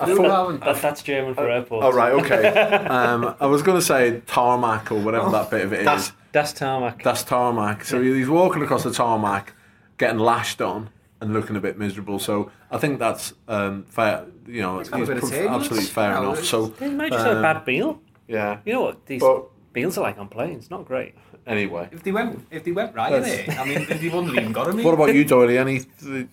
I 0.00 0.06
Luke 0.06 0.18
thought- 0.18 0.60
That, 0.60 0.80
that's 0.82 1.02
German 1.02 1.34
for 1.34 1.48
airport. 1.50 1.84
Oh 1.84 1.92
right, 1.92 2.12
okay. 2.12 2.86
Um, 2.88 3.34
I 3.40 3.46
was 3.46 3.62
going 3.62 3.78
to 3.78 3.84
say 3.84 4.22
tarmac 4.26 4.90
or 4.92 5.00
whatever 5.00 5.30
that 5.30 5.50
bit 5.50 5.64
of 5.64 5.72
it 5.72 5.80
is. 5.80 5.84
That's, 5.84 6.12
that's 6.32 6.52
tarmac. 6.52 7.02
That's 7.02 7.22
tarmac. 7.24 7.84
So 7.84 8.00
he's 8.00 8.28
walking 8.28 8.62
across 8.62 8.84
the 8.84 8.92
tarmac, 8.92 9.54
getting 9.98 10.18
lashed 10.18 10.60
on 10.62 10.90
and 11.20 11.32
looking 11.32 11.56
a 11.56 11.60
bit 11.60 11.78
miserable. 11.78 12.18
So 12.18 12.50
I 12.70 12.78
think 12.78 12.98
that's 12.98 13.34
um, 13.48 13.84
fair. 13.84 14.24
You 14.46 14.62
know, 14.62 14.78
He's 14.78 14.88
got 14.88 15.02
a 15.02 15.06
bit 15.06 15.16
of 15.16 15.20
prof- 15.22 15.32
turbulence, 15.32 15.62
absolutely 15.64 15.88
fair 15.90 16.12
you 16.12 16.18
enough. 16.18 16.44
So 16.44 16.74
Yeah, 16.80 16.86
you 16.86 16.96
might 16.96 17.12
just 17.12 17.24
had 17.24 17.32
a 17.34 17.36
um, 17.36 17.42
bad 17.42 17.66
meal. 17.66 18.00
yeah. 18.28 18.60
You 18.64 18.72
know 18.74 18.82
what 18.82 19.04
these 19.06 19.20
But 19.20 19.46
meals 19.74 19.98
are 19.98 20.02
like 20.02 20.18
on 20.18 20.28
planes? 20.28 20.70
Not 20.70 20.84
great. 20.86 21.14
anyway, 21.46 21.88
If 21.92 22.02
they 22.04 22.12
went, 22.12 22.46
if 22.50 22.62
they 22.64 22.72
went 22.72 22.94
right 22.94 23.10
That's- 23.10 23.46
there, 23.46 23.58
I 23.58 23.64
mean, 23.66 23.78
if 23.82 24.00
they 24.00 24.08
wouldn't 24.08 24.28
have 24.28 24.36
even 24.38 24.52
got 24.52 24.68
him. 24.68 24.82
what 24.84 24.94
about 24.94 25.12
you, 25.14 25.24
Doily? 25.24 25.58
Any 25.58 25.80
th- 25.80 26.28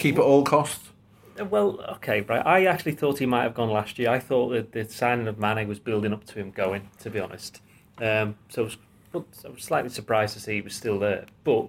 keep 0.00 0.16
at 0.16 0.22
all 0.22 0.42
costs? 0.42 0.88
Well, 1.38 1.80
okay, 1.96 2.20
right. 2.22 2.44
I 2.44 2.66
actually 2.66 2.92
thought 2.92 3.18
he 3.18 3.26
might 3.26 3.44
have 3.44 3.54
gone 3.54 3.70
last 3.70 3.98
year. 3.98 4.10
I 4.10 4.18
thought 4.18 4.50
that 4.50 4.72
the 4.72 4.84
signing 4.88 5.26
of 5.26 5.38
Mane 5.38 5.66
was 5.68 5.78
building 5.78 6.12
up 6.12 6.24
to 6.24 6.38
him 6.38 6.50
going, 6.50 6.90
to 6.98 7.10
be 7.10 7.20
honest. 7.20 7.62
Um, 7.98 8.36
so 8.48 8.62
I 8.62 8.64
was, 8.64 8.76
I 9.44 9.48
was 9.48 9.62
slightly 9.62 9.90
surprised 9.90 10.34
to 10.34 10.40
see 10.40 10.54
he 10.54 10.60
was 10.60 10.74
still 10.74 10.98
there. 10.98 11.26
But 11.44 11.68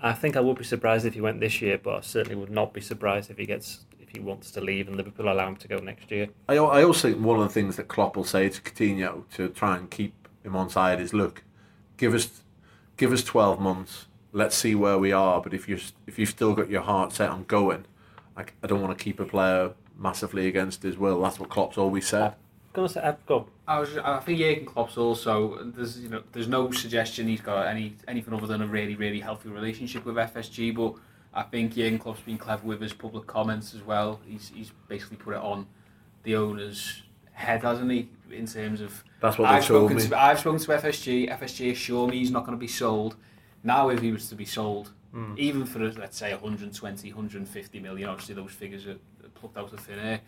I 0.00 0.12
think 0.12 0.36
I 0.36 0.40
would 0.40 0.56
be 0.56 0.64
surprised 0.64 1.04
if 1.04 1.14
he 1.14 1.20
went 1.20 1.40
this 1.40 1.60
year, 1.60 1.78
but 1.78 1.94
I 1.96 2.00
certainly 2.00 2.36
would 2.36 2.50
not 2.50 2.72
be 2.72 2.80
surprised 2.80 3.30
if 3.30 3.36
he 3.36 3.44
gets 3.44 3.84
if 4.00 4.08
he 4.08 4.20
wants 4.20 4.50
to 4.52 4.60
leave 4.60 4.88
and 4.88 4.96
Liverpool 4.96 5.30
allow 5.30 5.48
him 5.48 5.56
to 5.56 5.68
go 5.68 5.78
next 5.78 6.10
year. 6.10 6.28
I, 6.48 6.56
I 6.56 6.82
also 6.82 7.10
think 7.10 7.24
one 7.24 7.38
of 7.38 7.44
the 7.44 7.52
things 7.52 7.76
that 7.76 7.88
Klopp 7.88 8.16
will 8.16 8.24
say 8.24 8.48
to 8.48 8.60
Coutinho 8.60 9.24
to 9.34 9.48
try 9.48 9.76
and 9.76 9.90
keep 9.90 10.28
him 10.42 10.56
on 10.56 10.70
side 10.70 11.00
is, 11.00 11.12
look, 11.12 11.44
give 11.96 12.14
us, 12.14 12.42
give 12.96 13.12
us 13.12 13.22
twelve 13.22 13.60
months. 13.60 14.06
Let's 14.32 14.56
see 14.56 14.74
where 14.74 14.98
we 14.98 15.12
are. 15.12 15.40
But 15.40 15.54
if 15.54 15.68
you 15.68 15.78
if 16.06 16.18
you've 16.18 16.30
still 16.30 16.54
got 16.54 16.70
your 16.70 16.82
heart 16.82 17.12
set 17.12 17.30
on 17.30 17.44
going, 17.44 17.84
I, 18.36 18.44
I 18.62 18.66
don't 18.66 18.80
want 18.80 18.96
to 18.96 19.02
keep 19.02 19.20
a 19.20 19.24
player 19.24 19.72
massively 19.96 20.46
against 20.48 20.82
his 20.82 20.96
will. 20.96 21.20
That's 21.22 21.38
what 21.38 21.48
Klopp's 21.48 21.78
always 21.78 22.06
said. 22.06 22.34
Gonna 22.72 22.88
say, 22.88 23.00
I've 23.00 23.44
I 23.68 23.78
was, 23.78 23.98
I 23.98 24.18
think 24.20 24.38
Jurgen 24.38 24.64
Klopp's 24.64 24.96
also 24.96 25.62
there's 25.62 26.00
you 26.00 26.08
know 26.08 26.22
there's 26.32 26.48
no 26.48 26.70
suggestion 26.70 27.28
he's 27.28 27.42
got 27.42 27.66
any 27.66 27.94
anything 28.08 28.32
other 28.32 28.46
than 28.46 28.62
a 28.62 28.66
really 28.66 28.96
really 28.96 29.20
healthy 29.20 29.50
relationship 29.50 30.06
with 30.06 30.16
FSG, 30.16 30.74
but 30.74 30.94
I 31.34 31.42
think 31.42 31.74
Jurgen 31.74 31.98
Klopp's 31.98 32.20
been 32.20 32.38
clever 32.38 32.66
with 32.66 32.80
his 32.80 32.94
public 32.94 33.26
comments 33.26 33.74
as 33.74 33.82
well. 33.82 34.20
He's 34.26 34.50
he's 34.54 34.72
basically 34.88 35.18
put 35.18 35.34
it 35.34 35.40
on 35.40 35.66
the 36.22 36.36
owner's 36.36 37.02
head, 37.32 37.62
hasn't 37.62 37.90
he? 37.90 38.08
In 38.30 38.46
terms 38.46 38.80
of 38.80 39.04
That's 39.20 39.36
what 39.36 39.50
I've 39.50 39.64
spoken 39.64 39.96
me. 39.96 40.08
to 40.08 40.18
I've 40.18 40.38
spoken 40.38 40.58
to 40.60 40.68
FSG. 40.68 41.30
FSG 41.30 41.72
assure 41.72 42.08
me 42.08 42.18
he's 42.18 42.30
not 42.30 42.46
going 42.46 42.56
to 42.56 42.60
be 42.60 42.68
sold. 42.68 43.16
Now, 43.64 43.88
if 43.90 44.00
he 44.00 44.12
was 44.12 44.28
to 44.28 44.34
be 44.34 44.44
sold, 44.44 44.90
Hmm. 45.12 45.34
even 45.36 45.66
for 45.66 45.78
let's 45.78 46.16
say 46.16 46.32
120, 46.32 47.10
150 47.12 47.80
million, 47.80 48.08
obviously 48.08 48.34
those 48.34 48.50
figures 48.50 48.86
are 48.86 48.96
plucked 49.34 49.58
out 49.58 49.70
of 49.70 49.80
thin 49.80 49.98
air. 49.98 50.20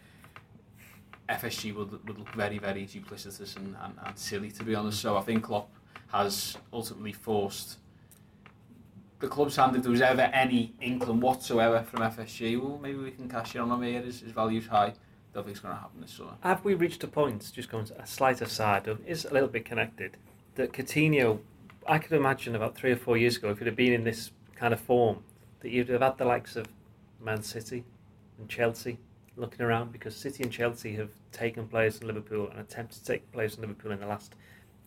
FSG 1.29 1.75
would, 1.75 1.91
would 2.07 2.19
look 2.19 2.35
very, 2.35 2.59
very 2.59 2.85
duplicitous 2.85 3.57
and, 3.57 3.75
and, 3.83 3.95
and 4.05 4.19
silly, 4.19 4.51
to 4.51 4.63
be 4.63 4.75
honest. 4.75 5.01
So 5.01 5.17
I 5.17 5.23
think 5.23 5.45
Klopp 5.45 5.71
has 6.09 6.59
ultimately 6.71 7.13
forced 7.13 7.79
the 9.21 9.29
club's 9.29 9.57
hand 9.57 9.75
if 9.75 9.83
there 9.83 9.91
was 9.91 10.03
ever 10.03 10.21
any 10.21 10.75
inkling 10.83 11.21
whatsoever 11.21 11.83
from 11.83 12.01
FSG. 12.01 12.61
Well, 12.61 12.79
maybe 12.79 12.99
we 12.99 13.11
can 13.11 13.27
cash 13.27 13.55
in 13.55 13.63
on 13.63 13.71
him 13.71 13.83
here. 13.83 14.03
His, 14.03 14.21
his 14.21 14.33
value's 14.33 14.67
high. 14.67 14.93
Don't 15.33 15.45
think 15.45 15.57
it's 15.57 15.61
going 15.61 15.75
to 15.75 15.81
happen 15.81 16.03
this 16.03 16.11
summer. 16.13 16.35
Have 16.43 16.63
we 16.63 16.75
reached 16.75 17.03
a 17.05 17.09
point, 17.09 17.51
just 17.55 17.71
going 17.71 17.87
to 17.87 17.99
a 18.01 18.07
slight 18.07 18.43
aside, 18.43 18.87
is 19.07 19.25
a 19.25 19.33
little 19.33 19.49
bit 19.49 19.65
connected, 19.65 20.19
that 20.57 20.73
Coutinho, 20.75 21.39
I 21.87 21.99
could 21.99 22.13
imagine 22.13 22.55
about 22.55 22.77
three 22.77 22.93
or 22.93 22.97
four 22.97 23.17
years 23.17 23.37
ago, 23.37 23.51
if 23.51 23.61
it 23.61 23.67
had 23.67 23.77
been 23.77 23.93
in 23.93 24.05
this 24.05 24.31
kind 24.57 24.73
of 24.73 24.81
form, 24.81 25.25
that 25.61 25.71
you'd 25.71 25.89
have 25.89 26.01
had 26.01 26.19
the 26.19 26.25
likes 26.25 26.57
of 26.57 26.67
Man 27.21 27.43
City 27.43 27.85
and 28.39 28.49
Chelsea 28.49 28.99
looking 29.37 29.63
around 29.63 29.93
because 29.93 30.15
City 30.15 30.43
and 30.43 30.53
Chelsea 30.53 30.95
have 30.95 31.11
taken 31.33 31.67
players 31.67 31.99
from 31.99 32.07
Liverpool 32.07 32.49
and 32.51 32.61
attempted 32.61 33.01
to 33.01 33.05
take 33.05 33.31
players 33.33 33.55
from 33.55 33.63
Liverpool 33.63 33.93
in 33.93 34.01
the 34.01 34.07
last 34.07 34.35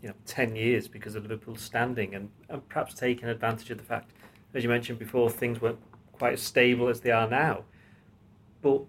you 0.02 0.08
know 0.08 0.16
10 0.26 0.56
years 0.56 0.88
because 0.88 1.16
of 1.16 1.24
Liverpool's 1.24 1.62
standing 1.62 2.16
and, 2.16 2.30
and 2.50 2.68
perhaps 2.70 2.93
taking 2.93 3.28
advantage 3.28 3.70
of 3.72 3.78
the 3.78 3.84
fact, 3.84 4.12
as 4.54 4.64
you 4.64 4.70
mentioned 4.70 5.00
before, 5.00 5.30
things 5.30 5.62
weren't 5.62 5.80
quite 6.14 6.34
as 6.34 6.41
stable 6.41 6.88
as 6.88 7.02
they 7.02 7.12
are 7.12 7.30
now. 7.30 7.64
But 8.62 8.82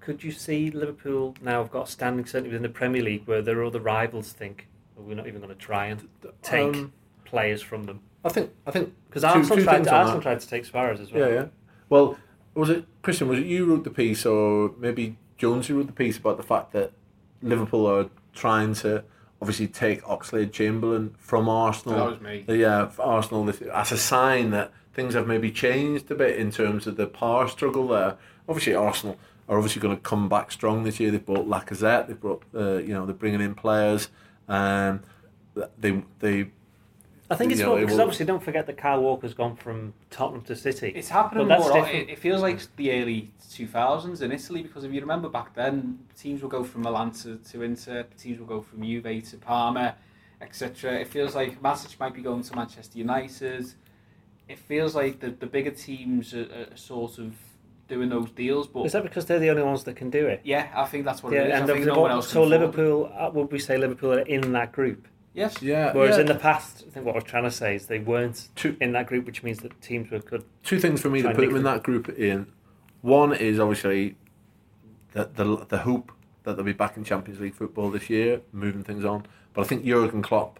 could 0.00 0.22
you 0.22 0.32
see 0.32 0.70
Liverpool 0.70 1.34
now 1.40 1.62
have 1.62 1.70
got 1.70 1.88
standing 1.88 2.26
certainly 2.26 2.50
within 2.50 2.62
the 2.62 2.68
Premier 2.68 3.02
League 3.02 3.26
where 3.26 3.42
there 3.42 3.58
are 3.60 3.64
other 3.64 3.80
rivals 3.80 4.32
think 4.32 4.68
"Oh, 4.98 5.02
we're 5.02 5.14
not 5.14 5.26
even 5.26 5.40
going 5.40 5.54
to 5.54 5.60
try 5.60 5.86
and 5.86 6.08
take 6.42 6.74
Um, 6.74 6.92
players 7.24 7.62
from 7.62 7.84
them? 7.84 8.00
I 8.24 8.28
think 8.30 8.50
I 8.66 8.70
think 8.70 8.94
Because 9.08 9.24
Arsenal, 9.24 9.56
two 9.58 9.64
tried, 9.64 9.84
to, 9.84 9.94
Arsenal 9.94 10.22
tried 10.22 10.40
to 10.40 10.48
take 10.48 10.64
Suarez 10.64 11.00
as 11.00 11.12
well. 11.12 11.28
Yeah, 11.28 11.34
yeah. 11.34 11.46
Well, 11.90 12.16
was 12.54 12.70
it 12.70 12.84
Christian? 13.02 13.28
Was 13.28 13.38
it 13.38 13.46
you 13.46 13.66
wrote 13.66 13.84
the 13.84 13.90
piece, 13.90 14.24
or 14.24 14.72
maybe 14.78 15.18
Jones 15.36 15.66
who 15.66 15.76
wrote 15.76 15.86
the 15.86 15.92
piece 15.92 16.16
about 16.18 16.36
the 16.36 16.42
fact 16.42 16.72
that 16.72 16.92
Liverpool 17.42 17.86
are 17.86 18.08
trying 18.32 18.74
to 18.74 19.04
obviously 19.42 19.66
take 19.66 20.02
Oxlade 20.04 20.52
Chamberlain 20.52 21.14
from 21.18 21.48
Arsenal? 21.48 21.98
That 21.98 22.10
was 22.10 22.20
me. 22.20 22.44
Yeah, 22.48 22.90
Arsenal 22.98 23.44
this- 23.44 23.60
as 23.60 23.92
a 23.92 23.98
sign 23.98 24.50
that 24.50 24.72
things 24.94 25.14
have 25.14 25.26
maybe 25.26 25.50
changed 25.50 26.10
a 26.10 26.14
bit 26.14 26.36
in 26.36 26.50
terms 26.50 26.86
of 26.86 26.96
the 26.96 27.06
power 27.06 27.48
struggle 27.48 27.88
there. 27.88 28.16
Obviously, 28.48 28.74
Arsenal 28.74 29.18
are 29.48 29.58
obviously 29.58 29.82
going 29.82 29.94
to 29.94 30.00
come 30.02 30.28
back 30.28 30.50
strong 30.52 30.84
this 30.84 30.98
year. 31.00 31.10
They've 31.10 31.24
brought 31.24 31.46
Lacazette. 31.46 32.06
They've 32.06 32.20
brought, 32.20 32.42
uh, 32.54 32.76
you 32.76 32.94
know, 32.94 33.04
they're 33.04 33.14
bringing 33.14 33.40
in 33.42 33.54
players. 33.54 34.08
Um, 34.48 35.02
they 35.78 36.02
they 36.20 36.50
I 37.30 37.36
think 37.36 37.52
it's 37.52 37.60
Yeah, 37.60 37.68
more 37.68 37.76
they 37.76 37.82
because 37.82 37.96
will- 37.96 38.02
obviously 38.02 38.26
don't 38.26 38.42
forget 38.42 38.66
that 38.66 38.76
Kyle 38.76 39.00
Walker's 39.00 39.32
gone 39.34 39.56
from 39.56 39.94
Tottenham 40.10 40.42
to 40.42 40.54
City. 40.54 40.92
It's 40.94 41.08
happening 41.08 41.48
more. 41.48 41.58
different. 41.72 41.94
It, 41.94 42.10
it 42.10 42.18
feels 42.18 42.42
like 42.42 42.60
the 42.76 42.92
early 42.92 43.30
2000s 43.50 44.20
in 44.20 44.30
Italy 44.30 44.62
because 44.62 44.84
if 44.84 44.92
you 44.92 45.00
remember 45.00 45.28
back 45.30 45.54
then, 45.54 45.98
teams 46.18 46.42
will 46.42 46.50
go 46.50 46.62
from 46.64 46.82
Milan 46.82 47.12
to, 47.12 47.36
to 47.38 47.62
Inter, 47.62 48.04
teams 48.18 48.38
will 48.38 48.46
go 48.46 48.60
from 48.60 48.82
Juve 48.82 49.24
to 49.30 49.36
Parma, 49.38 49.94
etc. 50.42 51.00
It 51.00 51.08
feels 51.08 51.34
like 51.34 51.62
Matic 51.62 51.98
might 51.98 52.14
be 52.14 52.20
going 52.20 52.42
to 52.42 52.56
Manchester 52.56 52.98
United. 52.98 53.72
It 54.48 54.58
feels 54.58 54.94
like 54.94 55.20
the, 55.20 55.30
the 55.30 55.46
bigger 55.46 55.70
teams 55.70 56.34
are, 56.34 56.42
are 56.72 56.76
sort 56.76 57.18
of 57.18 57.32
doing 57.88 58.10
those 58.10 58.30
deals, 58.32 58.66
but 58.66 58.84
Is 58.84 58.92
that 58.92 59.02
because 59.02 59.24
they're 59.24 59.38
the 59.38 59.48
only 59.50 59.62
ones 59.62 59.84
that 59.84 59.96
can 59.96 60.10
do 60.10 60.26
it? 60.26 60.42
yeah, 60.44 60.68
I 60.74 60.84
think 60.84 61.06
that's 61.06 61.22
what 61.22 61.32
Yeah, 61.32 61.40
it 61.44 61.48
is. 61.48 61.60
and 61.60 61.70
I 61.70 61.74
think 61.74 61.86
no 61.86 62.00
one 62.00 62.10
else 62.10 62.28
so 62.28 62.40
can. 62.42 62.50
Liverpool, 62.50 63.10
uh, 63.16 63.30
would 63.32 63.50
we 63.50 63.58
say 63.58 63.78
Liverpool 63.78 64.12
are 64.12 64.20
in 64.20 64.52
that 64.52 64.72
group? 64.72 65.08
Yes. 65.34 65.60
yeah. 65.60 65.92
Whereas 65.92 66.14
yeah. 66.16 66.20
in 66.22 66.26
the 66.26 66.34
past, 66.36 66.84
I 66.86 66.90
think 66.90 67.04
what 67.06 67.14
I 67.16 67.18
was 67.18 67.24
trying 67.24 67.42
to 67.44 67.50
say 67.50 67.74
is 67.74 67.86
they 67.86 67.98
weren't 67.98 68.48
Two- 68.54 68.76
in 68.80 68.92
that 68.92 69.06
group, 69.08 69.26
which 69.26 69.42
means 69.42 69.58
that 69.60 69.78
teams 69.82 70.10
were 70.10 70.20
good. 70.20 70.44
two 70.62 70.78
things 70.78 71.00
for 71.00 71.10
me 71.10 71.22
Try 71.22 71.32
to 71.32 71.36
put 71.36 71.46
them 71.48 71.56
in 71.56 71.62
them. 71.64 71.74
that 71.74 71.82
group 71.82 72.08
in. 72.08 72.46
One 73.02 73.34
is 73.34 73.58
obviously 73.58 74.16
the, 75.12 75.24
the 75.34 75.66
the 75.68 75.78
hope 75.78 76.12
that 76.44 76.56
they'll 76.56 76.64
be 76.64 76.72
back 76.72 76.96
in 76.96 77.04
Champions 77.04 77.40
League 77.40 77.54
football 77.54 77.90
this 77.90 78.08
year, 78.08 78.40
moving 78.52 78.82
things 78.84 79.04
on. 79.04 79.26
But 79.52 79.62
I 79.62 79.64
think 79.64 79.84
Jurgen 79.84 80.22
Klopp 80.22 80.58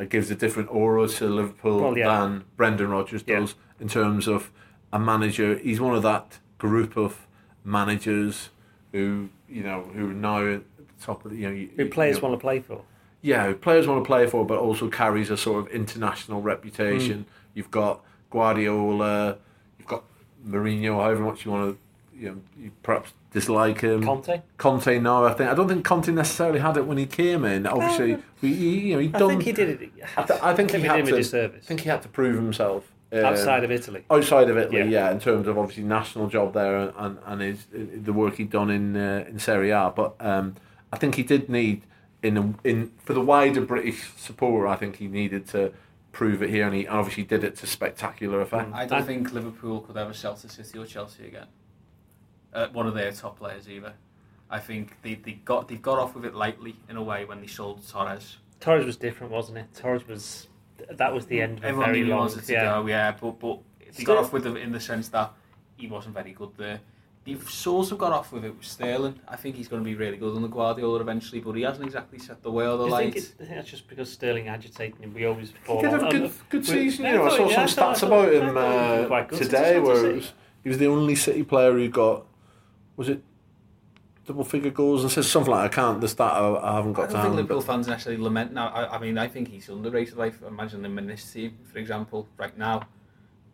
uh, 0.00 0.04
gives 0.04 0.30
a 0.30 0.34
different 0.34 0.70
aura 0.70 1.06
to 1.08 1.28
Liverpool 1.28 1.80
Well, 1.80 1.96
yeah. 1.98 2.08
than 2.08 2.44
Brendan 2.56 2.88
Rodgers 2.90 3.22
Yeah. 3.26 3.40
does 3.40 3.54
in 3.80 3.88
terms 3.88 4.26
of 4.26 4.50
a 4.92 4.98
manager. 4.98 5.56
He's 5.58 5.80
one 5.80 5.94
of 5.94 6.02
that 6.02 6.38
group 6.58 6.96
of 6.96 7.26
managers 7.64 8.50
who 8.92 9.28
you 9.48 9.62
know 9.62 9.82
who 9.94 10.10
are 10.10 10.14
now 10.14 10.44
at 10.46 10.62
the 10.78 11.04
top 11.04 11.24
of 11.24 11.30
the 11.30 11.36
you 11.38 11.48
know 11.50 11.68
Who 11.76 11.88
players 11.90 12.16
you 12.16 12.22
know, 12.22 12.28
want 12.28 12.40
to 12.40 12.42
play 12.42 12.60
for? 12.60 12.82
Yeah, 13.22 13.46
who 13.46 13.54
players 13.54 13.86
want 13.86 14.02
to 14.02 14.06
play 14.06 14.26
for, 14.26 14.44
but 14.46 14.58
also 14.58 14.88
carries 14.88 15.30
a 15.30 15.36
sort 15.36 15.64
of 15.66 15.72
international 15.72 16.40
reputation. 16.42 17.18
Hmm. 17.22 17.28
You've 17.54 17.70
got 17.70 18.00
Guardiola, 18.30 19.38
you've 19.78 19.88
got 19.88 20.04
Mourinho, 20.46 20.94
however 21.02 21.22
much 21.22 21.44
you 21.44 21.50
want 21.50 21.70
to, 22.12 22.18
you 22.18 22.28
know, 22.30 22.36
you 22.60 22.70
perhaps 22.82 23.12
dislike 23.32 23.80
him. 23.80 24.02
Conte. 24.02 24.42
Conte, 24.56 24.98
no, 24.98 25.24
I 25.24 25.32
think 25.34 25.50
I 25.50 25.54
don't 25.54 25.68
think 25.68 25.84
Conte 25.84 26.08
necessarily 26.12 26.58
had 26.60 26.76
it 26.76 26.86
when 26.86 26.98
he 26.98 27.06
came 27.06 27.44
in. 27.44 27.66
Obviously, 27.66 28.14
Um, 28.14 28.22
he, 28.40 28.48
you 28.88 28.94
know, 28.94 29.00
he 29.00 29.08
I 29.08 29.18
done. 29.18 29.28
think 29.30 29.42
he 29.42 29.52
did 29.52 29.68
it. 29.82 29.90
I, 30.16 30.22
th- 30.22 30.40
I 30.42 30.54
think 30.54 30.70
he 30.72 30.78
did 30.78 30.86
had 30.86 31.04
to. 31.06 31.10
disservice. 31.16 31.64
I 31.64 31.66
think 31.66 31.80
he 31.80 31.88
had 31.88 32.02
to 32.02 32.08
prove 32.08 32.36
himself 32.36 32.90
um, 33.12 33.24
outside 33.24 33.64
of 33.64 33.70
Italy. 33.70 34.04
outside 34.10 34.48
of 34.50 34.56
Italy, 34.56 34.78
Yeah. 34.78 34.84
yeah. 34.84 35.10
in 35.10 35.20
terms 35.20 35.46
of 35.46 35.58
obviously 35.58 35.84
national 35.84 36.28
job 36.28 36.54
there 36.54 36.76
and 36.78 36.92
and, 36.96 37.18
and 37.26 37.40
his 37.42 37.66
the 37.72 38.12
work 38.12 38.36
he'd 38.36 38.50
done 38.50 38.70
in 38.70 38.96
uh, 38.96 39.24
in 39.28 39.38
Serie 39.38 39.70
A. 39.70 39.92
But 39.94 40.14
um, 40.20 40.54
I 40.92 40.96
think 40.96 41.14
he 41.16 41.22
did 41.22 41.48
need 41.48 41.82
in 42.22 42.58
in 42.64 42.92
for 42.98 43.12
the 43.14 43.20
wider 43.20 43.60
British 43.60 44.10
support, 44.16 44.68
I 44.68 44.76
think 44.76 44.96
he 44.96 45.06
needed 45.08 45.46
to 45.48 45.72
prove 46.12 46.42
it 46.42 46.50
here, 46.50 46.66
and 46.66 46.74
he 46.74 46.86
obviously 46.86 47.22
did 47.24 47.44
it 47.44 47.56
to 47.56 47.66
spectacular 47.66 48.40
effect. 48.40 48.72
I 48.74 48.86
don't 48.86 49.04
think 49.06 49.32
Liverpool 49.32 49.80
could 49.82 49.96
ever 49.96 50.12
sell 50.12 50.34
to 50.34 50.48
City 50.48 50.78
or 50.78 50.86
Chelsea 50.86 51.26
again. 51.26 51.46
Uh, 52.52 52.68
one 52.72 52.86
of 52.86 52.94
their 52.94 53.12
top 53.12 53.38
players 53.38 53.68
either. 53.68 53.92
I 54.50 54.58
think 54.58 54.96
they, 55.02 55.14
they 55.14 55.32
got 55.32 55.68
they 55.68 55.76
got 55.76 55.98
off 55.98 56.14
with 56.14 56.24
it 56.24 56.34
lightly 56.34 56.76
in 56.88 56.96
a 56.96 57.02
way 57.02 57.24
when 57.24 57.40
they 57.40 57.46
sold 57.46 57.86
Torres. 57.86 58.38
Torres 58.60 58.84
was 58.86 58.96
different, 58.96 59.30
wasn't 59.32 59.58
it? 59.58 59.66
Torres 59.74 60.06
was 60.08 60.48
that 60.90 61.12
was 61.12 61.26
the 61.26 61.42
end 61.42 61.58
of 61.58 61.64
a 61.64 61.66
Everyone 61.68 61.86
very 61.88 61.98
knew 62.00 62.04
he 62.06 62.10
long. 62.10 62.20
wanted 62.20 62.44
to 62.44 62.52
yeah. 62.52 62.64
go, 62.64 62.86
yeah, 62.86 63.12
but 63.20 63.38
but 63.38 63.58
they 63.84 63.92
Still- 63.92 64.06
got 64.06 64.24
off 64.24 64.32
with 64.32 64.46
it 64.46 64.56
in 64.56 64.72
the 64.72 64.80
sense 64.80 65.08
that 65.10 65.32
he 65.76 65.86
wasn't 65.86 66.14
very 66.14 66.32
good 66.32 66.50
there. 66.56 66.80
They've 67.28 67.50
sort 67.50 67.92
of 67.92 67.98
got 67.98 68.12
off 68.12 68.32
with 68.32 68.44
it 68.46 68.56
with 68.56 68.64
Sterling. 68.64 69.20
I 69.28 69.36
think 69.36 69.54
he's 69.56 69.68
going 69.68 69.82
to 69.82 69.84
be 69.84 69.94
really 69.94 70.16
good 70.16 70.34
on 70.34 70.40
the 70.40 70.48
Guardiola 70.48 70.98
eventually, 71.00 71.42
but 71.42 71.52
he 71.52 71.62
hasn't 71.62 71.84
exactly 71.84 72.18
set 72.18 72.42
the 72.42 72.50
world 72.50 72.80
Do 72.80 72.84
you 72.84 72.90
alight. 72.90 73.12
think, 73.12 73.16
it, 73.26 73.34
I 73.38 73.44
think 73.44 73.56
that's 73.56 73.70
just 73.70 73.86
because 73.86 74.10
Sterling 74.10 74.48
agitating 74.48 75.02
him? 75.02 75.12
We 75.12 75.26
always 75.26 75.52
fall 75.64 75.76
He 75.76 75.82
did 75.82 75.92
have 75.92 76.02
a 76.04 76.10
good, 76.10 76.32
good 76.48 76.60
we- 76.62 76.66
season. 76.66 77.04
yeah, 77.04 77.12
You 77.12 77.18
know, 77.18 77.26
I 77.26 77.36
saw 77.36 77.48
yeah, 77.50 77.66
some 77.66 77.76
thought- 77.84 77.96
stats 77.96 78.06
about 78.06 78.32
him 78.32 78.42
I 78.48 78.60
thought 78.60 78.70
he 78.72 78.76
was 78.98 79.04
uh, 79.04 79.06
quite 79.08 79.28
good 79.28 79.38
since 79.40 79.50
today, 79.50 79.78
where 79.80 79.92
was 79.92 80.02
it 80.04 80.14
was, 80.14 80.32
he 80.62 80.68
was 80.70 80.78
the 80.78 80.86
only 80.86 81.14
City 81.14 81.42
player 81.42 81.72
who 81.72 81.88
got 81.90 82.24
was 82.96 83.10
it 83.10 83.22
double 84.26 84.44
figure 84.44 84.70
goals 84.70 85.02
and 85.02 85.10
says 85.12 85.30
something 85.30 85.50
like 85.52 85.70
I 85.70 85.74
can't 85.74 86.00
the 86.00 86.08
stat 86.08 86.32
I, 86.32 86.54
I 86.54 86.74
haven't 86.76 86.92
I 86.92 86.94
got 86.94 87.10
don't 87.10 87.16
to 87.16 87.22
think 87.24 87.34
Liverpool 87.36 87.58
but- 87.60 87.66
fans 87.66 87.88
necessarily 87.88 88.22
lament 88.22 88.52
now. 88.54 88.68
I, 88.68 88.96
I 88.96 88.98
mean, 88.98 89.18
I 89.18 89.28
think 89.28 89.48
he's 89.48 89.68
underrated. 89.68 90.18
I 90.18 90.32
imagine 90.46 90.82
him 90.82 90.96
in 90.98 91.06
this 91.06 91.30
team, 91.30 91.58
for 91.70 91.78
example, 91.78 92.26
right 92.38 92.56
now. 92.56 92.82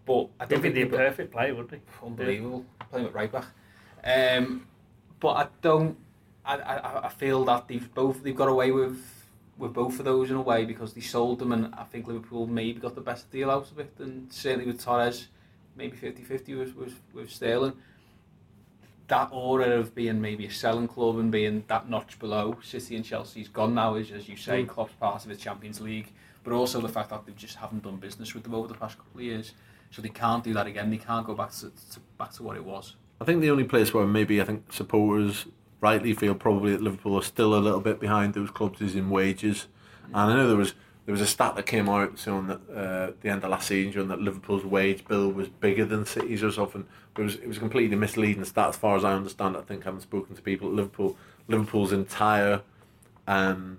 But 0.06 0.28
I 0.38 0.44
He'd 0.44 0.50
don't 0.50 0.62
be 0.62 0.62
think 0.62 0.74
the 0.74 0.82
people- 0.84 0.98
perfect 0.98 1.32
player, 1.32 1.54
would 1.56 1.70
he? 1.72 1.80
unbelievable 2.06 2.64
playing 2.90 3.06
with 3.06 3.14
right 3.14 3.32
back. 3.32 3.46
Um, 4.04 4.66
but 5.20 5.30
I 5.30 5.46
don't. 5.62 5.96
I, 6.44 6.56
I, 6.56 7.06
I 7.06 7.08
feel 7.08 7.44
that 7.46 7.68
they've 7.68 7.92
both 7.94 8.22
they've 8.22 8.36
got 8.36 8.48
away 8.48 8.70
with 8.70 8.98
with 9.56 9.72
both 9.72 9.98
of 9.98 10.04
those 10.04 10.30
in 10.30 10.36
a 10.36 10.42
way 10.42 10.64
because 10.64 10.92
they 10.92 11.00
sold 11.00 11.38
them, 11.38 11.52
and 11.52 11.74
I 11.74 11.84
think 11.84 12.06
Liverpool 12.06 12.46
maybe 12.46 12.80
got 12.80 12.94
the 12.94 13.00
best 13.00 13.30
deal 13.30 13.50
out 13.50 13.70
of 13.70 13.78
it, 13.78 13.94
and 13.98 14.30
certainly 14.32 14.66
with 14.66 14.82
Torres, 14.84 15.28
maybe 15.76 15.96
50-50 15.96 16.58
with, 16.58 16.76
with 16.76 17.00
with 17.14 17.30
Sterling. 17.30 17.74
That 19.08 19.28
aura 19.32 19.68
of 19.78 19.94
being 19.94 20.20
maybe 20.20 20.46
a 20.46 20.50
selling 20.50 20.88
club 20.88 21.18
and 21.18 21.30
being 21.30 21.64
that 21.68 21.90
notch 21.90 22.18
below 22.18 22.56
City 22.62 22.96
and 22.96 23.04
Chelsea's 23.04 23.48
gone 23.48 23.74
now, 23.74 23.94
is 23.96 24.10
as 24.10 24.28
you 24.28 24.36
say, 24.36 24.64
Mm. 24.64 24.68
Klopp's 24.68 24.94
part 24.94 25.22
of 25.22 25.28
the 25.28 25.36
Champions 25.36 25.80
League, 25.80 26.10
but 26.42 26.52
also 26.54 26.80
the 26.80 26.88
fact 26.88 27.10
that 27.10 27.24
they 27.26 27.32
just 27.32 27.56
haven't 27.56 27.82
done 27.84 27.96
business 27.96 28.32
with 28.34 28.42
them 28.44 28.54
over 28.54 28.66
the 28.66 28.74
past 28.74 28.96
couple 28.96 29.20
of 29.20 29.24
years. 29.24 29.52
So 29.90 30.00
they 30.02 30.08
can't 30.08 30.42
do 30.42 30.52
that 30.54 30.66
again. 30.66 30.90
They 30.90 30.96
can't 30.96 31.26
go 31.26 31.34
back 31.34 31.52
to, 31.52 31.70
to 31.92 32.00
back 32.18 32.32
to 32.32 32.42
what 32.42 32.56
it 32.56 32.64
was. 32.64 32.96
I 33.24 33.26
think 33.26 33.40
the 33.40 33.48
only 33.48 33.64
place 33.64 33.94
where 33.94 34.06
maybe 34.06 34.38
I 34.38 34.44
think 34.44 34.70
supporters 34.70 35.46
rightly 35.80 36.12
feel 36.12 36.34
probably 36.34 36.72
that 36.72 36.82
Liverpool 36.82 37.16
are 37.16 37.22
still 37.22 37.54
a 37.54 37.56
little 37.56 37.80
bit 37.80 37.98
behind 37.98 38.34
those 38.34 38.50
clubs 38.50 38.82
is 38.82 38.94
in 38.94 39.08
wages. 39.08 39.66
And 40.08 40.30
I 40.30 40.36
know 40.36 40.46
there 40.46 40.58
was 40.58 40.74
there 41.06 41.12
was 41.12 41.22
a 41.22 41.26
stat 41.26 41.56
that 41.56 41.64
came 41.64 41.88
out 41.88 42.18
showing 42.18 42.48
that 42.48 42.60
uh, 42.70 43.08
at 43.08 43.22
the 43.22 43.30
end 43.30 43.42
of 43.42 43.50
last 43.50 43.68
season 43.68 44.08
that 44.08 44.20
Liverpool's 44.20 44.66
wage 44.66 45.06
bill 45.06 45.30
was 45.30 45.48
bigger 45.48 45.86
than 45.86 46.04
City's 46.04 46.44
or 46.44 46.52
something. 46.52 46.84
It 47.16 47.22
was 47.22 47.36
it 47.36 47.48
was 47.48 47.56
completely 47.56 47.96
misleading 47.96 48.44
stat 48.44 48.68
as 48.68 48.76
far 48.76 48.94
as 48.94 49.04
I 49.04 49.14
understand. 49.14 49.56
I 49.56 49.62
think 49.62 49.84
having 49.84 50.00
spoken 50.00 50.36
to 50.36 50.42
people 50.42 50.68
at 50.68 50.74
Liverpool, 50.74 51.16
Liverpool's 51.48 51.92
entire 51.94 52.60
um, 53.26 53.78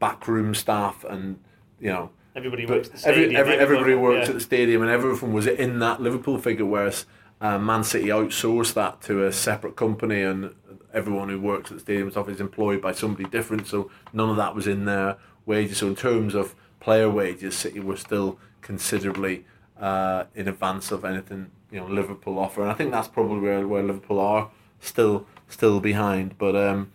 backroom 0.00 0.56
staff 0.56 1.04
and 1.04 1.38
you 1.78 1.90
know 1.90 2.10
Everybody 2.34 2.66
but 2.66 2.78
works 2.78 2.88
at 2.88 2.94
the 2.96 3.08
every, 3.08 3.22
stadium. 3.22 3.40
every, 3.40 3.54
everybody 3.54 3.92
everyone- 3.92 4.02
works 4.02 4.24
yeah. 4.24 4.30
at 4.30 4.34
the 4.34 4.40
stadium, 4.40 4.82
and 4.82 4.90
everything 4.90 5.32
was 5.32 5.46
in 5.46 5.78
that 5.78 6.02
Liverpool 6.02 6.38
figure. 6.38 6.66
Whereas 6.66 7.06
uh, 7.42 7.58
Man 7.58 7.82
City 7.82 8.06
outsourced 8.06 8.74
that 8.74 9.02
to 9.02 9.26
a 9.26 9.32
separate 9.32 9.74
company, 9.74 10.22
and 10.22 10.54
everyone 10.94 11.28
who 11.28 11.40
works 11.40 11.72
at 11.72 11.78
the 11.78 11.80
stadium 11.80 12.10
stuff 12.12 12.28
is 12.28 12.40
employed 12.40 12.80
by 12.80 12.92
somebody 12.92 13.28
different. 13.28 13.66
So 13.66 13.90
none 14.12 14.30
of 14.30 14.36
that 14.36 14.54
was 14.54 14.68
in 14.68 14.84
their 14.84 15.16
wages. 15.44 15.78
So 15.78 15.88
in 15.88 15.96
terms 15.96 16.36
of 16.36 16.54
player 16.78 17.10
wages, 17.10 17.56
City 17.56 17.80
were 17.80 17.96
still 17.96 18.38
considerably 18.60 19.44
uh, 19.80 20.24
in 20.36 20.46
advance 20.46 20.92
of 20.92 21.04
anything 21.04 21.50
you 21.72 21.80
know 21.80 21.86
Liverpool 21.86 22.38
offer, 22.38 22.62
and 22.62 22.70
I 22.70 22.74
think 22.74 22.92
that's 22.92 23.08
probably 23.08 23.40
where 23.40 23.66
where 23.66 23.82
Liverpool 23.82 24.20
are 24.20 24.50
still 24.78 25.26
still 25.48 25.80
behind. 25.80 26.38
But 26.38 26.54
um, 26.54 26.92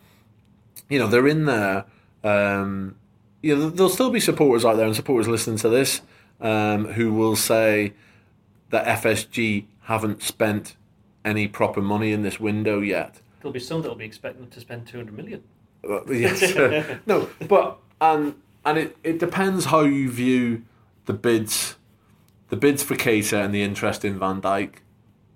you 0.87 0.97
know 0.97 1.07
they're 1.07 1.27
in 1.27 1.43
there. 1.43 1.85
Um, 2.23 2.95
you 3.41 3.55
know, 3.55 3.69
there'll 3.69 3.89
still 3.89 4.11
be 4.11 4.19
supporters 4.21 4.63
out 4.65 4.77
there 4.77 4.85
and 4.85 4.95
supporters 4.95 5.27
listening 5.27 5.57
to 5.57 5.69
this 5.69 6.01
um, 6.39 6.85
who 6.93 7.13
will 7.13 7.35
say 7.35 7.93
that 8.69 8.85
FSG 9.01 9.65
haven't 9.87 10.21
spent 10.21 10.75
any 11.23 11.47
proper 11.47 11.81
money 11.81 12.11
in 12.11 12.21
this 12.21 12.41
window 12.41 12.81
yet. 12.81 13.21
There'll 13.39 13.53
be 13.53 13.59
some 13.59 13.81
that'll 13.81 13.95
be 13.95 14.03
expecting 14.03 14.41
them 14.41 14.51
to 14.51 14.59
spend 14.59 14.85
200 14.85 15.15
million. 15.15 15.43
Uh, 15.89 16.03
yes. 16.11 16.53
no, 17.05 17.29
but 17.47 17.77
and 18.01 18.35
and 18.65 18.77
it, 18.77 18.97
it 19.01 19.17
depends 19.17 19.65
how 19.65 19.81
you 19.81 20.09
view 20.11 20.63
the 21.05 21.13
bids, 21.13 21.77
the 22.49 22.57
bids 22.57 22.83
for 22.83 22.95
Keita 22.95 23.45
and 23.45 23.53
the 23.55 23.63
interest 23.63 24.03
in 24.03 24.19
Van 24.19 24.41
Dijk. 24.41 24.79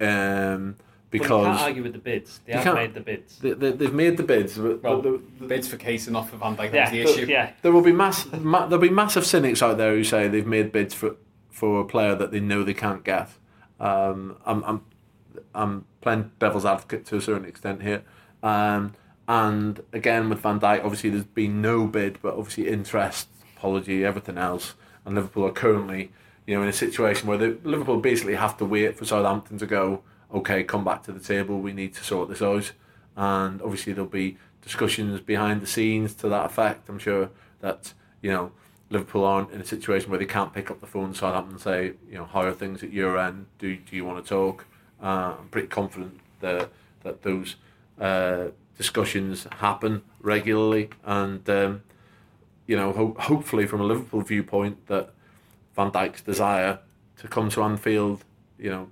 um, 0.02 0.76
But 1.10 1.14
you 1.14 1.20
because 1.22 1.46
can't 1.46 1.62
argue 1.62 1.84
with 1.84 1.94
the 1.94 2.00
bids. 2.00 2.42
They 2.46 2.52
have 2.52 2.76
made 2.76 2.94
the 2.94 3.00
bids. 3.00 3.38
they, 3.40 3.54
they, 3.54 3.72
they've 3.72 3.94
made 3.94 4.18
the 4.18 4.24
bids. 4.24 4.58
But 4.58 4.84
Well, 4.84 5.02
the, 5.02 5.22
the, 5.40 5.46
Bids 5.48 5.70
for 5.70 5.78
Case 5.78 6.08
and 6.08 6.14
not 6.14 6.30
for 6.30 6.36
Van 6.36 6.58
Dijk. 6.58 6.74
Yeah, 6.74 6.90
That's 6.90 6.92
the 6.92 7.02
issue. 7.04 7.26
yeah. 7.30 7.54
There 7.62 7.72
will 7.72 7.82
be 7.82 7.94
mass, 7.94 8.28
ma- 8.34 8.66
there'll 8.66 8.82
be 8.82 8.90
massive 8.90 9.26
cynics 9.26 9.62
out 9.62 9.78
there 9.78 9.96
who 9.96 10.04
say 10.04 10.28
they've 10.28 10.46
made 10.46 10.74
bids 10.74 10.94
for 10.94 11.16
for 11.50 11.80
a 11.80 11.86
player 11.86 12.16
that 12.16 12.32
they 12.32 12.42
know 12.42 12.64
they 12.64 12.74
can't 12.74 13.04
get. 13.06 13.30
Um, 13.82 14.38
I'm 14.46 14.64
I'm 14.64 14.82
I'm 15.54 15.86
playing 16.02 16.32
devil's 16.40 16.66
advocate 16.66 17.06
to 17.08 17.18
a 17.18 17.22
certain 17.22 17.46
extent 17.46 17.82
here. 17.82 18.04
Um, 18.44 18.94
and 19.28 19.82
again 19.92 20.30
with 20.30 20.40
Van 20.40 20.60
Dijk, 20.60 20.84
obviously 20.84 21.10
there's 21.10 21.26
been 21.26 21.62
no 21.62 21.88
bid, 21.88 22.22
but 22.22 22.36
obviously 22.36 22.70
interest, 22.70 23.28
apology, 23.58 24.06
everything 24.06 24.38
else. 24.38 24.76
And 25.04 25.16
Liverpool 25.16 25.48
are 25.48 25.52
currently, 25.52 26.12
you 26.46 26.56
know, 26.56 26.62
in 26.62 26.70
a 26.70 26.74
situation 26.74 27.28
where 27.28 27.40
they, 27.40 27.54
Liverpool 27.64 28.00
basically 28.00 28.36
have 28.36 28.56
to 28.58 28.66
wait 28.66 28.98
for 28.98 29.06
Southampton 29.06 29.58
to 29.58 29.66
go. 29.66 30.04
Okay, 30.32 30.64
come 30.64 30.84
back 30.84 31.04
to 31.04 31.12
the 31.12 31.20
table. 31.20 31.60
We 31.60 31.74
need 31.74 31.96
to 31.96 32.04
sort 32.04 32.30
this 32.30 32.42
out. 32.42 32.72
And 33.18 33.62
obviously 33.62 33.94
there'll 33.94 34.10
be 34.10 34.38
discussions 34.62 35.20
behind 35.22 35.62
the 35.62 35.68
scenes 35.68 36.14
to 36.16 36.30
that 36.30 36.46
effect. 36.46 36.88
I'm 36.88 37.00
sure 37.00 37.32
that 37.62 37.94
you 38.22 38.32
know 38.32 38.52
Liverpool 38.92 39.24
aren't 39.24 39.52
in 39.52 39.62
a 39.62 39.66
situation 39.66 40.10
where 40.10 40.20
they 40.20 40.26
can't 40.26 40.54
pick 40.54 40.70
up 40.70 40.82
the 40.82 40.88
phone 40.88 41.14
to 41.14 41.18
Southampton 41.18 41.54
and 41.54 41.62
say, 41.62 41.94
you 42.10 42.18
know, 42.18 42.26
how 42.26 42.42
are 42.42 42.52
things 42.52 42.84
at 42.84 42.92
your 42.92 43.18
end? 43.18 43.48
Do 43.58 43.76
do 43.76 43.96
you 43.96 44.06
want 44.06 44.24
to 44.24 44.30
talk? 44.30 44.66
Uh, 45.02 45.36
I'm 45.40 45.48
pretty 45.48 45.68
confident 45.68 46.20
that 46.42 46.70
that 47.04 47.24
those 47.24 47.56
uh, 48.00 48.48
discussions 48.78 49.48
happen 49.60 50.04
regularly, 50.20 50.90
and 51.06 51.50
um, 51.50 51.84
you 52.68 52.76
know, 52.76 52.92
ho- 52.92 53.16
hopefully 53.18 53.66
from 53.66 53.82
a 53.82 53.86
Liverpool 53.86 54.22
viewpoint, 54.22 54.88
that 54.88 55.12
Van 55.76 55.90
Dijk's 55.90 56.22
desire 56.22 56.80
to 57.18 57.28
come 57.28 57.50
to 57.50 57.64
Anfield, 57.64 58.26
you 58.60 58.70
know, 58.70 58.90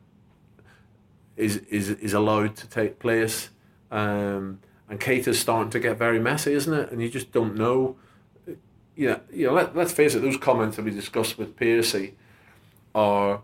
is 1.35 1.57
is 1.69 1.89
is 1.89 2.13
allowed 2.13 2.55
to 2.55 2.67
take 2.67 2.99
place. 2.99 3.49
Um, 3.91 4.59
and 4.87 4.99
Keita's 4.99 5.39
starting 5.39 5.69
to 5.71 5.79
get 5.79 5.97
very 5.97 6.19
messy, 6.19 6.53
isn't 6.53 6.73
it? 6.73 6.91
And 6.91 7.01
you 7.01 7.09
just 7.09 7.31
don't 7.31 7.55
know. 7.55 7.97
You 8.99 9.07
know, 9.11 9.19
you 9.31 9.47
know 9.47 9.53
let, 9.53 9.73
let's 9.77 9.93
face 9.93 10.13
it, 10.13 10.19
those 10.19 10.35
comments 10.35 10.75
that 10.75 10.83
we 10.83 10.91
discussed 10.91 11.37
with 11.37 11.55
Piercy 11.55 12.15
are 12.93 13.41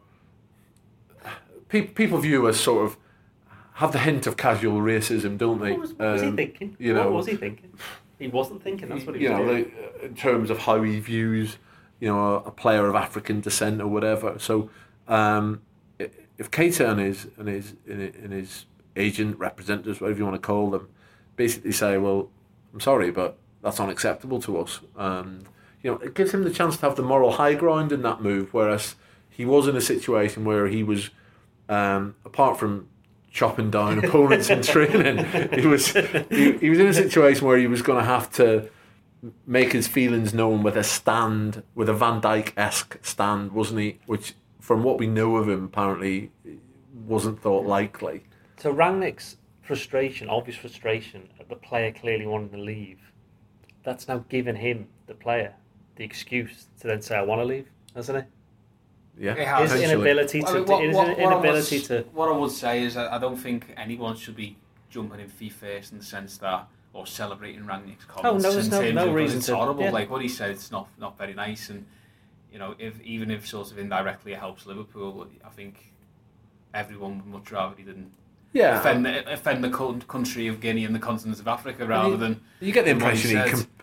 pe- 1.69 1.87
people 1.87 2.17
view 2.17 2.45
as 2.49 2.59
sort 2.59 2.85
of 2.85 2.97
have 3.75 3.93
the 3.93 3.99
hint 3.99 4.27
of 4.27 4.35
casual 4.35 4.81
racism, 4.81 5.37
don't 5.37 5.61
they? 5.61 5.71
What 5.71 5.79
was, 5.79 5.93
what 5.93 6.11
was 6.11 6.21
he 6.23 6.27
Um, 6.27 6.35
thinking? 6.35 6.75
you 6.77 6.93
what 6.93 7.03
know- 7.03 7.11
was 7.11 7.27
he 7.27 7.35
thinking? 7.37 7.71
He 8.19 8.27
wasn't 8.27 8.63
thinking. 8.63 8.89
That's 8.89 9.05
what 9.05 9.15
he 9.15 9.23
you 9.23 9.29
was 9.31 9.39
know, 9.39 9.45
doing. 9.47 9.71
they, 10.01 10.05
in 10.07 10.15
terms 10.15 10.49
of 10.49 10.59
how 10.59 10.81
he 10.83 10.99
views, 10.99 11.57
you 12.01 12.09
know, 12.09 12.19
a, 12.35 12.37
a 12.43 12.51
player 12.51 12.87
of 12.89 12.95
African 12.95 13.39
descent 13.41 13.81
or 13.81 13.87
whatever. 13.87 14.37
So, 14.39 14.69
um, 15.07 15.61
if 15.99 16.51
Keita 16.51 16.89
and 16.89 16.99
his 16.99 17.27
and 17.37 17.47
his 17.47 17.75
and 17.87 18.33
his 18.33 18.65
agent 18.97 19.37
representatives, 19.39 20.01
whatever 20.01 20.19
you 20.19 20.25
want 20.25 20.35
to 20.41 20.45
call 20.45 20.69
them, 20.69 20.89
basically 21.37 21.71
say, 21.73 21.97
"Well, 21.97 22.29
I'm 22.73 22.79
sorry, 22.81 23.09
but 23.11 23.37
that's 23.65 23.79
unacceptable 23.81 24.39
to 24.43 24.59
us," 24.59 24.79
um, 24.95 25.41
you 25.81 25.91
know, 25.91 25.97
it 25.97 26.13
gives 26.13 26.33
him 26.33 26.43
the 26.43 26.49
chance 26.49 26.77
to 26.77 26.81
have 26.83 26.95
the 26.95 27.03
moral 27.03 27.33
high 27.33 27.55
ground 27.55 27.91
in 27.91 28.01
that 28.03 28.21
move. 28.21 28.53
Whereas 28.53 28.95
he 29.29 29.43
was 29.43 29.67
in 29.67 29.75
a 29.75 29.81
situation 29.81 30.45
where 30.45 30.67
he 30.67 30.83
was, 30.83 31.09
um, 31.67 32.15
apart 32.23 32.57
from 32.57 32.87
chopping 33.31 33.69
down 33.69 33.99
opponents 34.05 34.49
in 34.49 34.61
training, 34.61 35.25
he 35.59 35.67
was 35.67 35.87
he, 36.29 36.57
he 36.59 36.69
was 36.69 36.79
in 36.79 36.87
a 36.87 36.93
situation 36.93 37.45
where 37.45 37.57
he 37.57 37.67
was 37.67 37.81
going 37.81 37.99
to 37.99 38.05
have 38.05 38.31
to 38.33 38.69
make 39.45 39.73
his 39.73 39.87
feelings 39.87 40.33
known 40.33 40.63
with 40.63 40.77
a 40.77 40.83
stand, 40.83 41.63
with 41.73 41.89
a 41.89 41.93
Van 41.93 42.21
Dijk 42.21 42.53
esque 42.55 42.97
stand, 43.03 43.51
wasn't 43.51 43.79
he? 43.79 43.99
Which, 44.05 44.33
from 44.59 44.83
what 44.83 44.99
we 44.99 45.07
know 45.07 45.37
of 45.37 45.49
him, 45.49 45.65
apparently 45.65 46.31
wasn't 46.93 47.41
thought 47.41 47.65
likely. 47.65 48.23
So 48.57 48.73
Rangnick's 48.73 49.37
frustration, 49.61 50.29
obvious 50.29 50.57
frustration 50.57 51.29
at 51.39 51.49
the 51.49 51.55
player 51.55 51.91
clearly 51.91 52.25
wanting 52.25 52.49
to 52.49 52.57
leave, 52.57 52.99
that's 53.85 54.07
now 54.07 54.23
given 54.29 54.55
him, 54.55 54.87
the 55.07 55.13
player, 55.13 55.53
the 55.95 56.03
excuse 56.03 56.65
to 56.81 56.87
then 56.87 57.01
say, 57.01 57.15
I 57.15 57.21
want 57.21 57.39
to 57.41 57.45
leave, 57.45 57.67
hasn't 57.95 58.17
it? 58.17 58.25
Yeah, 59.17 59.33
It 59.35 59.47
has. 59.47 59.71
His 59.71 59.81
inability 59.83 60.41
to, 60.41 60.47
I 60.47 60.53
mean, 60.55 60.65
what- 60.65 60.83
his 60.83 60.95
what- 60.95 61.07
what 61.07 61.17
I 61.17 61.37
inability 61.37 61.77
would- 61.77 61.85
to. 61.85 62.01
What 62.13 62.29
I 62.29 62.37
would 62.37 62.51
say 62.51 62.83
is 62.83 62.97
I 62.97 63.15
I 63.15 63.17
don't 63.19 63.37
think 63.37 63.73
anyone 63.77 64.17
should 64.17 64.35
be 64.35 64.57
jumping 64.89 65.19
in 65.21 65.29
feet 65.29 65.53
first 65.53 65.91
in 65.93 65.99
the 65.99 66.03
sense 66.03 66.37
that 66.39 66.67
or 66.91 67.05
celebrating 67.07 67.61
Rangnick's 67.63 68.05
oh, 68.09 68.13
comments 68.21 68.45
Oh, 68.45 68.49
no, 68.49 68.53
there's 68.53 68.69
no- 68.69 68.91
no 68.91 69.13
reason 69.13 69.37
it's 69.37 69.47
to, 69.47 69.55
horrible. 69.55 69.83
yeah. 69.83 69.91
Like 69.91 70.09
what 70.09 70.21
he 70.21 70.27
said, 70.27 70.51
it's 70.51 70.71
not 70.71 70.87
not 70.97 71.17
very 71.17 71.33
nice, 71.33 71.69
and 71.69 71.85
you 72.51 72.59
know, 72.59 72.75
if 72.79 72.99
even 73.01 73.31
if 73.31 73.47
sort 73.47 73.71
of 73.71 73.77
indirectly 73.77 74.33
it 74.33 74.39
helps 74.39 74.65
Liverpool, 74.65 75.27
I 75.45 75.49
think 75.49 75.93
everyone 76.73 77.17
would 77.17 77.25
much 77.27 77.51
rather 77.51 77.75
he 77.77 77.83
didn't 77.83 78.11
Yeah, 78.53 78.79
offend 78.79 79.05
the, 79.05 79.31
offend 79.31 79.63
the 79.63 79.69
country 80.07 80.47
of 80.47 80.59
Guinea 80.61 80.85
and 80.85 80.93
the 80.95 80.99
continent 80.99 81.39
of 81.39 81.47
Africa 81.47 81.85
rather 81.85 82.09
you- 82.11 82.17
than 82.17 82.41
you 82.59 82.71
get 82.73 82.85
the 82.85 82.93
what 82.93 83.01
he 83.01 83.05
impression 83.05 83.29
he, 83.29 83.35
said. 83.37 83.49
com- 83.51 83.59
he 83.59 83.74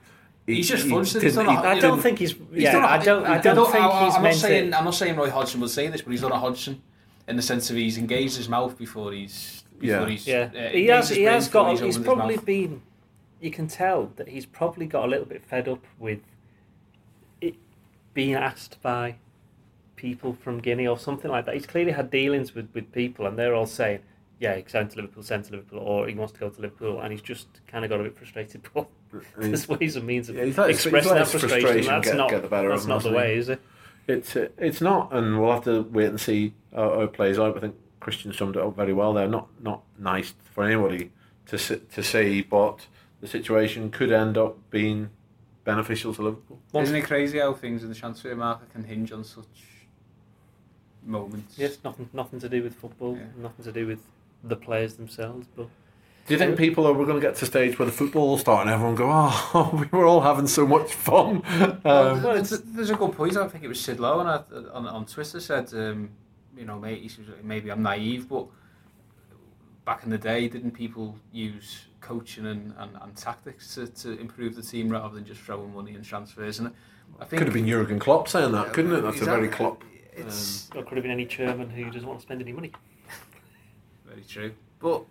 He's 0.47 0.68
just 0.68 0.84
he 0.84 0.90
fudged 0.90 1.14
it. 1.16 1.22
He's 1.22 1.34
didn't- 1.36 1.47
done 1.55 1.64
a- 1.64 1.68
I 1.68 1.78
don't 1.78 2.01
think 2.01 2.18
he's. 2.18 2.32
He's 2.32 2.40
Yeah, 2.64 2.72
done 2.72 2.82
a- 2.84 2.86
I 2.86 2.99
don't. 2.99 3.24
I 3.24 3.34
I 3.34 3.38
don't 3.38 3.70
think 3.70 3.84
I, 3.84 4.05
he's 4.07 4.14
I'm 4.16 4.22
meant 4.22 4.36
not 4.36 4.40
saying, 4.40 4.70
to. 4.72 4.78
I'm 4.78 4.84
not 4.84 4.95
saying 4.95 5.16
Roy 5.16 5.30
Hodgson 5.30 5.61
will 5.61 5.68
say 5.68 5.86
this, 5.88 6.03
but 6.03 6.11
he's 6.11 6.20
done 6.22 6.32
a 6.32 6.38
Hodgson 6.38 6.82
in 7.28 7.36
the 7.36 7.43
sense 7.43 7.70
of 7.70 7.76
he's 7.76 7.97
engaged 7.97 8.36
his 8.36 8.49
mouth 8.49 8.76
before 8.76 9.12
he's 9.12 9.62
before 9.78 10.01
Yeah. 10.01 10.09
he's 10.09 10.26
Yeah, 10.26 10.51
uh, 10.55 10.68
he 10.70 10.86
has. 10.86 11.09
He 11.11 11.22
has 11.24 11.49
got. 11.49 11.70
he's 11.70 11.80
He's 11.80 11.99
probably 11.99 12.36
been. 12.38 12.82
You 13.40 13.51
can 13.51 13.68
tell 13.68 14.12
that 14.16 14.28
he's 14.28 14.47
probably 14.47 14.86
got 14.86 15.05
a 15.05 15.09
little 15.09 15.26
bit 15.26 15.43
fed 15.45 15.68
up 15.68 15.84
with 15.99 16.20
it 17.40 17.55
being 18.14 18.34
asked 18.34 18.80
by 18.82 19.16
people 19.97 20.32
from 20.34 20.59
Guinea 20.61 20.86
or 20.86 20.99
something 20.99 21.30
like 21.30 21.47
that. 21.47 21.55
He's 21.55 21.66
clearly 21.66 21.93
had 21.93 22.11
dealings 22.11 22.55
with, 22.55 22.68
with 22.74 22.90
people, 22.93 23.26
and 23.26 23.38
they're 23.38 23.55
all 23.55 23.66
saying, 23.66 24.01
"Yeah, 24.40 24.57
he's 24.57 24.70
sent 24.70 24.90
to 24.93 24.97
Liverpool, 24.97 25.22
sent 25.22 25.45
to 25.47 25.53
Liverpool," 25.53 25.78
or 25.80 26.09
he 26.09 26.14
wants 26.14 26.32
to 26.34 26.40
go 26.40 26.49
to 26.51 26.61
Liverpool, 26.61 27.01
and 27.01 27.12
he's 27.12 27.22
just 27.22 27.47
kind 27.68 27.84
of 27.84 27.88
got 27.90 28.01
a 28.01 28.05
bit 28.05 28.16
frustrated. 28.16 28.62
But 29.12 29.22
I 29.36 29.40
mean, 29.40 29.50
there's 29.50 29.68
ways 29.68 29.96
and 29.96 30.06
means 30.06 30.28
of 30.28 30.36
Yeah, 30.36 30.44
he's 30.46 30.56
let 30.58 30.68
his- 30.70 30.78
he's 30.78 30.86
expressing 30.86 31.12
let 31.12 31.18
that 31.18 31.28
frustration. 31.28 31.60
frustration 31.60 31.92
That's 31.92 32.08
get- 32.08 32.16
not. 32.16 32.30
get 32.30 32.42
the 32.42 32.48
better 32.48 32.68
that's 32.70 32.84
him, 32.84 32.88
not 32.88 33.02
the 33.02 33.12
way, 33.12 33.36
is 33.36 33.48
it? 33.50 33.60
It's 34.08 34.34
uh, 34.36 34.48
it's 34.58 34.80
not, 34.80 35.12
and 35.12 35.40
we'll 35.40 35.52
have 35.52 35.64
to 35.64 35.82
wait 35.82 36.06
and 36.06 36.20
see 36.20 36.54
how, 36.74 36.94
how 36.94 37.00
it 37.02 37.12
plays 37.12 37.38
out. 37.38 37.56
I 37.56 37.60
think 37.60 37.76
Christian 38.00 38.32
summed 38.32 38.56
it 38.56 38.62
up 38.62 38.74
very 38.74 38.92
well 38.92 39.12
there. 39.12 39.28
Not 39.28 39.48
not 39.62 39.82
nice 39.98 40.34
for 40.54 40.64
anybody 40.64 41.12
to 41.46 41.56
s- 41.56 41.72
to 41.94 42.02
see, 42.02 42.40
but 42.42 42.86
the 43.20 43.28
situation 43.28 43.90
could 43.90 44.10
end 44.10 44.36
up 44.36 44.56
being 44.70 45.10
beneficial 45.64 46.12
to 46.14 46.22
Liverpool. 46.22 46.58
Isn't 46.74 46.96
it 46.96 47.02
crazy 47.04 47.38
how 47.38 47.52
things 47.54 47.84
in 47.84 47.88
the 47.90 47.94
transfer 47.94 48.34
market 48.34 48.72
can 48.72 48.82
hinge 48.82 49.12
on 49.12 49.22
such 49.22 49.46
moments? 51.04 51.56
Yes, 51.58 51.78
nothing, 51.84 52.08
nothing 52.12 52.40
to 52.40 52.48
do 52.48 52.62
with 52.62 52.74
football, 52.74 53.16
Yeah. 53.16 53.26
nothing 53.36 53.64
to 53.64 53.72
do 53.72 53.86
with 53.86 54.00
the 54.42 54.56
players 54.56 54.94
themselves, 54.94 55.46
but. 55.56 55.68
Do 56.33 56.39
you 56.39 56.47
think 56.47 56.57
people 56.57 56.87
are 56.87 56.95
we're 56.95 57.05
going 57.05 57.20
to 57.20 57.26
get 57.26 57.37
to 57.37 57.45
a 57.45 57.47
stage 57.47 57.78
where 57.78 57.85
the 57.85 57.93
football 57.93 58.28
will 58.28 58.39
start 58.39 58.62
and 58.62 58.70
everyone 58.70 58.95
go, 58.95 59.07
"Oh, 59.12 59.70
we 59.93 59.99
were 59.99 60.07
all 60.07 60.22
having 60.22 60.47
so 60.47 60.66
much 60.66 60.95
fun"? 60.95 61.43
Well, 61.85 62.14
Um, 62.16 62.22
there's, 62.22 62.49
there's 62.49 62.89
a 62.89 62.95
good 62.95 63.12
point. 63.12 63.37
I 63.37 63.47
think 63.49 63.62
it 63.64 63.68
was 63.68 63.78
Sid 63.78 64.01
Lowe 64.01 64.18
on, 64.20 64.26
on, 64.72 64.87
on 64.87 65.05
Twitter 65.05 65.41
said, 65.41 65.70
um, 65.74 66.09
you 66.57 66.64
know, 66.64 66.78
may- 66.78 66.99
he 67.01 67.09
says, 67.09 67.26
maybe 67.43 67.68
I'm 67.70 67.83
naive, 67.83 68.30
but 68.30 68.47
back 69.85 70.05
in 70.05 70.09
the 70.09 70.16
day, 70.16 70.49
didn't 70.49 70.70
people 70.70 71.18
use 71.33 71.85
coaching 72.01 72.47
and, 72.47 72.72
and, 72.78 72.97
and 73.03 73.14
tactics 73.14 73.74
to, 73.74 73.89
to 73.89 74.18
improve 74.18 74.57
the 74.57 74.62
team 74.62 74.89
rather 74.89 75.14
than 75.14 75.26
just 75.26 75.43
throwing 75.43 75.74
money 75.74 75.95
in 75.95 76.03
transfers? 76.03 76.61
And 76.61 76.72
I 77.20 77.26
think 77.26 77.41
could 77.41 77.47
have 77.49 77.53
been 77.53 77.68
Jurgen 77.68 77.99
Klopp 77.99 78.26
saying 78.26 78.53
that, 78.53 78.72
couldn't 78.72 78.95
it? 78.95 79.03
That's 79.03 79.20
a 79.20 79.26
very 79.26 79.49
Exactly. 79.49 79.66
Klopp. 79.66 79.85
It's 80.16 80.70
Or 80.74 80.83
could 80.83 80.97
have 80.97 81.03
been 81.03 81.12
any 81.12 81.26
chairman 81.26 81.68
who 81.68 81.91
doesn't 81.91 82.09
want 82.09 82.20
to 82.20 82.22
spend 82.22 82.41
any 82.41 82.53
money. 82.53 82.72
very 84.07 84.22
true. 84.22 84.55
But 84.78 85.03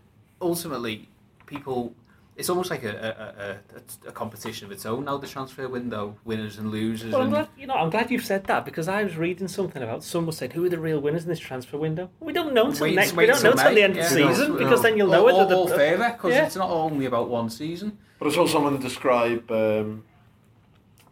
ultimately, 0.42 1.08
people. 1.56 1.94
It's 2.38 2.50
almost 2.50 2.70
like 2.72 2.84
a, 2.84 3.60
a, 4.06 4.08
a, 4.08 4.10
a 4.10 4.12
competition 4.14 4.66
of 4.66 4.72
its 4.72 4.86
own 4.86 5.04
now. 5.06 5.18
The 5.18 5.28
transfer 5.28 5.68
window, 5.68 6.16
winners 6.24 6.58
and 6.58 6.72
losers. 6.72 7.12
Well, 7.12 7.22
I'm 7.22 7.28
and 7.28 7.34
glad, 7.34 7.48
you 7.58 7.68
know, 7.68 7.76
I'm 7.76 7.90
glad 7.90 8.10
you've 8.10 8.26
said 8.26 8.46
that 8.46 8.64
because 8.66 8.88
I 8.88 9.04
was 9.04 9.18
reading 9.18 9.48
something 9.50 9.84
about 9.84 10.04
someone 10.04 10.32
said 10.32 10.54
who 10.54 10.66
are 10.66 10.70
the 10.70 10.80
real 10.80 11.00
winners 11.02 11.24
in 11.24 11.30
this 11.30 11.40
transfer 11.40 11.78
window. 11.78 12.10
We 12.22 12.32
don't 12.34 12.54
know 12.54 12.68
until 12.68 12.84
Wait- 12.88 12.96
next. 12.96 13.14
wait 13.14 13.28
we 13.28 13.34
don't 13.34 13.44
know 13.44 13.52
until 13.52 13.76
the 13.76 13.84
end 13.84 13.96
yeah. 13.96 14.06
of 14.06 14.10
the 14.14 14.26
We 14.26 14.34
season 14.34 14.54
we 14.54 14.58
because 14.60 14.72
don't. 14.76 14.84
then 14.84 14.98
you'll 14.98 15.10
know 15.10 15.20
all, 15.20 15.26
whether 15.26 15.38
all, 15.40 15.48
the 15.50 15.56
all 15.56 15.68
fairer 15.68 16.12
because 16.14 16.32
Yeah. 16.34 16.46
it's 16.46 16.56
not 16.56 16.70
only 16.70 17.06
about 17.06 17.30
one 17.30 17.50
season. 17.50 17.98
But 18.18 18.30
I 18.30 18.32
saw 18.32 18.48
someone 18.48 18.80
describe 18.80 19.52
um, 19.52 20.04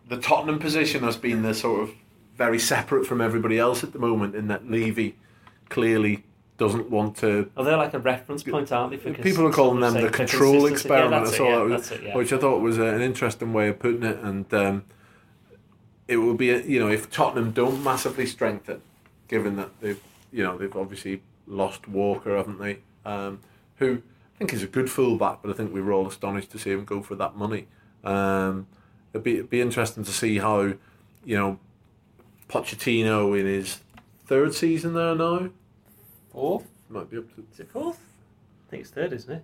the 0.07 0.17
Tottenham 0.17 0.57
position 0.57 1.03
as 1.03 1.17
being 1.17 1.41
the 1.43 1.53
sort 1.53 1.81
of 1.83 1.91
very 2.37 2.59
separate 2.59 3.05
from 3.05 3.19
everybody 3.19 3.59
else 3.59 3.83
at 3.83 3.91
the 3.91 3.99
moment, 3.99 4.33
in 4.35 4.47
that 4.47 4.71
Levy 4.71 5.17
clearly 5.67 6.23
doesn't 6.59 6.89
want 6.91 7.17
to. 7.17 7.49
Oh, 7.57 7.63
they're 7.63 7.77
like 7.77 7.93
a 7.95 7.99
reference 7.99 8.43
point, 8.43 8.71
aren't 8.71 8.91
they? 8.91 8.97
for 8.97 9.13
People 9.13 9.47
are 9.47 9.51
calling 9.51 9.79
them 9.79 9.93
the 9.95 10.09
control 10.09 10.67
experiment. 10.67 11.11
Yeah, 11.11 11.17
I 11.17 11.23
that's 11.23 11.37
saw 11.37 11.65
it, 11.65 11.69
yeah, 11.69 11.77
that, 11.77 11.91
it, 11.91 12.03
yeah. 12.03 12.15
which 12.17 12.31
I 12.33 12.37
thought 12.37 12.59
was 12.61 12.77
an 12.77 13.01
interesting 13.01 13.53
way 13.53 13.69
of 13.69 13.79
putting 13.79 14.03
it, 14.03 14.17
and 14.19 14.53
um, 14.53 14.83
it 16.07 16.17
will 16.17 16.35
be, 16.35 16.51
a- 16.51 16.61
you 16.61 16.79
know, 16.79 16.89
if 16.89 17.09
Tottenham 17.09 17.51
don't 17.51 17.83
massively 17.83 18.25
strengthen, 18.25 18.81
given 19.27 19.55
that 19.55 19.69
they've, 19.79 20.01
you 20.31 20.43
know, 20.43 20.57
they've 20.57 20.75
obviously 20.75 21.21
lost 21.47 21.87
Walker, 21.87 22.35
haven't 22.37 22.59
they? 22.59 22.79
Um, 23.05 23.39
who 23.77 24.01
I 24.35 24.37
think 24.37 24.53
is 24.53 24.61
a 24.61 24.67
good 24.67 24.91
fullback, 24.91 25.39
but 25.41 25.49
I 25.49 25.53
think 25.53 25.73
we 25.73 25.81
were 25.81 25.93
all 25.93 26.07
astonished 26.07 26.51
to 26.51 26.59
see 26.59 26.71
him 26.71 26.83
go 26.85 27.01
for 27.01 27.15
that 27.15 27.35
money. 27.35 27.67
Um, 28.03 28.67
it'd 29.13 29.23
be 29.23 29.35
it'd 29.35 29.49
be 29.49 29.61
interesting 29.61 30.03
to 30.03 30.11
see 30.11 30.37
how, 30.37 30.61
you 31.25 31.37
know, 31.37 31.59
Pochettino 32.49 33.39
in 33.39 33.45
his 33.45 33.79
third 34.25 34.53
season 34.53 34.93
there 34.93 35.15
now 35.15 35.49
Fourth. 36.39 36.67
might 36.87 37.09
be 37.09 37.17
up 37.17 37.35
to 37.35 37.43
Is 37.51 37.59
it 37.59 37.69
fourth? 37.69 37.99
I 38.67 38.71
think 38.71 38.81
it's 38.81 38.91
third, 38.91 39.11
isn't 39.11 39.35
it? 39.35 39.43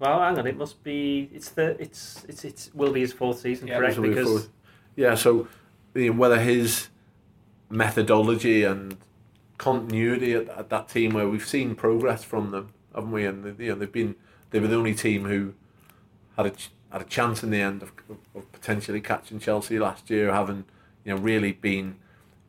Well, 0.00 0.18
hang 0.20 0.36
on. 0.36 0.46
It 0.48 0.56
must 0.56 0.82
be. 0.82 1.30
It's 1.32 1.50
the. 1.50 1.80
It's 1.80 2.24
it's 2.28 2.44
it's 2.44 2.70
will 2.74 2.92
be 2.92 3.00
his 3.00 3.12
fourth 3.12 3.38
season, 3.38 3.68
Yeah, 3.68 3.78
correct? 3.78 3.94
This 3.96 4.02
be 4.02 4.08
Because 4.08 4.28
fourth. 4.28 4.48
yeah, 4.96 5.14
so 5.14 5.46
you 5.94 6.10
know, 6.10 6.18
whether 6.18 6.40
his 6.40 6.88
methodology 7.68 8.64
and 8.64 8.96
continuity 9.58 10.32
at, 10.32 10.48
at 10.48 10.70
that 10.70 10.88
team, 10.88 11.12
where 11.12 11.28
we've 11.28 11.46
seen 11.46 11.76
progress 11.76 12.24
from 12.24 12.50
them, 12.50 12.72
haven't 12.92 13.12
we? 13.12 13.24
And 13.26 13.56
you 13.60 13.68
know, 13.68 13.74
they've 13.76 13.92
been 13.92 14.16
they 14.50 14.58
were 14.58 14.66
the 14.68 14.76
only 14.76 14.94
team 14.94 15.26
who 15.26 15.54
had 16.36 16.46
a 16.46 16.52
had 16.90 17.02
a 17.02 17.04
chance 17.04 17.44
in 17.44 17.50
the 17.50 17.60
end 17.60 17.82
of, 17.82 17.92
of, 18.08 18.16
of 18.34 18.50
potentially 18.50 19.00
catching 19.00 19.38
Chelsea 19.38 19.78
last 19.78 20.10
year, 20.10 20.32
having 20.32 20.64
you 21.04 21.14
know 21.14 21.20
really 21.20 21.52
been 21.52 21.94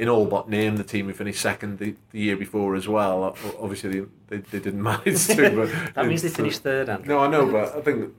in 0.02 0.10
all 0.10 0.26
but 0.26 0.50
name 0.50 0.78
the 0.78 0.84
team 0.84 1.06
who 1.06 1.14
finished 1.14 1.40
second 1.40 1.78
the, 1.78 1.96
the 2.10 2.20
year 2.20 2.36
before 2.36 2.76
as 2.76 2.88
well. 2.88 3.38
Obviously, 3.60 4.00
they, 4.00 4.08
they, 4.30 4.38
they 4.38 4.60
didn't 4.60 4.82
manage 4.92 5.28
to. 5.28 5.56
But 5.56 5.94
that 5.94 6.08
means 6.08 6.24
they 6.24 6.30
finished 6.30 6.64
third. 6.64 6.90
Andrew. 6.90 7.14
no, 7.14 7.20
I 7.20 7.28
know, 7.28 7.46
but 7.46 7.76
I 7.76 7.82
think 7.82 8.12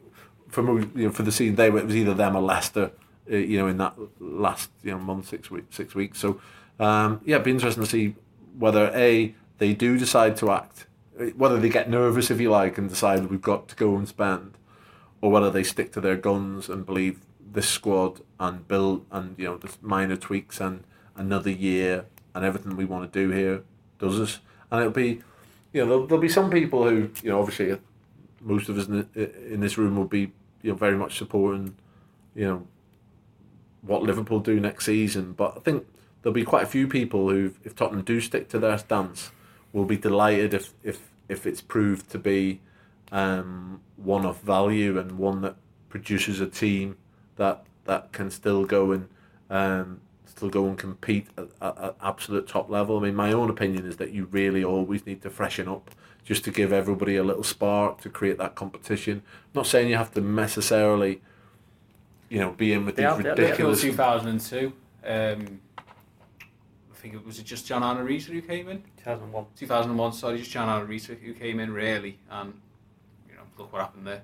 for 0.48 0.62
you 0.78 1.06
know 1.06 1.10
for 1.10 1.24
the 1.24 1.32
season 1.32 1.56
they 1.56 1.70
were, 1.70 1.80
it 1.80 1.86
was 1.86 1.96
either 1.96 2.14
them 2.14 2.36
or 2.36 2.42
Leicester. 2.42 2.92
Uh, 3.30 3.36
you 3.36 3.58
know, 3.58 3.66
in 3.66 3.78
that 3.78 3.94
last 4.20 4.70
you 4.84 4.92
know 4.92 4.98
month, 4.98 5.28
six 5.28 5.50
weeks, 5.50 5.74
six 5.74 5.92
weeks. 5.92 6.20
So 6.20 6.40
um, 6.78 7.20
yeah, 7.24 7.36
it'd 7.36 7.46
be 7.46 7.50
interesting 7.50 7.82
to 7.82 7.90
see 7.90 8.14
whether 8.56 8.92
a 8.94 9.34
they 9.58 9.74
do 9.74 9.98
decide 9.98 10.36
to 10.36 10.52
act, 10.52 10.86
uh, 11.20 11.26
whether 11.36 11.58
they 11.58 11.68
get 11.68 11.90
nervous 11.90 12.30
if 12.30 12.40
you 12.40 12.50
like 12.50 12.78
and 12.78 12.88
decide 12.88 13.28
we've 13.28 13.42
got 13.42 13.66
to 13.68 13.74
go 13.74 13.96
and 13.96 14.06
spend, 14.06 14.56
or 15.20 15.32
whether 15.32 15.50
they 15.50 15.64
stick 15.64 15.90
to 15.92 16.00
their 16.00 16.16
guns 16.16 16.68
and 16.68 16.86
believe 16.86 17.18
this 17.44 17.68
squad 17.68 18.20
and 18.38 18.68
build 18.68 19.04
and 19.10 19.36
you 19.36 19.46
know 19.46 19.56
the 19.56 19.70
minor 19.82 20.16
tweaks 20.16 20.60
and 20.60 20.84
another 21.16 21.50
year 21.50 22.06
and 22.34 22.44
everything 22.44 22.76
we 22.76 22.84
want 22.84 23.12
to 23.12 23.26
do 23.26 23.32
here 23.32 23.62
does 23.98 24.18
us. 24.20 24.40
And 24.70 24.80
it'll 24.80 24.92
be, 24.92 25.22
you 25.72 25.82
know, 25.82 25.86
there'll, 25.86 26.06
there'll 26.06 26.22
be 26.22 26.28
some 26.28 26.50
people 26.50 26.88
who 26.88 27.10
you 27.22 27.30
know 27.30 27.40
obviously 27.40 27.78
most 28.40 28.68
of 28.68 28.78
us 28.78 28.88
in, 28.88 29.08
in 29.14 29.60
this 29.60 29.78
room 29.78 29.96
will 29.96 30.04
be 30.04 30.32
you 30.62 30.70
know 30.70 30.74
very 30.74 30.96
much 30.96 31.18
supporting 31.18 31.76
you 32.34 32.46
know 32.46 32.66
what 33.82 34.02
Liverpool 34.02 34.40
do 34.40 34.58
next 34.60 34.86
season 34.86 35.32
but 35.32 35.54
I 35.56 35.60
think 35.60 35.86
there'll 36.22 36.34
be 36.34 36.44
quite 36.44 36.62
a 36.62 36.66
few 36.66 36.88
people 36.88 37.30
who 37.30 37.52
if 37.64 37.74
Tottenham 37.74 38.02
do 38.02 38.20
stick 38.20 38.48
to 38.50 38.58
their 38.58 38.78
stance 38.78 39.30
will 39.72 39.84
be 39.84 39.96
delighted 39.96 40.54
if 40.54 40.72
if 40.82 41.10
if 41.28 41.46
it's 41.46 41.60
proved 41.60 42.10
to 42.10 42.18
be 42.18 42.60
um, 43.10 43.80
one 43.96 44.24
of 44.24 44.40
value 44.40 44.98
and 44.98 45.18
one 45.18 45.42
that 45.42 45.56
produces 45.88 46.40
a 46.40 46.46
team 46.46 46.96
that 47.36 47.64
that 47.84 48.12
can 48.12 48.30
still 48.30 48.64
go 48.64 48.92
and 48.92 49.08
um, 49.50 50.00
still 50.36 50.48
go 50.48 50.66
and 50.66 50.78
compete 50.78 51.26
at, 51.36 51.48
at, 51.60 51.78
at 51.78 51.96
absolute 52.02 52.48
top 52.48 52.68
level. 52.70 52.98
I 52.98 53.02
mean, 53.02 53.14
my 53.14 53.32
own 53.32 53.50
opinion 53.50 53.86
is 53.86 53.96
that 53.98 54.12
you 54.12 54.26
really 54.30 54.64
always 54.64 55.06
need 55.06 55.22
to 55.22 55.30
freshen 55.30 55.68
up 55.68 55.90
just 56.24 56.44
to 56.44 56.50
give 56.50 56.72
everybody 56.72 57.16
a 57.16 57.22
little 57.24 57.42
spark 57.42 58.00
to 58.00 58.08
create 58.08 58.38
that 58.38 58.54
competition. 58.54 59.22
I'm 59.26 59.50
not 59.60 59.66
saying 59.66 59.88
you 59.88 59.96
have 59.96 60.12
to 60.14 60.20
necessarily, 60.20 61.20
you 62.30 62.38
know, 62.40 62.52
be 62.52 62.72
in 62.72 62.86
with 62.86 62.96
They 62.96 63.02
these 63.02 63.10
have- 63.10 63.22
they 63.22 63.28
have- 63.28 63.38
ridiculous. 63.38 63.82
2002. 63.82 64.72
Um, 65.04 65.60
I 66.90 66.94
think 66.94 67.14
it 67.14 67.26
was 67.26 67.38
it 67.40 67.44
just 67.44 67.66
John 67.66 67.82
Arne 67.82 67.98
Riise 68.06 68.26
who 68.26 68.40
came 68.40 68.68
in. 68.68 68.82
2001. 68.98 69.46
2001. 69.56 70.12
Sorry, 70.12 70.38
just 70.38 70.50
John 70.52 70.68
Arne 70.68 70.86
Riise 70.86 71.06
who 71.18 71.34
came 71.34 71.58
in 71.60 71.72
really, 71.72 72.18
and 72.30 72.54
you 73.28 73.34
know 73.34 73.42
look 73.58 73.72
what 73.72 73.82
happened 73.82 74.06
there. 74.06 74.22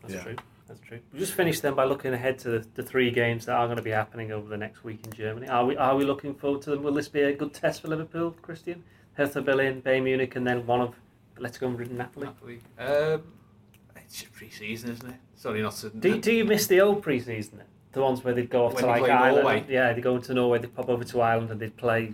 That's 0.00 0.14
Yeah. 0.14 0.22
true. 0.22 0.36
That's 0.74 0.88
true. 0.88 1.00
We'll 1.12 1.20
just 1.20 1.34
finish 1.34 1.60
then 1.60 1.74
by 1.74 1.84
looking 1.84 2.12
ahead 2.12 2.38
to 2.40 2.50
the, 2.50 2.66
the 2.74 2.82
three 2.82 3.10
games 3.10 3.46
that 3.46 3.54
are 3.54 3.66
going 3.66 3.76
to 3.76 3.82
be 3.82 3.90
happening 3.90 4.32
over 4.32 4.48
the 4.48 4.56
next 4.56 4.82
week 4.82 5.00
in 5.04 5.12
Germany. 5.12 5.48
Are 5.48 5.64
we 5.64 5.76
are 5.76 5.96
we 5.96 6.04
looking 6.04 6.34
forward 6.34 6.62
to 6.62 6.70
them? 6.70 6.82
Will 6.82 6.94
this 6.94 7.08
be 7.08 7.20
a 7.22 7.32
good 7.32 7.54
test 7.54 7.82
for 7.82 7.88
Liverpool, 7.88 8.32
Christian? 8.42 8.82
Hertha 9.14 9.40
Berlin, 9.40 9.80
Bayern 9.82 10.02
Munich, 10.02 10.34
and 10.34 10.44
then 10.46 10.66
one 10.66 10.80
of 10.80 10.94
Atletico 11.36 11.70
Madrid 11.70 11.90
and 11.90 11.98
Napoli. 11.98 12.26
Napoli. 12.26 12.60
Um, 12.78 13.22
it's 13.96 14.22
pre-season, 14.22 14.90
isn't 14.90 15.10
it? 15.10 15.16
Sorry, 15.36 15.62
not 15.62 15.74
to. 15.76 15.90
Do, 15.90 16.20
do 16.20 16.32
you 16.32 16.44
miss 16.44 16.66
the 16.66 16.80
old 16.80 17.02
pre-season? 17.02 17.62
The 17.92 18.02
ones 18.02 18.24
where 18.24 18.34
they'd 18.34 18.50
go 18.50 18.66
off 18.66 18.74
When 18.74 18.84
to 18.84 18.90
like 18.90 19.02
Ireland. 19.04 19.44
Norway? 19.44 19.64
Yeah, 19.68 19.92
they 19.92 20.00
go 20.00 20.18
to 20.18 20.34
Norway, 20.34 20.58
they 20.58 20.66
pop 20.66 20.88
over 20.88 21.04
to 21.04 21.20
Ireland, 21.20 21.50
and 21.52 21.60
they'd 21.60 21.76
play. 21.76 22.12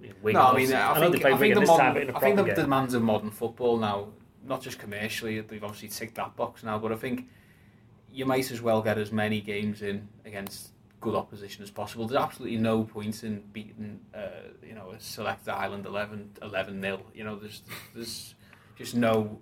You 0.00 0.08
know, 0.10 0.14
Wigan 0.22 0.40
No, 0.40 0.46
I 0.46 0.56
mean, 0.56 0.68
something. 0.68 1.04
I 1.04 1.10
think, 1.10 1.24
I 1.24 1.36
think 1.36 1.54
the 1.54 1.60
modern, 1.62 1.92
but 1.94 2.02
in 2.02 2.10
a 2.10 2.16
I 2.16 2.20
think 2.20 2.36
the 2.36 2.54
demands 2.54 2.94
of 2.94 3.02
modern 3.02 3.30
football 3.30 3.78
now, 3.78 4.08
not 4.46 4.62
just 4.62 4.78
commercially, 4.78 5.40
they've 5.40 5.62
obviously 5.64 5.88
ticked 5.88 6.14
that 6.14 6.36
box 6.36 6.62
now, 6.62 6.78
but 6.78 6.92
I 6.92 6.94
think 6.94 7.28
you 8.12 8.26
might 8.26 8.50
as 8.50 8.60
well 8.60 8.82
get 8.82 8.98
as 8.98 9.12
many 9.12 9.40
games 9.40 9.82
in 9.82 10.08
against 10.24 10.72
good 11.00 11.14
opposition 11.14 11.62
as 11.62 11.70
possible. 11.70 12.06
There's 12.06 12.20
absolutely 12.20 12.58
no 12.58 12.84
point 12.84 13.22
in 13.22 13.42
beating, 13.52 14.00
uh, 14.14 14.50
you 14.66 14.74
know, 14.74 14.90
a 14.90 15.00
select 15.00 15.48
Ireland 15.48 15.86
11 15.86 16.30
11 16.42 16.80
nil. 16.80 17.02
You 17.14 17.24
know, 17.24 17.36
there's 17.36 17.62
there's 17.94 18.34
just 18.76 18.94
no 18.94 19.40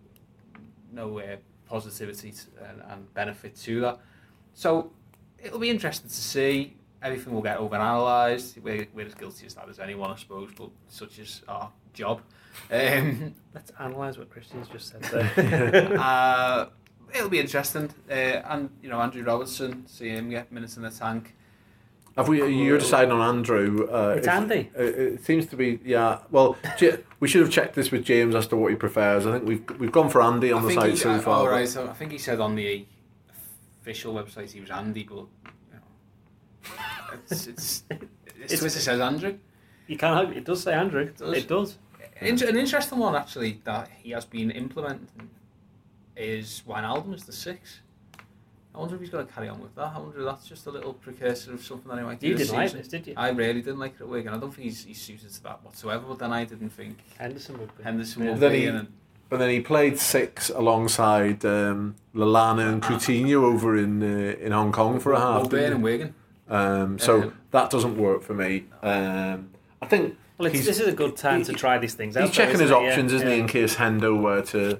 no 0.92 1.18
uh, 1.18 1.36
positivity 1.68 2.32
to, 2.32 2.46
and, 2.68 2.82
and 2.88 3.14
benefit 3.14 3.56
to 3.56 3.80
that. 3.80 4.00
So 4.54 4.92
it'll 5.38 5.58
be 5.58 5.70
interesting 5.70 6.08
to 6.08 6.14
see. 6.14 6.76
Everything 7.02 7.34
will 7.34 7.42
get 7.42 7.58
overanalyzed. 7.58 8.60
We're, 8.62 8.86
we're 8.94 9.06
as 9.06 9.14
guilty 9.14 9.46
as 9.46 9.54
that 9.54 9.68
as 9.68 9.78
anyone, 9.78 10.10
I 10.10 10.16
suppose, 10.16 10.50
but 10.56 10.70
such 10.88 11.18
is 11.18 11.42
our 11.46 11.70
job. 11.92 12.22
Um, 12.70 13.34
Let's 13.54 13.70
analyse 13.78 14.16
what 14.16 14.30
Christian's 14.30 14.68
just 14.68 14.88
said 14.88 15.02
there. 15.02 15.96
uh, 16.00 16.66
it'll 17.14 17.28
be 17.28 17.38
interesting. 17.40 17.90
Uh, 18.10 18.12
and, 18.14 18.70
you 18.82 18.88
know, 18.88 19.00
Andrew 19.00 19.22
Robertson, 19.22 19.86
see 19.86 20.08
him 20.08 20.30
get 20.30 20.50
minutes 20.52 20.76
in 20.76 20.82
the 20.82 20.90
tank. 20.90 21.34
Have 22.16 22.28
we? 22.28 22.38
You're 22.64 22.78
deciding 22.78 23.12
on 23.12 23.20
Andrew. 23.36 23.86
Uh, 23.92 24.14
It's 24.16 24.26
if- 24.26 24.32
Andy. 24.32 24.70
uh, 24.78 24.82
It 24.82 25.24
seems 25.24 25.44
to 25.46 25.56
be. 25.56 25.78
Yeah. 25.84 26.20
Well, 26.30 26.56
we 27.20 27.28
should 27.28 27.42
have 27.42 27.50
checked 27.50 27.74
this 27.74 27.90
with 27.90 28.04
James 28.04 28.34
as 28.34 28.46
to 28.48 28.56
what 28.56 28.70
he 28.70 28.76
prefers. 28.76 29.26
I 29.26 29.32
think 29.32 29.44
we've 29.46 29.78
we've 29.78 29.92
gone 29.92 30.08
for 30.08 30.22
Andy 30.22 30.50
on 30.50 30.60
I 30.60 30.62
the 30.62 30.68
think 30.68 30.80
site 30.80 30.96
so 30.98 31.10
uh, 31.10 31.18
far. 31.20 31.40
All 31.40 31.48
right. 31.50 31.68
so 31.68 31.86
I 31.86 31.92
think 31.92 32.12
he 32.12 32.18
said 32.18 32.40
on 32.40 32.54
the 32.54 32.86
official 33.82 34.14
website 34.14 34.50
he 34.50 34.60
was 34.62 34.70
Andy, 34.70 35.02
but 35.04 35.16
you 35.16 35.26
know, 35.74 36.70
it's, 37.30 37.46
it's, 37.46 37.84
it's, 37.90 38.02
It's- 38.44 38.60
Twitter 38.60 38.78
says 38.80 38.98
Andrew. 38.98 39.36
you 39.86 39.98
can't 39.98 40.16
help 40.16 40.30
it. 40.30 40.38
It 40.38 40.44
does 40.46 40.62
say 40.62 40.72
Andrew. 40.72 41.02
It 41.02 41.18
does. 41.18 41.44
does. 41.44 41.78
In- 42.22 42.42
an 42.48 42.56
interesting 42.56 42.98
one 42.98 43.14
actually 43.14 43.60
that 43.64 43.90
he 44.02 44.12
has 44.12 44.24
been 44.24 44.50
implementing 44.50 45.28
is 46.16 46.62
Wijnaldum 46.66 47.14
is 47.14 47.24
the 47.24 47.32
six. 47.32 47.80
I 48.74 48.78
wonder 48.78 48.94
if 48.94 49.00
he's 49.00 49.10
going 49.10 49.26
to 49.26 49.32
carry 49.32 49.48
on 49.48 49.60
with 49.60 49.74
that. 49.76 49.92
I 49.94 49.98
wonder 49.98 50.18
if 50.20 50.24
that's 50.26 50.46
just 50.46 50.66
a 50.66 50.70
little 50.70 50.92
precursor 50.92 51.54
of 51.54 51.64
something 51.64 51.88
that 51.88 51.96
he 51.98 52.04
might 52.04 52.20
do. 52.20 52.28
You 52.28 52.34
didn't 52.36 52.54
like 52.54 52.72
this, 52.72 52.88
did 52.88 53.06
you? 53.06 53.14
I 53.16 53.30
really 53.30 53.62
didn't 53.62 53.78
like 53.78 53.94
it 53.94 54.02
at 54.02 54.08
Wigan. 54.08 54.34
I 54.34 54.38
don't 54.38 54.50
think 54.52 54.64
he's, 54.66 54.84
he's 54.84 55.00
suited 55.00 55.30
to 55.32 55.42
that 55.44 55.64
whatsoever. 55.64 56.04
But 56.08 56.18
then 56.18 56.32
I 56.32 56.44
didn't 56.44 56.70
think 56.70 56.98
Henderson 57.18 57.58
would 57.58 57.74
be. 57.76 57.84
Henderson 57.84 58.24
Yeah. 58.24 58.30
would 58.32 58.40
Then 58.40 58.52
be 58.52 58.58
he- 58.60 58.66
in. 58.66 58.76
And, 58.76 58.88
But 59.30 59.38
then 59.38 59.48
he 59.48 59.60
played 59.60 59.98
six 59.98 60.50
alongside 60.50 61.42
um, 61.46 61.94
Lallana 62.14 62.70
and 62.70 62.82
Coutinho 62.82 63.42
over 63.44 63.76
in 63.76 64.02
uh, 64.02 64.36
in 64.38 64.52
Hong 64.52 64.72
Kong 64.72 65.00
for 65.00 65.12
a 65.14 65.18
half. 65.20 65.44
Auburn 65.46 65.50
didn't 65.50 65.72
and 65.72 65.78
he? 65.78 65.82
Wigan. 65.84 66.14
Um, 66.48 66.98
so 66.98 67.22
Um, 67.22 67.38
that 67.52 67.70
doesn't 67.70 67.96
work 67.96 68.22
for 68.22 68.34
me. 68.34 68.66
Um, 68.82 69.48
I 69.80 69.86
think 69.86 70.16
Well, 70.36 70.48
it's, 70.48 70.66
this 70.66 70.80
is 70.80 70.86
a 70.86 70.92
good 70.92 71.16
time 71.16 71.42
to 71.44 71.54
try 71.54 71.78
these 71.78 71.94
things 71.94 72.14
out. 72.16 72.24
he's 72.24 72.30
though, 72.36 72.44
checking 72.44 72.60
his 72.60 72.70
it? 72.70 72.74
options, 72.74 73.10
Yeah, 73.12 73.16
isn't 73.20 73.28
he, 73.30 73.38
in 73.38 73.46
case 73.48 73.74
Hendo 73.76 74.20
were 74.20 74.42
to, 74.42 74.78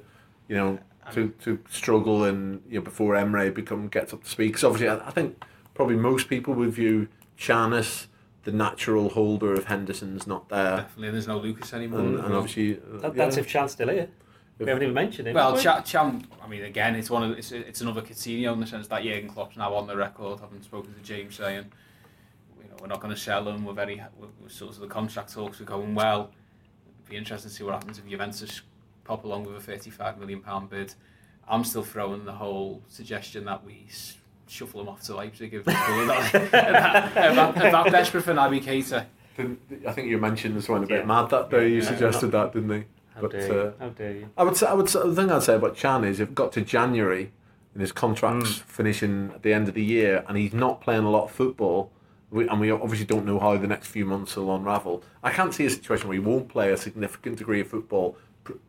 you 0.48 0.56
know, 0.56 0.78
to, 1.12 1.28
to 1.42 1.58
struggle 1.70 2.24
and 2.24 2.62
you 2.68 2.78
know 2.78 2.82
before 2.84 3.14
Emre 3.14 3.52
become 3.54 3.88
gets 3.88 4.12
up 4.12 4.24
to 4.24 4.30
speed. 4.30 4.48
Because 4.48 4.64
obviously, 4.64 4.88
I, 4.88 5.06
I 5.06 5.10
think 5.10 5.44
probably 5.74 5.96
most 5.96 6.28
people 6.28 6.54
would 6.54 6.70
view 6.72 7.08
Chanis, 7.38 8.06
the 8.44 8.52
natural 8.52 9.10
holder 9.10 9.52
of 9.52 9.64
Henderson's, 9.66 10.26
not 10.26 10.48
there, 10.48 10.76
Definitely. 10.78 11.10
There's 11.10 11.28
no 11.28 11.38
Lucas 11.38 11.72
anymore. 11.74 12.00
and, 12.00 12.18
and 12.20 12.34
obviously, 12.34 12.78
uh, 12.78 12.98
That, 12.98 13.14
that's 13.14 13.36
yeah. 13.36 13.42
if 13.42 13.48
Can's 13.48 13.72
still 13.72 13.88
here. 13.88 14.08
We 14.58 14.66
haven't 14.66 14.84
even 14.84 14.94
mentioned 14.94 15.28
him. 15.28 15.34
Well, 15.34 15.54
have 15.54 15.58
we? 15.58 15.62
Can, 15.62 15.82
Can, 15.82 16.26
I 16.42 16.48
mean, 16.48 16.64
again, 16.64 16.94
it's 16.94 17.10
one 17.10 17.22
of 17.22 17.36
it's, 17.38 17.52
it's 17.52 17.82
another 17.82 18.00
Coutinho 18.00 18.54
in 18.54 18.60
the 18.60 18.66
sense 18.66 18.88
that 18.88 19.02
Jurgen 19.02 19.28
Klopp's 19.28 19.58
now 19.58 19.74
on 19.74 19.86
the 19.86 19.94
record, 19.96 20.40
having 20.40 20.62
spoken 20.62 20.94
to 20.94 21.00
James 21.00 21.34
saying, 21.34 21.66
you 22.62 22.68
know, 22.70 22.76
we're 22.80 22.86
not 22.86 23.00
going 23.00 23.14
to 23.14 23.20
sell 23.20 23.46
him. 23.46 23.66
We're 23.66 23.74
very, 23.74 24.02
we're, 24.18 24.28
we're 24.40 24.48
sort 24.48 24.72
of 24.72 24.80
the 24.80 24.86
contract 24.86 25.34
talks 25.34 25.60
are 25.60 25.64
going 25.64 25.94
well. 25.94 26.30
It'd 27.00 27.10
be 27.10 27.16
interesting 27.16 27.50
to 27.50 27.54
see 27.54 27.64
what 27.64 27.74
happens 27.74 27.98
if 27.98 28.08
Juventus 28.08 28.62
pop 29.06 29.24
along 29.24 29.44
with 29.44 29.56
a 29.56 29.60
35 29.60 30.18
million 30.18 30.40
pound 30.40 30.68
bid. 30.70 30.94
I'm 31.48 31.62
still 31.64 31.84
throwing 31.84 32.24
the 32.24 32.32
whole 32.32 32.82
suggestion 32.88 33.44
that 33.44 33.64
we 33.64 33.86
shuffle 34.48 34.80
him 34.80 34.88
off 34.88 35.02
to 35.04 35.14
Leipzig 35.14 35.54
if, 35.54 35.60
if, 35.60 35.64
that, 35.66 36.30
if, 36.34 36.50
that, 36.52 37.88
desperate 37.90 38.24
for 38.24 38.34
Naby 38.34 38.62
Keita. 38.64 39.06
I 39.86 39.92
think 39.92 40.08
you 40.08 40.18
mentioned 40.18 40.56
this 40.56 40.68
one 40.68 40.82
a 40.82 40.86
bit 40.86 41.00
Yeah. 41.00 41.04
mad 41.06 41.30
that 41.30 41.50
day. 41.50 41.68
You 41.68 41.76
Yeah. 41.76 41.84
suggested 41.84 42.28
that, 42.32 42.52
didn't 42.52 42.68
they? 42.68 42.84
How 43.14 43.20
but, 43.22 43.30
dare 43.30 43.46
you? 43.46 43.60
uh, 43.60 43.72
How 43.78 43.88
dare 43.90 44.12
you? 44.12 44.28
I 44.36 44.42
would 44.42 44.56
say, 44.56 44.66
I 44.66 44.72
would 44.74 44.88
say, 44.88 45.00
the 45.04 45.14
thing 45.14 45.30
I'd 45.30 45.42
say 45.42 45.54
about 45.54 45.76
Can 45.76 46.04
is 46.04 46.20
if 46.20 46.28
it 46.30 46.34
got 46.34 46.52
to 46.52 46.60
January 46.62 47.32
and 47.74 47.80
his 47.80 47.92
contract's 47.92 48.58
Mm. 48.58 48.62
finishing 48.62 49.30
at 49.34 49.42
the 49.42 49.52
end 49.52 49.68
of 49.68 49.74
the 49.74 49.84
year 49.84 50.24
and 50.28 50.36
he's 50.36 50.52
not 50.54 50.80
playing 50.80 51.04
a 51.04 51.10
lot 51.10 51.24
of 51.24 51.30
football, 51.30 51.90
we, 52.30 52.48
and 52.48 52.60
we 52.60 52.70
obviously 52.72 53.06
don't 53.06 53.24
know 53.24 53.38
how 53.38 53.56
the 53.56 53.66
next 53.68 53.86
few 53.88 54.04
months 54.04 54.34
will 54.36 54.54
unravel. 54.54 55.02
I 55.22 55.30
can't 55.30 55.54
see 55.54 55.64
a 55.66 55.70
situation 55.70 56.08
where 56.08 56.14
he 56.18 56.24
won't 56.24 56.48
play 56.48 56.72
a 56.72 56.76
significant 56.76 57.38
degree 57.38 57.60
of 57.60 57.68
football, 57.68 58.12
pr- 58.12 58.18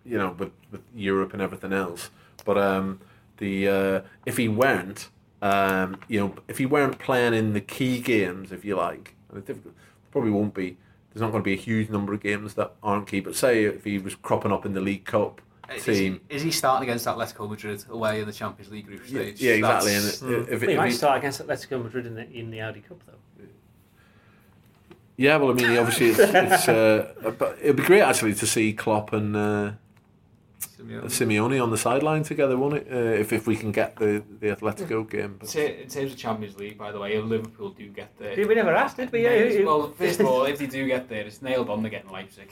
you 0.05 0.17
know, 0.17 0.31
with, 0.37 0.51
with 0.71 0.81
Europe 0.95 1.33
and 1.33 1.41
everything 1.41 1.73
else. 1.73 2.09
But 2.45 2.57
um, 2.57 2.99
the 3.37 3.67
uh, 3.67 4.01
if 4.25 4.37
he 4.37 4.47
weren't, 4.47 5.09
um, 5.41 5.97
you 6.07 6.19
know, 6.19 6.35
if 6.47 6.57
he 6.57 6.65
weren't 6.65 6.99
playing 6.99 7.33
in 7.33 7.53
the 7.53 7.61
key 7.61 7.99
games, 7.99 8.51
if 8.51 8.63
you 8.65 8.75
like, 8.75 9.15
and 9.29 9.37
it's 9.39 9.47
difficult, 9.47 9.73
probably 10.11 10.31
won't 10.31 10.53
be. 10.53 10.77
There's 11.13 11.21
not 11.21 11.31
going 11.31 11.41
to 11.41 11.45
be 11.45 11.53
a 11.53 11.57
huge 11.57 11.89
number 11.89 12.13
of 12.13 12.21
games 12.21 12.53
that 12.55 12.73
aren't 12.83 13.07
key. 13.07 13.19
But 13.21 13.35
say 13.35 13.63
if 13.65 13.83
he 13.83 13.97
was 13.97 14.13
cropping 14.15 14.51
up 14.51 14.65
in 14.65 14.73
the 14.73 14.81
League 14.81 15.05
Cup 15.05 15.41
Is 15.73 15.83
team, 15.83 16.21
he, 16.29 16.35
is 16.35 16.41
he 16.43 16.51
starting 16.51 16.87
against 16.87 17.07
Atletico 17.07 17.49
Madrid 17.49 17.83
away 17.89 18.21
in 18.21 18.27
the 18.27 18.33
Champions 18.33 18.71
League 18.71 18.85
group 18.85 19.05
stage? 19.07 19.41
yeah, 19.41 19.53
exactly. 19.53 19.95
And 19.95 20.05
That's- 20.05 20.21
it- 20.21 20.53
if, 20.53 20.61
Well, 20.61 20.69
he 20.69 20.73
if 20.73 20.77
might 20.77 20.85
he- 20.89 20.93
start 20.95 21.17
against 21.17 21.41
Atletico 21.45 21.83
Madrid 21.83 22.05
in 22.05 22.13
the 22.15 22.29
in 22.31 22.51
the 22.51 22.61
Audi 22.61 22.81
Cup 22.81 23.01
though. 23.07 23.13
Yeah, 25.17 25.37
well, 25.37 25.51
I 25.51 25.53
mean, 25.53 25.77
obviously, 25.77 26.07
it's, 26.09 26.19
it's 26.19 26.69
uh, 26.69 27.11
but 27.37 27.57
it'd 27.61 27.75
be 27.75 27.83
great 27.83 28.01
actually 28.01 28.35
to 28.35 28.47
see 28.47 28.71
Klopp 28.73 29.11
and 29.13 29.35
uh, 29.35 29.71
Simeone. 30.77 31.03
Simeone 31.05 31.61
on 31.63 31.71
the 31.71 31.77
sideline 31.77 32.23
together, 32.23 32.57
won't 32.57 32.75
it? 32.75 32.87
Uh, 32.91 32.95
if 33.19 33.33
if 33.33 33.47
we 33.47 33.55
can 33.55 33.71
get 33.71 33.95
the 33.97 34.23
the 34.39 34.47
Atletico 34.55 35.09
game. 35.09 35.37
But, 35.39 35.49
Ta- 35.49 35.59
In 35.59 35.87
terms 35.89 36.11
of 36.13 36.17
Champions 36.17 36.57
League, 36.57 36.77
by 36.77 36.91
the 36.91 36.99
way, 36.99 37.13
if 37.15 37.25
Liverpool 37.25 37.69
do 37.71 37.87
get 37.87 38.17
there. 38.19 38.35
We 38.47 38.55
never 38.55 38.73
asked, 38.75 38.97
did 38.97 39.11
we? 39.11 39.23
Yeah, 39.23 39.29
nails- 39.29 39.53
who- 39.53 39.59
who- 39.59 39.65
well, 39.65 39.91
first 39.91 40.19
of 40.19 40.27
all, 40.27 40.43
if 40.45 40.57
they 40.59 40.67
do 40.67 40.85
get 40.85 41.09
there, 41.09 41.25
it's 41.25 41.41
nailed 41.41 41.69
on. 41.69 41.81
They're 41.81 41.91
getting 41.91 42.11
Leipzig. 42.11 42.51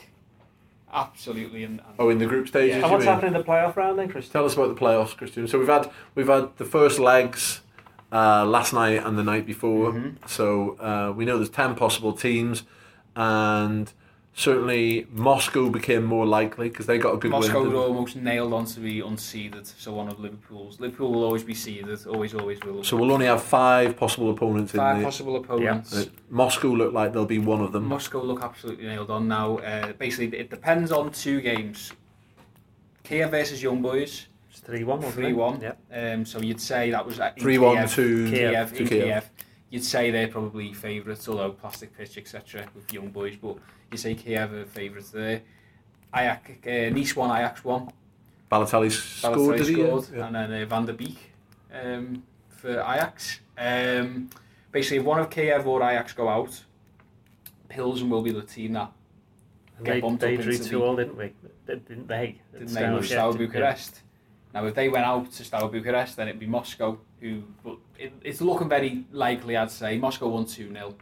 Absolutely. 0.91 1.63
And, 1.63 1.81
and 1.81 1.95
oh, 1.99 2.09
in 2.09 2.19
the 2.19 2.25
group 2.25 2.47
stages. 2.47 2.77
Yeah. 2.77 2.83
and 2.83 2.91
what's 2.91 3.05
mean? 3.05 3.13
happening 3.13 3.33
in 3.33 3.39
the 3.41 3.43
playoff 3.45 3.75
round 3.75 3.99
then, 3.99 4.07
Chris? 4.07 4.29
Tell 4.29 4.45
us 4.45 4.53
about 4.53 4.73
the 4.73 4.79
playoffs, 4.79 5.15
Christian. 5.17 5.47
So 5.47 5.59
we've 5.59 5.67
had 5.67 5.91
we've 6.15 6.27
had 6.27 6.55
the 6.57 6.65
first 6.65 6.99
legs 6.99 7.61
uh, 8.19 8.45
last 8.57 8.71
night 8.73 8.99
and 9.05 9.13
the 9.19 9.23
night 9.33 9.45
before. 9.53 9.91
Mhm. 9.91 10.11
So 10.37 10.45
uh, 10.89 11.09
we 11.17 11.23
know 11.25 11.35
there's 11.39 11.55
ten 11.63 11.75
possible 11.75 12.13
teams, 12.13 12.63
and 13.15 13.85
certainly 14.45 15.07
Moscow 15.11 15.69
became 15.79 16.03
more 16.15 16.25
likely 16.25 16.67
because 16.69 16.85
they 16.89 16.97
got 16.97 17.13
a 17.17 17.17
good 17.17 17.31
Moscow 17.31 17.61
win. 17.63 17.71
were 17.73 17.79
almost 17.89 18.15
nailed 18.29 18.53
on 18.59 18.65
to 18.65 18.79
be 18.79 18.95
unseeded. 19.11 19.65
So 19.83 19.87
one 20.01 20.07
of 20.13 20.17
Liverpool's. 20.19 20.79
Liverpool 20.83 21.09
will 21.13 21.23
always 21.23 21.43
be 21.43 21.53
seeded. 21.53 21.99
Always, 22.13 22.33
always 22.33 22.59
will. 22.65 22.83
So 22.83 22.97
we'll 22.97 23.13
only 23.17 23.27
have 23.33 23.41
five 23.41 23.89
possible 24.03 24.29
opponents 24.35 24.71
Five 24.73 24.95
in 24.95 25.01
the. 25.01 25.05
possible 25.11 25.35
opponents. 25.37 25.89
uh, 25.95 26.05
Moscow 26.29 26.69
look 26.81 26.93
like 26.93 27.07
they'll 27.13 27.25
be 27.39 27.39
one 27.55 27.61
of 27.61 27.71
them. 27.73 27.85
Moscow 27.87 28.21
look 28.29 28.41
absolutely 28.43 28.85
nailed 28.91 29.09
on 29.17 29.27
now. 29.27 29.47
Uh, 29.59 29.93
basically, 30.05 30.37
it 30.43 30.49
depends 30.49 30.91
on 30.91 31.11
two 31.11 31.39
games. 31.41 31.91
Kiev 33.03 33.29
versus 33.31 33.61
Young 33.61 33.81
Boys, 33.81 34.13
three 34.65 34.83
one, 34.83 34.99
wasn't 35.01 35.25
3-1. 35.25 35.61
Yep. 35.61 35.79
Um, 35.93 36.25
so 36.25 36.41
you'd 36.41 36.59
say 36.61 36.91
that 36.91 37.05
was 37.05 37.19
at- 37.19 37.37
in 37.37 37.43
Three 37.43 37.57
one 37.57 37.77
Kiev. 37.77 37.93
to 37.95 38.29
Kiev, 38.31 38.73
to 38.73 38.81
in 38.83 38.87
Kiev. 38.89 39.03
Kiev. 39.03 39.29
You'd 39.69 39.83
say 39.83 40.11
they're 40.11 40.27
probably 40.27 40.73
favourites, 40.73 41.27
although 41.27 41.51
plastic 41.51 41.95
pitch, 41.97 42.17
etc. 42.17 42.65
with 42.75 42.91
young 42.93 43.09
boys. 43.09 43.35
But 43.35 43.57
you 43.91 43.97
say 43.97 44.15
Kiev 44.15 44.53
are 44.53 44.65
favourites 44.65 45.09
there. 45.11 45.41
Ajax, 46.15 46.49
uh, 46.65 46.69
Nice 46.95 47.15
one, 47.15 47.29
Ajax 47.31 47.63
one. 47.63 47.89
Balotelli 48.51 48.91
scored, 48.91 49.37
Balotelli 49.37 49.57
did 49.57 49.67
he? 49.67 49.73
scored, 49.73 50.05
Yeah. 50.15 50.27
and 50.27 50.35
then 50.35 50.61
uh, 50.63 50.65
Van 50.65 50.85
der 50.85 50.93
Beek 50.93 51.17
um, 51.73 52.23
for 52.49 52.71
Ajax. 52.71 53.39
Um, 53.57 54.29
basically, 54.71 54.97
if 54.97 55.03
one 55.03 55.19
of 55.19 55.29
Kiev 55.29 55.67
or 55.67 55.81
Ajax 55.81 56.13
go 56.13 56.29
out, 56.29 56.63
Pilsen 57.69 58.09
will 58.09 58.21
be 58.21 58.31
the 58.31 58.43
team 58.43 58.73
that 58.73 58.91
And 59.77 59.85
Get 59.85 59.93
they 59.95 60.01
bumped 60.01 60.21
they 60.21 60.35
up 60.37 60.41
drew 60.43 60.53
into 60.53 60.63
two 60.69 60.77
the- 60.79 60.83
all, 60.85 60.95
didn't 60.95 61.17
we? 61.17 61.33
Didn't 61.67 62.07
they? 62.07 62.39
didn't 62.53 62.73
they 62.73 62.89
with 62.93 63.07
Sheffield, 63.07 63.35
Steaua 63.35 63.47
yeah. 63.53 63.71
Bucharest. 64.55 64.63
Now, 64.63 64.65
if 64.67 64.75
they 64.75 64.89
went 64.89 65.05
out 65.05 65.31
to 65.31 65.43
Steaua 65.43 65.67
Bucharest, 65.67 66.15
then 66.15 66.27
it'd 66.27 66.39
be 66.39 66.47
Moscow, 66.47 66.97
who, 67.19 67.43
but 67.63 67.77
it, 67.97 68.13
it's 68.23 68.41
looking 68.41 68.69
very 68.69 69.05
likely, 69.11 69.57
I'd 69.57 69.71
say. 69.71 69.97
Moscow 69.97 70.29
won 70.29 70.45
2 70.45 70.71
0 70.71 70.95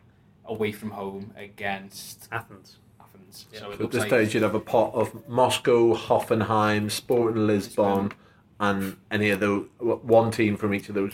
away 0.46 0.72
from 0.72 0.92
home 0.92 1.34
against 1.38 2.28
Athens. 2.32 2.78
Athens. 3.00 3.46
Yeah. 3.52 3.60
So 3.60 3.72
at 3.72 3.80
this 3.80 3.94
like 4.02 4.08
stage, 4.08 4.34
you'd 4.34 4.44
have 4.44 4.56
a 4.56 4.60
pot 4.60 4.94
of 4.94 5.28
Moscow, 5.28 5.96
Hoffenheim, 5.96 6.92
Sporting 6.92 7.48
Lisbon, 7.48 7.86
Lisbon. 7.86 8.14
and 8.60 8.98
any 9.12 9.30
of 9.30 9.40
those 9.40 9.68
one 9.80 10.32
team 10.32 10.58
from 10.58 10.74
each 10.74 10.90
of 10.90 10.96
those 10.96 11.14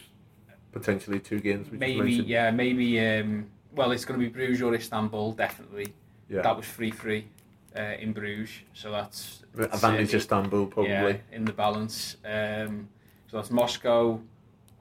potentially 0.71 1.19
two 1.19 1.39
games. 1.39 1.67
Maybe, 1.71 2.13
yeah, 2.13 2.51
maybe. 2.51 2.99
Um, 2.99 3.47
well, 3.73 3.91
it's 3.91 4.05
going 4.05 4.19
to 4.19 4.25
be 4.25 4.31
Bruges 4.31 4.61
or 4.61 4.73
Istanbul, 4.73 5.33
definitely. 5.33 5.93
yeah. 6.27 6.41
That 6.41 6.57
was 6.57 6.65
free 6.65 6.91
free 6.91 7.27
uh, 7.75 7.95
in 7.99 8.13
Bruges, 8.13 8.61
so 8.73 8.91
that's 8.91 9.43
advantage 9.57 10.13
Istanbul 10.13 10.67
probably. 10.67 10.91
yeah, 10.91 11.17
in 11.31 11.45
the 11.45 11.53
balance. 11.53 12.17
Um, 12.25 12.89
so 13.27 13.37
that's 13.37 13.51
Moscow, 13.51 14.19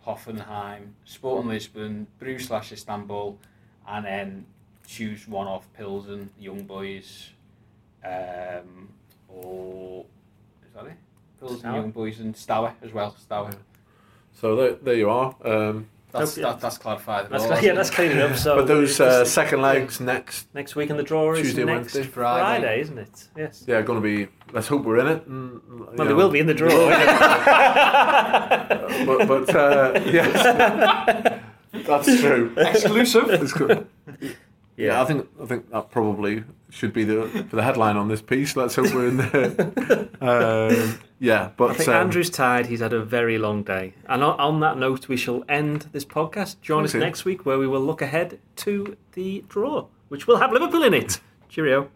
Hoffenheim, 0.07 0.91
Sporting 1.05 1.51
Lisbon, 1.51 2.07
Bruges 2.19 2.47
slash 2.47 2.73
Istanbul, 2.73 3.39
and 3.87 4.05
then 4.05 4.47
choose 4.87 5.29
one 5.29 5.47
off 5.47 5.71
Pilsen, 5.75 6.31
Young 6.39 6.63
Boys, 6.65 7.31
um, 8.05 8.89
or 9.29 10.07
is 10.67 10.75
that 10.75 10.87
it? 10.87 10.93
Pilsen, 11.39 11.59
Steaua. 11.59 11.75
Young 11.75 11.91
Boys, 11.91 12.21
and 12.21 12.37
Steaua 12.37 12.75
as 12.83 12.93
well. 12.93 13.15
Steaua. 13.19 13.51
So 14.33 14.57
there, 14.57 14.75
there 14.75 14.95
you 14.95 15.11
are. 15.11 15.35
Um, 15.45 15.89
That's 16.11 16.37
Hope- 16.37 16.43
yeah. 16.43 16.51
that, 16.53 16.61
that's 16.61 16.79
clarified. 16.79 17.29
That's, 17.29 17.45
all, 17.45 17.61
yeah, 17.61 17.75
that's 17.75 17.91
cleaning 17.91 18.19
up. 18.19 18.35
So 18.37 18.57
but 18.57 18.67
those 18.67 18.99
uh, 18.99 19.27
second 19.27 19.61
legs 19.61 20.01
next. 20.01 20.47
next 20.55 20.75
week, 20.75 20.89
and 20.89 20.99
the 20.99 21.03
draw 21.03 21.33
is 21.33 21.43
Tuesday, 21.43 21.65
next 21.65 21.95
Wednesday. 21.95 22.03
Friday. 22.11 22.61
Friday. 22.63 22.81
isn't 22.81 22.99
it? 22.99 23.29
Yes. 23.37 23.65
Yeah, 23.67 23.83
going 23.83 24.01
to 24.01 24.03
be. 24.03 24.29
Let's 24.53 24.69
hope 24.69 24.85
we're 24.85 25.01
in 25.01 25.07
it. 25.09 25.27
And, 25.27 25.61
Well, 25.69 25.93
know, 25.95 26.05
they 26.07 26.15
will 26.15 26.31
be 26.31 26.39
in 26.41 26.47
the 26.47 26.55
draw. 26.55 26.71
won't 26.71 26.89
But, 29.07 29.29
but 29.29 29.55
uh, 29.55 30.01
yes, 30.07 31.41
that's 31.87 32.21
true. 32.21 32.55
Exclusive. 32.57 33.89
It's 34.79 34.85
Yeah, 34.85 35.03
I 35.03 35.05
think 35.07 35.29
I 35.43 35.47
think 35.47 35.71
that 35.71 35.91
probably 35.91 36.45
should 36.71 36.93
be 36.93 37.03
the 37.03 37.27
for 37.51 37.57
the 37.57 37.65
headline 37.65 37.97
on 37.97 38.07
this 38.07 38.23
piece. 38.23 38.55
Let's 38.55 38.77
hope 38.77 38.95
we're 38.95 39.09
in 39.09 39.17
there. 39.17 40.09
um, 40.21 41.01
yeah, 41.19 41.51
but 41.57 41.71
I 41.71 41.75
think 41.75 41.89
um, 41.89 41.95
Andrew's 41.97 42.31
tired. 42.31 42.67
He's 42.67 42.79
had 42.79 42.93
a 42.93 43.03
very 43.03 43.39
long 43.39 43.65
day. 43.65 43.95
And 44.09 44.23
on, 44.23 44.39
on 44.39 44.61
that 44.61 44.79
note, 44.79 45.09
we 45.09 45.17
shall 45.17 45.43
end 45.49 45.89
this 45.91 46.05
podcast. 46.05 46.61
Join 46.61 46.85
us 46.85 46.95
next 46.95 47.25
week 47.25 47.45
where 47.45 47.59
we 47.59 47.67
will 47.67 47.81
look 47.81 48.03
ahead 48.03 48.39
to 48.57 48.97
the 49.15 49.45
draw, 49.49 49.87
which 50.09 50.29
will 50.29 50.37
have 50.37 50.53
Liverpool 50.53 50.85
in 50.85 50.95
it. 50.95 51.21
Cheerio. 51.49 51.91